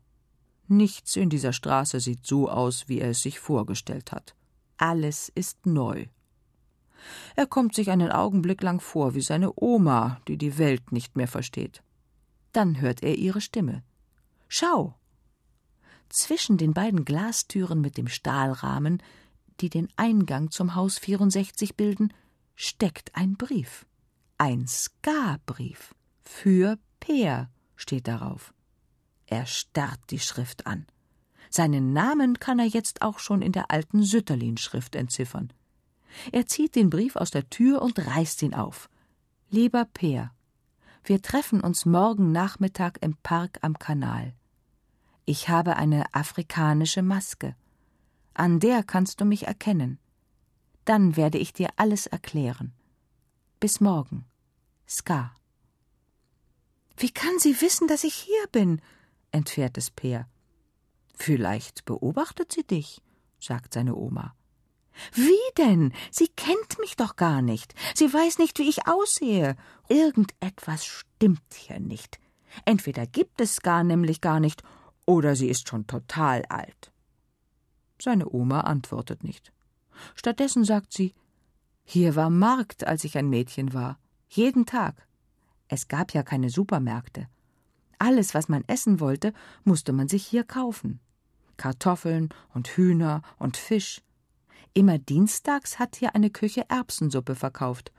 Nichts 0.71 1.17
in 1.17 1.29
dieser 1.29 1.51
Straße 1.51 1.99
sieht 1.99 2.25
so 2.25 2.47
aus, 2.47 2.87
wie 2.87 2.99
er 2.99 3.09
es 3.09 3.21
sich 3.21 3.41
vorgestellt 3.41 4.13
hat. 4.13 4.35
Alles 4.77 5.27
ist 5.27 5.65
neu. 5.65 6.05
Er 7.35 7.45
kommt 7.45 7.75
sich 7.75 7.91
einen 7.91 8.09
Augenblick 8.09 8.63
lang 8.63 8.79
vor 8.79 9.13
wie 9.13 9.21
seine 9.21 9.51
Oma, 9.57 10.21
die 10.29 10.37
die 10.37 10.57
Welt 10.57 10.93
nicht 10.93 11.17
mehr 11.17 11.27
versteht. 11.27 11.83
Dann 12.53 12.79
hört 12.79 13.03
er 13.03 13.15
ihre 13.15 13.41
Stimme. 13.41 13.83
Schau, 14.47 14.95
zwischen 16.07 16.57
den 16.57 16.73
beiden 16.73 17.03
Glastüren 17.03 17.81
mit 17.81 17.97
dem 17.97 18.07
Stahlrahmen, 18.07 19.03
die 19.59 19.69
den 19.69 19.89
Eingang 19.97 20.51
zum 20.51 20.73
Haus 20.75 20.97
64 20.99 21.75
bilden, 21.75 22.13
steckt 22.55 23.13
ein 23.13 23.35
Brief. 23.35 23.85
Ein 24.37 24.67
Ska-Brief. 24.67 25.93
Für 26.23 26.77
Peer 27.01 27.49
steht 27.75 28.07
darauf. 28.07 28.53
Er 29.31 29.45
starrt 29.45 30.01
die 30.09 30.19
Schrift 30.19 30.67
an. 30.67 30.85
Seinen 31.49 31.93
Namen 31.93 32.37
kann 32.39 32.59
er 32.59 32.65
jetzt 32.65 33.01
auch 33.01 33.17
schon 33.17 33.41
in 33.41 33.53
der 33.53 33.71
alten 33.71 34.03
Sütterlin-Schrift 34.03 34.93
entziffern. 34.93 35.53
Er 36.33 36.47
zieht 36.47 36.75
den 36.75 36.89
Brief 36.89 37.15
aus 37.15 37.31
der 37.31 37.49
Tür 37.49 37.81
und 37.81 37.97
reißt 37.97 38.41
ihn 38.41 38.53
auf. 38.53 38.89
Lieber 39.49 39.85
Peer, 39.85 40.31
wir 41.05 41.21
treffen 41.21 41.61
uns 41.61 41.85
morgen 41.85 42.33
Nachmittag 42.33 42.97
im 43.01 43.15
Park 43.23 43.59
am 43.61 43.79
Kanal. 43.79 44.33
Ich 45.23 45.47
habe 45.47 45.77
eine 45.77 46.13
afrikanische 46.13 47.01
Maske. 47.01 47.55
An 48.33 48.59
der 48.59 48.83
kannst 48.83 49.21
du 49.21 49.25
mich 49.25 49.47
erkennen. 49.47 49.97
Dann 50.83 51.15
werde 51.15 51.37
ich 51.37 51.53
dir 51.53 51.69
alles 51.77 52.05
erklären. 52.05 52.73
Bis 53.61 53.79
morgen. 53.79 54.25
Ska. 54.89 55.33
Wie 56.97 57.11
kann 57.11 57.39
sie 57.39 57.61
wissen, 57.61 57.87
dass 57.87 58.03
ich 58.03 58.13
hier 58.13 58.47
bin? 58.51 58.81
Entfährt 59.31 59.77
es 59.77 59.91
Peer. 59.91 60.27
Vielleicht 61.13 61.85
beobachtet 61.85 62.51
sie 62.51 62.63
dich, 62.63 63.01
sagt 63.39 63.73
seine 63.73 63.95
Oma. 63.95 64.35
Wie 65.13 65.53
denn? 65.57 65.93
Sie 66.11 66.27
kennt 66.27 66.79
mich 66.79 66.95
doch 66.95 67.15
gar 67.15 67.41
nicht. 67.41 67.73
Sie 67.95 68.11
weiß 68.11 68.37
nicht, 68.39 68.59
wie 68.59 68.69
ich 68.69 68.87
aussehe. 68.87 69.55
Irgendetwas 69.87 70.85
stimmt 70.85 71.53
hier 71.53 71.79
nicht. 71.79 72.19
Entweder 72.65 73.07
gibt 73.07 73.39
es 73.41 73.61
gar 73.61 73.83
nämlich 73.83 74.21
gar 74.21 74.39
nicht, 74.39 74.63
oder 75.05 75.35
sie 75.35 75.47
ist 75.47 75.67
schon 75.67 75.87
total 75.87 76.43
alt. 76.49 76.91
Seine 77.99 78.29
Oma 78.29 78.61
antwortet 78.61 79.23
nicht. 79.23 79.53
Stattdessen 80.15 80.63
sagt 80.63 80.93
sie 80.93 81.13
Hier 81.83 82.15
war 82.15 82.29
Markt, 82.29 82.85
als 82.85 83.03
ich 83.03 83.17
ein 83.17 83.29
Mädchen 83.29 83.73
war. 83.73 83.99
Jeden 84.29 84.65
Tag. 84.65 85.07
Es 85.67 85.87
gab 85.87 86.13
ja 86.13 86.23
keine 86.23 86.49
Supermärkte. 86.49 87.27
Alles, 88.01 88.33
was 88.33 88.49
man 88.49 88.63
essen 88.65 88.99
wollte, 88.99 89.31
musste 89.63 89.93
man 89.93 90.07
sich 90.07 90.25
hier 90.25 90.43
kaufen. 90.43 90.99
Kartoffeln 91.55 92.29
und 92.51 92.69
Hühner 92.69 93.21
und 93.37 93.57
Fisch. 93.57 94.01
Immer 94.73 94.97
dienstags 94.97 95.77
hat 95.77 95.97
hier 95.97 96.15
eine 96.15 96.31
Küche 96.31 96.65
Erbsensuppe 96.67 97.35
verkauft. 97.35 97.91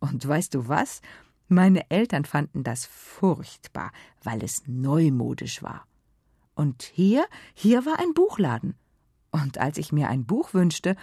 Und 0.00 0.26
weißt 0.26 0.54
du 0.54 0.66
was? 0.66 1.02
Meine 1.46 1.88
Eltern 1.88 2.24
fanden 2.24 2.64
das 2.64 2.84
furchtbar, 2.84 3.92
weil 4.24 4.42
es 4.42 4.64
neumodisch 4.66 5.62
war. 5.62 5.86
Und 6.56 6.82
hier, 6.82 7.24
hier 7.54 7.86
war 7.86 8.00
ein 8.00 8.12
Buchladen. 8.12 8.74
Und 9.30 9.58
als 9.58 9.78
ich 9.78 9.92
mir 9.92 10.08
ein 10.08 10.26
Buch 10.26 10.52
wünschte, 10.52 10.96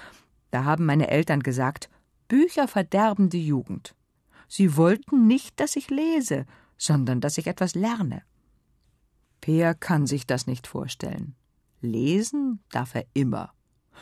da 0.49 0.65
haben 0.65 0.85
meine 0.85 1.07
Eltern 1.07 1.41
gesagt, 1.41 1.89
Bücher 2.27 2.67
verderben 2.67 3.29
die 3.29 3.47
Jugend. 3.47 3.95
Sie 4.49 4.75
wollten 4.75 5.25
nicht, 5.25 5.57
dass 5.61 5.77
ich 5.77 5.89
lese, 5.89 6.45
sondern 6.77 7.21
dass 7.21 7.37
ich 7.37 7.47
etwas 7.47 7.75
lerne. 7.75 8.23
Peer 9.41 9.73
kann 9.73 10.07
sich 10.07 10.25
das 10.27 10.47
nicht 10.47 10.67
vorstellen. 10.67 11.35
Lesen 11.81 12.63
darf 12.69 12.95
er 12.95 13.05
immer, 13.13 13.53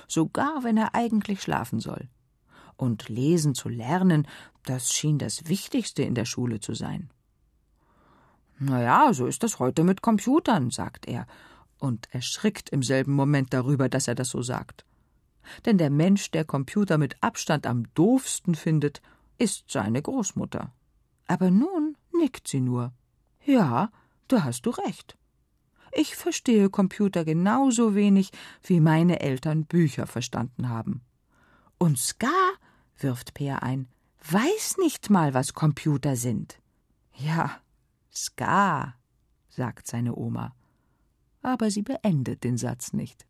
sogar 0.08 0.64
wenn 0.64 0.78
er 0.78 0.96
eigentlich 0.96 1.42
schlafen 1.42 1.80
soll. 1.80 2.10
Und 2.76 3.10
lesen 3.10 3.56
zu 3.56 3.68
lernen, 3.70 4.28
das 4.64 4.94
schien 4.94 5.18
das 5.18 5.48
Wichtigste 5.48 6.04
in 6.04 6.16
der 6.16 6.26
Schule 6.26 6.60
zu 6.60 6.74
sein. 6.74 7.10
Na 8.58 8.82
ja, 8.82 9.14
so 9.14 9.26
ist 9.26 9.44
das 9.44 9.60
heute 9.60 9.84
mit 9.84 10.02
Computern, 10.02 10.70
sagt 10.70 11.08
er 11.08 11.26
und 11.80 12.14
erschrickt 12.14 12.70
im 12.70 12.84
selben 12.84 13.14
Moment 13.14 13.54
darüber, 13.54 13.90
dass 13.90 14.08
er 14.08 14.16
das 14.16 14.30
so 14.30 14.42
sagt. 14.42 14.86
Denn 15.66 15.78
der 15.78 15.90
Mensch, 15.90 16.30
der 16.32 16.46
Computer 16.46 16.98
mit 16.98 17.16
Abstand 17.24 17.66
am 17.66 17.92
doofsten 17.94 18.56
findet, 18.56 19.02
ist 19.38 19.72
seine 19.72 20.02
Großmutter. 20.02 20.74
Aber 21.28 21.50
nun 21.50 21.96
nickt 22.14 22.48
sie 22.48 22.60
nur. 22.60 22.92
Ja, 23.46 23.92
da 24.28 24.44
hast 24.44 24.66
du 24.66 24.72
recht. 24.72 25.18
Ich 25.92 26.16
verstehe 26.16 26.70
Computer 26.70 27.26
genauso 27.26 27.96
wenig, 27.96 28.32
wie 28.64 28.80
meine 28.80 29.20
Eltern 29.20 29.66
Bücher 29.66 30.08
verstanden 30.08 30.70
haben. 30.70 31.02
Und 31.78 31.98
Ska, 31.98 32.28
wirft 32.98 33.34
Peer 33.34 33.64
ein, 33.64 33.88
weiß 34.30 34.78
nicht 34.78 35.10
mal, 35.10 35.34
was 35.34 35.54
Computer 35.54 36.16
sind. 36.16 36.60
Ja, 37.16 37.60
Ska, 38.14 38.96
sagt 39.50 39.88
seine 39.88 40.16
Oma. 40.16 40.56
Aber 41.42 41.72
sie 41.72 41.84
beendet 41.84 42.44
den 42.44 42.58
Satz 42.58 42.94
nicht. 42.94 43.26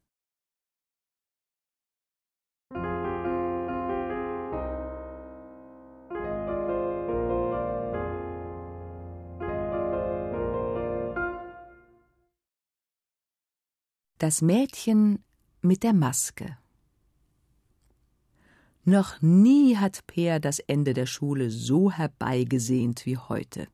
Das 14.19 14.41
Mädchen 14.41 15.23
mit 15.61 15.81
der 15.81 15.93
Maske. 15.93 16.57
Noch 18.83 19.21
nie 19.21 19.77
hat 19.77 20.05
Peer 20.07 20.41
das 20.41 20.59
Ende 20.59 20.93
der 20.93 21.05
Schule 21.05 21.49
so 21.49 21.89
herbeigesehnt 21.89 23.05
wie 23.05 23.15
heute. 23.15 23.69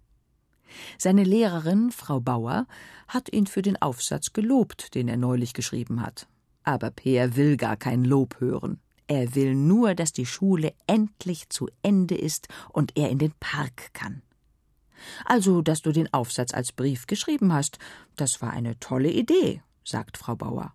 Seine 1.00 1.24
Lehrerin, 1.24 1.89
Frau 1.89 2.20
Bauer, 2.20 2.68
hat 3.08 3.34
ihn 3.34 3.48
für 3.48 3.64
den 3.64 3.82
Aufsatz 3.82 4.34
gelobt, 4.34 4.93
den 4.93 5.08
er 5.08 5.18
neulich 5.18 5.56
geschrieben 5.56 6.04
hat. 6.04 6.28
Aber 6.64 6.91
Peer 6.91 7.36
will 7.36 7.58
gar 7.58 7.76
kein 7.76 8.04
Lob 8.04 8.39
hören. 8.39 8.80
Er 9.08 9.34
will 9.34 9.56
nur, 9.56 9.96
dass 9.96 10.14
die 10.14 10.28
Schule 10.28 10.76
endlich 10.86 11.50
zu 11.50 11.70
Ende 11.82 12.16
ist 12.16 12.50
und 12.72 12.96
er 12.96 13.10
in 13.10 13.18
den 13.18 13.34
Park 13.39 13.91
kann. 13.93 14.22
Also, 15.26 15.64
dass 15.64 15.82
du 15.82 15.91
den 15.91 16.14
Aufsatz 16.14 16.54
als 16.54 16.72
Brief 16.72 17.08
geschrieben 17.08 17.52
hast, 17.52 17.80
das 18.16 18.43
war 18.43 18.52
eine 18.52 18.80
tolle 18.80 19.10
Idee, 19.10 19.64
sagt 19.86 20.18
Frau 20.18 20.36
Bauer. 20.36 20.74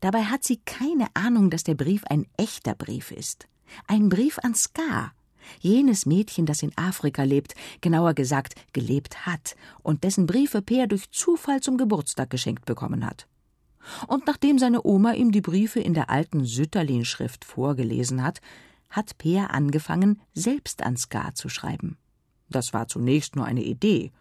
Dabei 0.00 0.24
hat 0.24 0.44
sie 0.44 0.58
keine 0.58 1.06
Ahnung, 1.14 1.50
dass 1.50 1.64
der 1.64 1.74
Brief 1.74 2.04
ein 2.04 2.26
echter 2.36 2.74
Brief 2.74 3.10
ist. 3.10 3.48
Ein 3.86 4.08
Brief 4.08 4.38
an 4.42 4.54
Ska, 4.54 5.12
jenes 5.60 6.06
Mädchen, 6.06 6.46
das 6.46 6.62
in 6.62 6.76
Afrika 6.76 7.22
lebt, 7.22 7.54
genauer 7.80 8.14
gesagt 8.14 8.54
gelebt 8.72 9.26
hat, 9.26 9.56
und 9.82 10.04
dessen 10.04 10.26
Briefe 10.26 10.62
Peer 10.62 10.86
durch 10.86 11.10
Zufall 11.10 11.60
zum 11.60 11.78
Geburtstag 11.78 12.30
geschenkt 12.30 12.64
bekommen 12.64 13.06
hat. 13.06 13.26
Und 14.06 14.26
nachdem 14.26 14.58
seine 14.58 14.84
Oma 14.84 15.12
ihm 15.12 15.32
die 15.32 15.40
Briefe 15.40 15.80
in 15.80 15.94
der 15.94 16.10
alten 16.10 16.44
Sütterlin-Schrift 16.44 17.44
vorgelesen 17.44 18.22
hat, 18.22 18.40
hat 18.90 19.18
Peer 19.18 19.50
angefangen, 19.50 20.20
selbst 20.34 20.82
an 20.82 20.96
Ska 20.96 21.34
zu 21.34 21.48
schreiben. 21.48 21.96
Das 22.48 22.72
war 22.72 22.86
zunächst 22.86 23.34
nur 23.34 23.46
eine 23.46 23.62
Idee. 23.62 24.12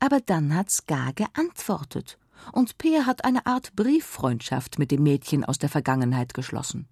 Aber 0.00 0.20
dann 0.20 0.54
hat 0.54 0.70
Ska 0.70 1.12
geantwortet 1.12 2.18
und 2.52 2.78
Peer 2.78 3.06
hat 3.06 3.24
eine 3.24 3.46
Art 3.46 3.74
Brieffreundschaft 3.76 4.78
mit 4.78 4.90
dem 4.90 5.02
Mädchen 5.02 5.44
aus 5.44 5.58
der 5.58 5.68
Vergangenheit 5.68 6.34
geschlossen. 6.34 6.88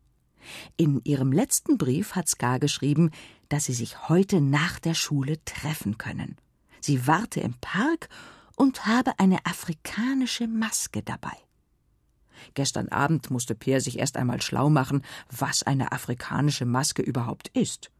In 0.76 1.00
ihrem 1.04 1.32
letzten 1.32 1.78
Brief 1.78 2.14
hat 2.14 2.28
Ska 2.28 2.58
geschrieben, 2.58 3.10
dass 3.48 3.64
sie 3.64 3.74
sich 3.74 4.08
heute 4.08 4.40
nach 4.40 4.78
der 4.78 4.94
Schule 4.94 5.44
treffen 5.44 5.98
können. 5.98 6.36
Sie 6.80 7.06
warte 7.06 7.40
im 7.40 7.54
Park 7.60 8.08
und 8.56 8.86
habe 8.86 9.18
eine 9.18 9.44
afrikanische 9.46 10.46
Maske 10.46 11.02
dabei. 11.02 11.36
Gestern 12.54 12.88
Abend 12.88 13.30
musste 13.30 13.54
Peer 13.54 13.80
sich 13.80 13.98
erst 13.98 14.16
einmal 14.16 14.40
schlau 14.40 14.70
machen, 14.70 15.02
was 15.30 15.62
eine 15.62 15.92
afrikanische 15.92 16.64
Maske 16.64 17.02
überhaupt 17.02 17.48
ist. 17.48 17.90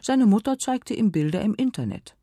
Seine 0.00 0.26
Mutter 0.26 0.58
zeigte 0.58 0.94
ihm 0.94 1.12
Bilder 1.12 1.42
im 1.42 1.54
Internet. 1.54 2.16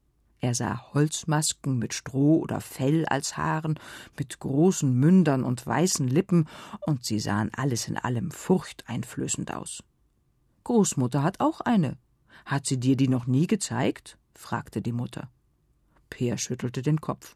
Er 0.44 0.56
sah 0.56 0.92
Holzmasken 0.96 1.78
mit 1.78 1.94
Stroh 1.94 2.39
oder 2.39 2.62
Fell 2.62 3.06
als 3.06 3.38
Haaren, 3.38 3.80
mit 4.18 4.39
großen 4.39 4.92
Mündern 4.92 5.44
und 5.44 5.66
weißen 5.66 6.08
Lippen, 6.08 6.48
und 6.88 7.06
sie 7.06 7.20
sahen 7.20 7.52
alles 7.56 7.88
in 7.88 7.96
allem 7.96 8.32
furchteinflößend 8.32 9.54
aus. 9.54 9.84
Großmutter 10.64 11.22
hat 11.22 11.39
auch 11.42 11.62
eine. 11.62 11.96
Hat 12.44 12.66
sie 12.66 12.80
dir 12.80 12.98
die 12.98 13.08
noch 13.08 13.28
nie 13.28 13.46
gezeigt? 13.46 14.18
fragte 14.34 14.82
die 14.82 14.92
Mutter. 14.92 15.30
Peer 16.10 16.39
schüttelte 16.39 16.82
den 16.82 17.00
Kopf. 17.00 17.36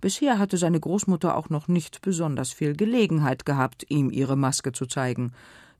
Bisher 0.00 0.38
hatte 0.38 0.58
seine 0.58 0.78
Großmutter 0.78 1.36
auch 1.36 1.48
noch 1.48 1.66
nicht 1.66 2.02
besonders 2.02 2.52
viel 2.52 2.76
Gelegenheit 2.76 3.44
gehabt, 3.44 3.90
ihm 3.90 4.10
ihre 4.10 4.36
Maske 4.36 4.70
zu 4.70 4.86
zeigen, 4.86 5.32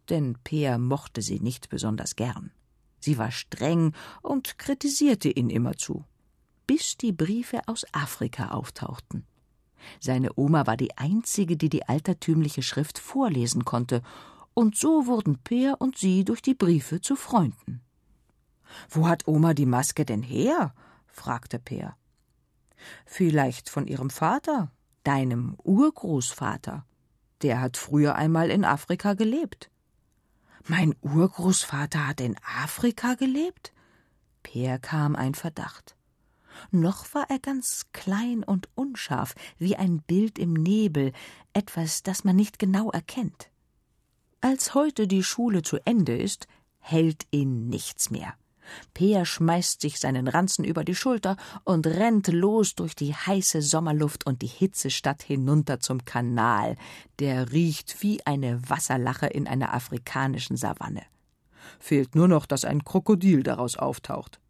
denn 0.08 0.36
Peer 0.42 0.78
mochte 0.78 1.22
sie 1.22 1.38
nicht 1.38 1.68
besonders 1.68 2.16
gern. 2.16 2.50
Sie 2.98 3.16
war 3.16 3.30
streng 3.30 3.92
und 4.22 4.58
kritisierte 4.58 5.28
ihn 5.28 5.48
immerzu 5.48 6.04
bis 6.66 6.96
die 6.96 7.12
Briefe 7.12 7.60
aus 7.66 7.84
Afrika 7.92 8.50
auftauchten. 8.50 9.26
Seine 10.00 10.30
Oma 10.36 10.66
war 10.66 10.76
die 10.76 10.96
einzige, 10.96 11.56
die 11.56 11.68
die 11.68 11.88
altertümliche 11.88 12.62
Schrift 12.62 12.98
vorlesen 12.98 13.64
konnte, 13.64 14.02
und 14.54 14.76
so 14.76 15.06
wurden 15.06 15.38
Peer 15.38 15.76
und 15.80 15.96
sie 15.96 16.24
durch 16.24 16.42
die 16.42 16.54
Briefe 16.54 17.00
zu 17.00 17.16
Freunden. 17.16 17.80
Wo 18.88 19.08
hat 19.08 19.26
Oma 19.26 19.54
die 19.54 19.66
Maske 19.66 20.04
denn 20.04 20.22
her? 20.22 20.74
fragte 21.06 21.58
Peer. 21.58 21.96
Vielleicht 23.06 23.70
von 23.70 23.86
ihrem 23.86 24.10
Vater, 24.10 24.70
deinem 25.04 25.56
Urgroßvater. 25.62 26.84
Der 27.42 27.60
hat 27.60 27.76
früher 27.76 28.14
einmal 28.14 28.50
in 28.50 28.64
Afrika 28.64 29.14
gelebt. 29.14 29.70
Mein 30.68 30.94
Urgroßvater 31.00 32.06
hat 32.06 32.20
in 32.20 32.36
Afrika 32.62 33.14
gelebt? 33.14 33.72
Peer 34.42 34.78
kam 34.78 35.16
ein 35.16 35.34
Verdacht 35.34 35.96
noch 36.70 37.12
war 37.14 37.26
er 37.28 37.38
ganz 37.38 37.86
klein 37.92 38.44
und 38.44 38.68
unscharf, 38.74 39.34
wie 39.58 39.76
ein 39.76 40.02
Bild 40.02 40.38
im 40.38 40.52
Nebel, 40.52 41.12
etwas, 41.52 42.02
das 42.02 42.24
man 42.24 42.36
nicht 42.36 42.58
genau 42.58 42.90
erkennt. 42.90 43.50
Als 44.40 44.74
heute 44.74 45.06
die 45.06 45.22
Schule 45.22 45.62
zu 45.62 45.78
Ende 45.84 46.16
ist, 46.16 46.46
hält 46.80 47.26
ihn 47.30 47.68
nichts 47.68 48.10
mehr. 48.10 48.34
Peer 48.94 49.24
schmeißt 49.24 49.80
sich 49.80 49.98
seinen 49.98 50.28
Ranzen 50.28 50.64
über 50.64 50.84
die 50.84 50.94
Schulter 50.94 51.36
und 51.64 51.86
rennt 51.86 52.28
los 52.28 52.74
durch 52.74 52.94
die 52.94 53.14
heiße 53.14 53.62
Sommerluft 53.62 54.26
und 54.26 54.42
die 54.42 54.46
Hitzestadt 54.46 55.22
hinunter 55.22 55.80
zum 55.80 56.04
Kanal, 56.04 56.76
der 57.18 57.52
riecht 57.52 58.02
wie 58.02 58.24
eine 58.26 58.60
Wasserlache 58.68 59.26
in 59.26 59.46
einer 59.46 59.74
afrikanischen 59.74 60.56
Savanne. 60.56 61.02
Fehlt 61.78 62.14
nur 62.14 62.28
noch, 62.28 62.46
dass 62.46 62.64
ein 62.64 62.84
Krokodil 62.84 63.42
daraus 63.42 63.76
auftaucht. 63.76 64.40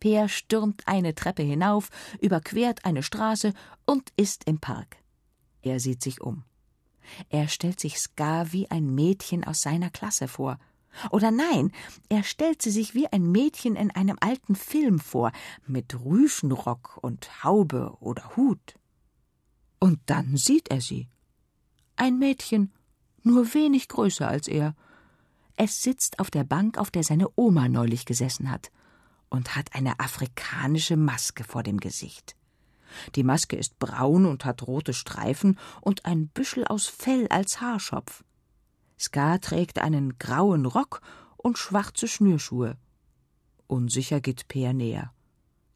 Peer 0.00 0.28
stürmt 0.28 0.86
eine 0.86 1.14
Treppe 1.14 1.42
hinauf, 1.42 1.90
überquert 2.20 2.84
eine 2.84 3.02
Straße 3.02 3.52
und 3.86 4.12
ist 4.16 4.44
im 4.44 4.58
Park. 4.58 4.96
Er 5.62 5.80
sieht 5.80 6.02
sich 6.02 6.20
um. 6.20 6.44
Er 7.28 7.48
stellt 7.48 7.80
sich 7.80 7.98
Ska 7.98 8.52
wie 8.52 8.70
ein 8.70 8.94
Mädchen 8.94 9.44
aus 9.44 9.62
seiner 9.62 9.90
Klasse 9.90 10.28
vor. 10.28 10.58
Oder 11.10 11.30
nein, 11.30 11.72
er 12.08 12.22
stellt 12.22 12.62
sie 12.62 12.70
sich 12.70 12.94
wie 12.94 13.06
ein 13.08 13.30
Mädchen 13.30 13.76
in 13.76 13.90
einem 13.90 14.16
alten 14.20 14.56
Film 14.56 14.98
vor, 14.98 15.32
mit 15.66 15.94
Rüschenrock 16.04 16.98
und 17.02 17.44
Haube 17.44 17.96
oder 18.00 18.36
Hut. 18.36 18.74
Und 19.78 20.00
dann 20.06 20.36
sieht 20.36 20.70
er 20.70 20.80
sie. 20.80 21.08
Ein 21.96 22.18
Mädchen, 22.18 22.72
nur 23.22 23.54
wenig 23.54 23.88
größer 23.88 24.26
als 24.26 24.48
er. 24.48 24.74
Es 25.56 25.82
sitzt 25.82 26.18
auf 26.18 26.30
der 26.30 26.44
Bank, 26.44 26.78
auf 26.78 26.90
der 26.90 27.04
seine 27.04 27.28
Oma 27.36 27.68
neulich 27.68 28.04
gesessen 28.04 28.50
hat 28.50 28.70
und 29.30 29.56
hat 29.56 29.74
eine 29.74 30.00
afrikanische 30.00 30.96
Maske 30.96 31.44
vor 31.44 31.62
dem 31.62 31.78
Gesicht. 31.78 32.36
Die 33.14 33.22
Maske 33.22 33.56
ist 33.56 33.78
braun 33.78 34.26
und 34.26 34.44
hat 34.44 34.66
rote 34.66 34.94
Streifen 34.94 35.58
und 35.80 36.06
ein 36.06 36.28
Büschel 36.28 36.66
aus 36.66 36.86
Fell 36.86 37.26
als 37.28 37.60
Haarschopf. 37.60 38.24
Ska 38.98 39.38
trägt 39.38 39.78
einen 39.78 40.18
grauen 40.18 40.66
Rock 40.66 41.00
und 41.36 41.58
schwarze 41.58 42.08
Schnürschuhe. 42.08 42.76
Unsicher 43.66 44.20
geht 44.20 44.48
Peer 44.48 44.72
näher. 44.72 45.12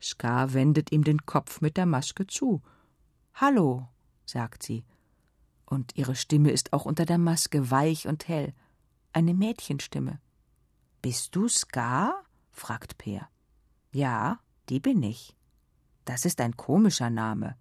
Ska 0.01 0.53
wendet 0.53 0.91
ihm 0.91 1.05
den 1.05 1.25
Kopf 1.27 1.61
mit 1.61 1.77
der 1.77 1.87
Maske 1.87 2.27
zu. 2.27 2.63
Hallo, 3.35 3.89
sagt 4.25 4.63
sie. 4.63 4.85
Und 5.67 5.97
ihre 5.97 6.17
Stimme 6.17 6.51
ist 6.51 6.73
auch 6.73 6.85
unter 6.85 7.07
der 7.07 7.19
Maske 7.19 7.71
weich 7.71 8.09
und 8.09 8.27
hell. 8.29 8.53
Eine 9.13 9.35
Mädchenstimme. 9.35 10.21
Bist 11.01 11.37
du 11.37 11.49
Ska? 11.49 12.15
fragt 12.51 12.99
Peer. 12.99 13.29
Ja, 13.93 14.41
die 14.69 14.81
bin 14.81 15.03
ich. 15.03 15.37
Das 16.05 16.25
ist 16.25 16.41
ein 16.41 16.57
komischer 16.57 17.11
Name. 17.11 17.57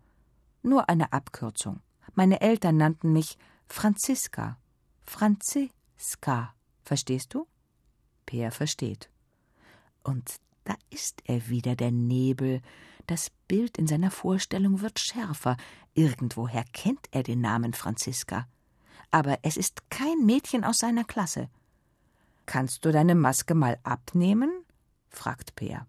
Nur 0.63 0.89
eine 0.89 1.11
Abkürzung. 1.11 1.82
Meine 2.13 2.41
Eltern 2.41 2.77
nannten 2.77 3.11
mich 3.11 3.38
Franziska. 3.67 4.57
Franziska. 5.05 6.53
Verstehst 6.84 7.34
du? 7.34 7.47
Peer 8.25 8.51
versteht. 8.51 9.09
Und 10.03 10.38
da 10.63 10.75
ist 10.89 11.21
er 11.25 11.49
wieder, 11.49 11.75
der 11.75 11.91
Nebel. 11.91 12.61
Das 13.07 13.29
Bild 13.47 13.77
in 13.77 13.88
seiner 13.88 14.11
Vorstellung 14.11 14.82
wird 14.82 14.99
schärfer. 14.99 15.57
Irgendwoher 15.93 16.63
kennt 16.71 17.07
er 17.11 17.23
den 17.23 17.41
Namen 17.41 17.73
Franziska. 17.73 18.47
Aber 19.09 19.39
es 19.41 19.57
ist 19.57 19.89
kein 19.89 20.25
Mädchen 20.25 20.63
aus 20.63 20.79
seiner 20.79 21.03
Klasse. 21.03 21.49
Kannst 22.45 22.86
du 22.86 22.91
deine 22.91 23.15
Maske 23.15 23.53
mal 23.53 23.79
abnehmen? 23.84 24.63
fragt 25.09 25.55
Peer. 25.55 25.88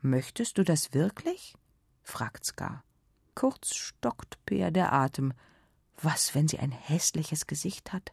Möchtest 0.00 0.58
du 0.58 0.64
das 0.64 0.92
wirklich? 0.94 1.54
fragt 2.02 2.44
Ska. 2.44 2.82
Kurz 3.34 3.74
stockt 3.74 4.38
Peer 4.46 4.70
der 4.70 4.92
Atem. 4.92 5.32
Was, 6.00 6.34
wenn 6.34 6.48
sie 6.48 6.58
ein 6.58 6.72
hässliches 6.72 7.46
Gesicht 7.46 7.92
hat? 7.92 8.12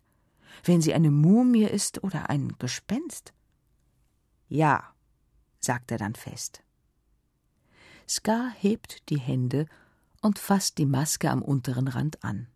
Wenn 0.64 0.82
sie 0.82 0.94
eine 0.94 1.12
Mumie 1.12 1.66
ist 1.66 2.04
oder 2.04 2.30
ein 2.30 2.56
Gespenst? 2.60 3.34
Ja, 4.48 4.94
sagt 5.60 5.92
er 5.92 5.98
dann 5.98 6.16
fest. 6.16 6.64
Ska 8.08 8.50
hebt 8.58 9.10
die 9.10 9.20
Hände 9.20 9.66
und 10.22 10.40
fasst 10.40 10.78
die 10.78 10.86
Maske 10.86 11.30
am 11.30 11.42
unteren 11.42 11.88
Rand 11.88 12.24
an. 12.24 12.48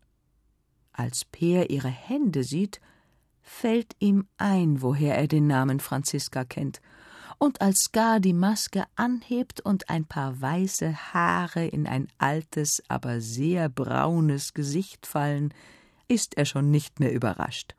Als 0.92 1.26
Peer 1.26 1.70
ihre 1.70 1.90
Hände 1.90 2.44
sieht, 2.44 2.82
fällt 3.42 3.96
ihm 4.00 4.28
ein, 4.38 4.82
woher 4.82 5.16
er 5.16 5.28
den 5.28 5.48
Namen 5.48 5.80
Franziska 5.80 6.44
kennt, 6.44 6.82
und 7.38 7.62
als 7.62 7.84
Ska 7.84 8.20
die 8.20 8.34
Maske 8.34 8.86
anhebt 8.96 9.62
und 9.62 9.90
ein 9.90 10.06
paar 10.06 10.42
weiße 10.42 11.14
Haare 11.14 11.66
in 11.66 11.88
ein 11.88 12.08
altes, 12.18 12.84
aber 12.88 13.22
sehr 13.22 13.70
braunes 13.70 14.54
Gesicht 14.54 15.06
fallen, 15.06 15.54
ist 16.08 16.38
er 16.38 16.46
schon 16.46 16.72
nicht 16.72 17.00
mehr 17.00 17.14
überrascht. 17.14 17.76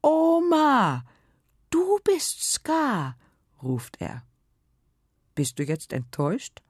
Oma, 0.00 1.04
du 1.70 1.98
bist 2.04 2.42
Ska, 2.42 3.16
ruft 3.62 4.00
er. 4.00 4.22
Bist 5.34 5.58
du 5.58 5.64
jetzt 5.64 5.92
enttäuscht? 5.92 6.62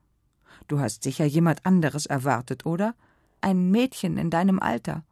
Du 0.68 0.80
hast 0.80 1.02
sicher 1.02 1.24
jemand 1.24 1.64
anderes 1.66 2.06
erwartet, 2.06 2.66
oder? 2.66 2.94
Ein 3.40 3.70
Mädchen 3.70 4.18
in 4.18 4.30
deinem 4.30 4.60
Alter. 4.60 5.04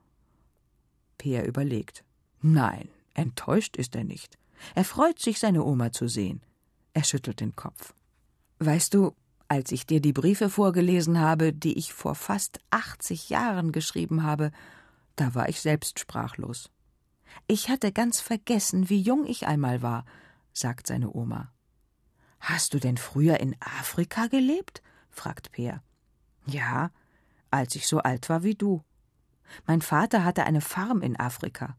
Peer 1.18 1.46
überlegt. 1.46 2.04
Nein, 2.40 2.88
enttäuscht 3.14 3.76
ist 3.76 3.94
er 3.94 4.04
nicht. 4.04 4.38
Er 4.74 4.84
freut 4.84 5.18
sich, 5.18 5.38
seine 5.38 5.64
Oma 5.64 5.92
zu 5.92 6.08
sehen. 6.08 6.40
Er 6.92 7.04
schüttelt 7.04 7.40
den 7.40 7.54
Kopf. 7.54 7.94
Weißt 8.58 8.94
du, 8.94 9.14
als 9.48 9.72
ich 9.72 9.86
dir 9.86 10.00
die 10.00 10.12
Briefe 10.12 10.50
vorgelesen 10.50 11.18
habe, 11.18 11.52
die 11.52 11.76
ich 11.76 11.92
vor 11.92 12.14
fast 12.14 12.60
80 12.70 13.30
Jahren 13.30 13.72
geschrieben 13.72 14.22
habe, 14.22 14.52
da 15.16 15.34
war 15.34 15.48
ich 15.48 15.60
selbst 15.60 15.98
sprachlos. 15.98 16.70
Ich 17.46 17.68
hatte 17.68 17.92
ganz 17.92 18.20
vergessen, 18.20 18.88
wie 18.88 19.00
jung 19.00 19.26
ich 19.26 19.46
einmal 19.46 19.82
war, 19.82 20.04
sagt 20.52 20.86
seine 20.86 21.14
Oma. 21.14 21.52
Hast 22.40 22.74
du 22.74 22.78
denn 22.78 22.96
früher 22.96 23.40
in 23.40 23.56
Afrika 23.60 24.26
gelebt? 24.26 24.82
fragt 25.10 25.52
Peer. 25.52 25.82
Ja, 26.46 26.90
als 27.50 27.74
ich 27.74 27.86
so 27.86 27.98
alt 27.98 28.28
war 28.28 28.42
wie 28.42 28.54
du. 28.54 28.82
Mein 29.66 29.82
Vater 29.82 30.24
hatte 30.24 30.44
eine 30.44 30.60
Farm 30.60 31.02
in 31.02 31.18
Afrika. 31.18 31.76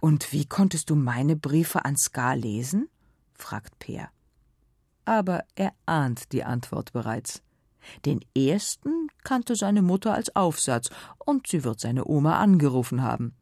Und 0.00 0.32
wie 0.32 0.46
konntest 0.46 0.90
du 0.90 0.96
meine 0.96 1.36
Briefe 1.36 1.84
an 1.84 1.96
Ska 1.96 2.34
lesen? 2.34 2.88
Fragt 3.42 3.78
Peer. 3.78 4.08
Aber 5.04 5.44
er 5.54 5.72
ahnt 5.86 6.32
die 6.32 6.44
Antwort 6.44 6.92
bereits. 6.92 7.42
Den 8.04 8.20
ersten 8.36 9.08
kannte 9.24 9.56
seine 9.56 9.82
Mutter 9.82 10.14
als 10.14 10.34
Aufsatz, 10.36 10.90
und 11.18 11.46
sie 11.46 11.64
wird 11.64 11.80
seine 11.80 12.06
Oma 12.06 12.38
angerufen 12.38 13.02
haben. 13.02 13.34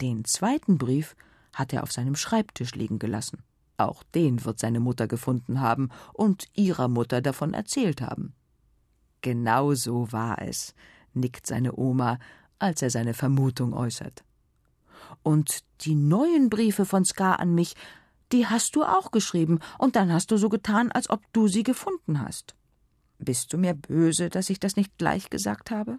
Den 0.00 0.24
zweiten 0.24 0.78
Brief 0.78 1.16
hat 1.54 1.72
er 1.72 1.82
auf 1.82 1.92
seinem 1.92 2.14
Schreibtisch 2.14 2.74
liegen 2.74 2.98
gelassen. 2.98 3.42
Auch 3.78 4.02
den 4.02 4.44
wird 4.44 4.58
seine 4.58 4.80
Mutter 4.80 5.06
gefunden 5.06 5.60
haben 5.60 5.90
und 6.12 6.46
ihrer 6.54 6.88
Mutter 6.88 7.20
davon 7.20 7.54
erzählt 7.54 8.00
haben. 8.00 8.34
Genau 9.22 9.74
so 9.74 10.12
war 10.12 10.42
es, 10.42 10.74
nickt 11.14 11.46
seine 11.46 11.76
Oma, 11.76 12.18
als 12.58 12.82
er 12.82 12.90
seine 12.90 13.14
Vermutung 13.14 13.72
äußert. 13.72 14.24
Und 15.22 15.60
die 15.82 15.94
neuen 15.94 16.50
Briefe 16.50 16.84
von 16.84 17.04
Ska 17.04 17.34
an 17.34 17.54
mich, 17.54 17.74
die 18.32 18.46
hast 18.46 18.76
du 18.76 18.84
auch 18.84 19.10
geschrieben, 19.10 19.60
und 19.78 19.96
dann 19.96 20.12
hast 20.12 20.30
du 20.30 20.36
so 20.36 20.48
getan, 20.48 20.92
als 20.92 21.10
ob 21.10 21.20
du 21.32 21.48
sie 21.48 21.62
gefunden 21.62 22.20
hast. 22.20 22.54
Bist 23.18 23.52
du 23.52 23.58
mir 23.58 23.74
böse, 23.74 24.28
dass 24.28 24.50
ich 24.50 24.60
das 24.60 24.76
nicht 24.76 24.96
gleich 24.98 25.30
gesagt 25.30 25.70
habe? 25.70 25.98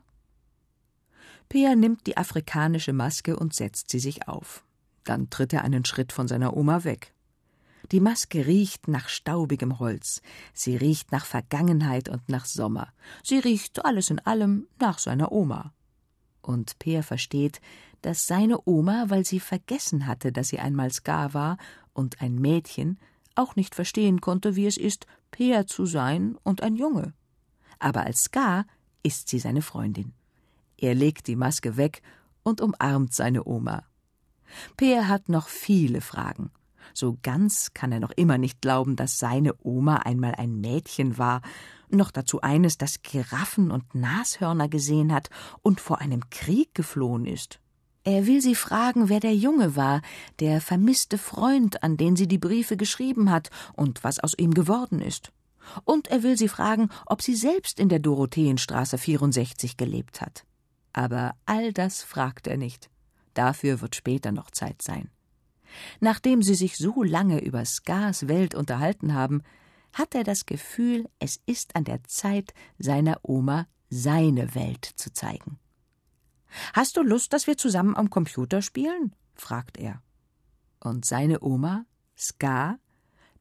Peer 1.49 1.75
nimmt 1.75 2.05
die 2.07 2.17
afrikanische 2.17 2.93
Maske 2.93 3.35
und 3.35 3.53
setzt 3.53 3.89
sie 3.89 3.99
sich 3.99 4.27
auf. 4.27 4.63
Dann 5.03 5.29
tritt 5.29 5.51
er 5.53 5.63
einen 5.63 5.83
Schritt 5.83 6.13
von 6.13 6.27
seiner 6.27 6.55
Oma 6.55 6.83
weg. 6.83 7.13
Die 7.91 7.99
Maske 7.99 8.45
riecht 8.45 8.87
nach 8.87 9.09
staubigem 9.09 9.79
Holz, 9.79 10.21
sie 10.53 10.75
riecht 10.75 11.11
nach 11.11 11.25
Vergangenheit 11.25 12.07
und 12.07 12.29
nach 12.29 12.45
Sommer, 12.45 12.93
sie 13.23 13.39
riecht 13.39 13.83
alles 13.83 14.11
in 14.11 14.19
allem 14.19 14.67
nach 14.79 14.99
seiner 14.99 15.31
Oma. 15.31 15.73
Und 16.41 16.77
Peer 16.77 17.01
versteht, 17.03 17.61
dass 18.01 18.27
seine 18.27 18.59
Oma, 18.65 19.05
weil 19.07 19.25
sie 19.25 19.39
vergessen 19.39 20.05
hatte, 20.05 20.31
dass 20.31 20.49
sie 20.49 20.59
einmal 20.59 20.91
Ska 20.91 21.33
war 21.33 21.57
und 21.93 22.21
ein 22.21 22.35
Mädchen, 22.35 22.99
auch 23.35 23.55
nicht 23.55 23.75
verstehen 23.75 24.21
konnte, 24.21 24.55
wie 24.55 24.67
es 24.67 24.77
ist, 24.77 25.05
Peer 25.31 25.67
zu 25.67 25.85
sein 25.85 26.37
und 26.43 26.61
ein 26.61 26.75
Junge. 26.75 27.13
Aber 27.79 28.01
als 28.01 28.23
Ska 28.23 28.65
ist 29.03 29.29
sie 29.29 29.39
seine 29.39 29.61
Freundin. 29.61 30.13
Er 30.77 30.95
legt 30.95 31.27
die 31.27 31.35
Maske 31.35 31.77
weg 31.77 32.01
und 32.43 32.61
umarmt 32.61 33.13
seine 33.13 33.45
Oma. 33.45 33.83
Peer 34.77 35.07
hat 35.07 35.29
noch 35.29 35.47
viele 35.47 36.01
Fragen. 36.01 36.51
So 36.93 37.17
ganz 37.21 37.73
kann 37.73 37.91
er 37.91 37.99
noch 37.99 38.11
immer 38.11 38.37
nicht 38.37 38.61
glauben, 38.61 38.95
dass 38.95 39.19
seine 39.19 39.53
Oma 39.63 39.97
einmal 39.97 40.35
ein 40.35 40.59
Mädchen 40.59 41.17
war, 41.17 41.41
noch 41.89 42.11
dazu 42.11 42.41
eines, 42.41 42.77
das 42.77 43.01
Giraffen 43.01 43.71
und 43.71 43.95
Nashörner 43.95 44.69
gesehen 44.69 45.13
hat 45.13 45.29
und 45.61 45.81
vor 45.81 45.99
einem 45.99 46.29
Krieg 46.29 46.73
geflohen 46.73 47.25
ist. 47.25 47.59
Er 48.11 48.25
will 48.25 48.41
sie 48.41 48.55
fragen, 48.55 49.07
wer 49.07 49.19
der 49.19 49.35
Junge 49.35 49.75
war, 49.75 50.01
der 50.39 50.61
vermisste 50.61 51.19
Freund, 51.19 51.83
an 51.83 51.95
den 51.95 52.15
sie 52.15 52.27
die 52.27 52.39
Briefe 52.39 52.75
geschrieben 52.75 53.29
hat 53.29 53.51
und 53.73 54.03
was 54.03 54.17
aus 54.17 54.33
ihm 54.35 54.55
geworden 54.55 54.99
ist. 54.99 55.31
Und 55.85 56.07
er 56.07 56.23
will 56.23 56.35
sie 56.35 56.47
fragen, 56.47 56.89
ob 57.05 57.21
sie 57.21 57.35
selbst 57.35 57.79
in 57.79 57.87
der 57.87 57.99
Dorotheenstraße 57.99 58.97
64 58.97 59.77
gelebt 59.77 60.21
hat. 60.21 60.43
Aber 60.91 61.35
all 61.45 61.71
das 61.71 62.01
fragt 62.01 62.47
er 62.47 62.57
nicht. 62.57 62.89
Dafür 63.35 63.79
wird 63.79 63.95
später 63.95 64.31
noch 64.31 64.49
Zeit 64.49 64.81
sein. 64.81 65.11
Nachdem 65.99 66.41
sie 66.41 66.55
sich 66.55 66.77
so 66.77 67.03
lange 67.03 67.39
über 67.39 67.63
Skars 67.63 68.27
Welt 68.27 68.55
unterhalten 68.55 69.13
haben, 69.13 69.43
hat 69.93 70.15
er 70.15 70.23
das 70.23 70.47
Gefühl, 70.47 71.07
es 71.19 71.39
ist 71.45 71.75
an 71.75 71.83
der 71.83 72.03
Zeit, 72.05 72.55
seiner 72.79 73.19
Oma 73.21 73.67
seine 73.91 74.55
Welt 74.55 74.85
zu 74.95 75.13
zeigen. 75.13 75.59
Hast 76.73 76.97
du 76.97 77.01
Lust, 77.01 77.33
dass 77.33 77.47
wir 77.47 77.57
zusammen 77.57 77.95
am 77.95 78.09
Computer 78.09 78.61
spielen? 78.61 79.13
fragt 79.35 79.77
er. 79.77 80.01
Und 80.79 81.05
seine 81.05 81.41
Oma, 81.41 81.85
Ska, 82.17 82.77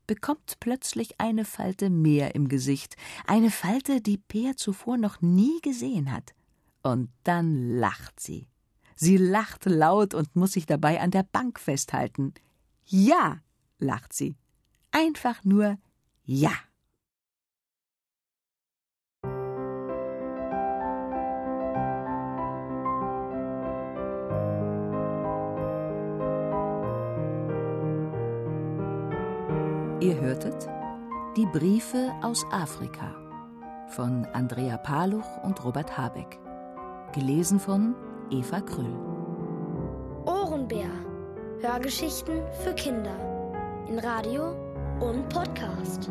bekommt 0.06 0.58
plötzlich 0.60 1.20
eine 1.20 1.44
Falte 1.44 1.90
mehr 1.90 2.34
im 2.34 2.48
Gesicht, 2.48 2.96
eine 3.26 3.50
Falte, 3.50 4.00
die 4.00 4.18
Peer 4.18 4.56
zuvor 4.56 4.96
noch 4.96 5.20
nie 5.20 5.60
gesehen 5.60 6.12
hat. 6.12 6.34
Und 6.82 7.10
dann 7.24 7.76
lacht 7.76 8.18
sie. 8.18 8.48
Sie 8.96 9.16
lacht 9.16 9.66
laut 9.66 10.14
und 10.14 10.34
muss 10.34 10.52
sich 10.52 10.66
dabei 10.66 11.00
an 11.00 11.12
der 11.12 11.22
Bank 11.22 11.60
festhalten. 11.60 12.34
Ja, 12.86 13.40
lacht 13.78 14.12
sie. 14.12 14.36
Einfach 14.90 15.44
nur 15.44 15.78
ja. 16.24 16.52
Die 31.38 31.46
Briefe 31.46 32.12
aus 32.20 32.44
Afrika 32.50 33.14
von 33.90 34.26
Andrea 34.32 34.76
Paluch 34.76 35.36
und 35.44 35.64
Robert 35.64 35.96
Habeck. 35.96 36.36
Gelesen 37.14 37.60
von 37.60 37.94
Eva 38.28 38.60
Krüll. 38.60 38.92
Ohrenbär. 40.26 40.90
Hörgeschichten 41.60 42.42
für 42.64 42.74
Kinder. 42.74 43.14
In 43.88 44.00
Radio 44.00 44.56
und 44.98 45.28
Podcast. 45.28 46.10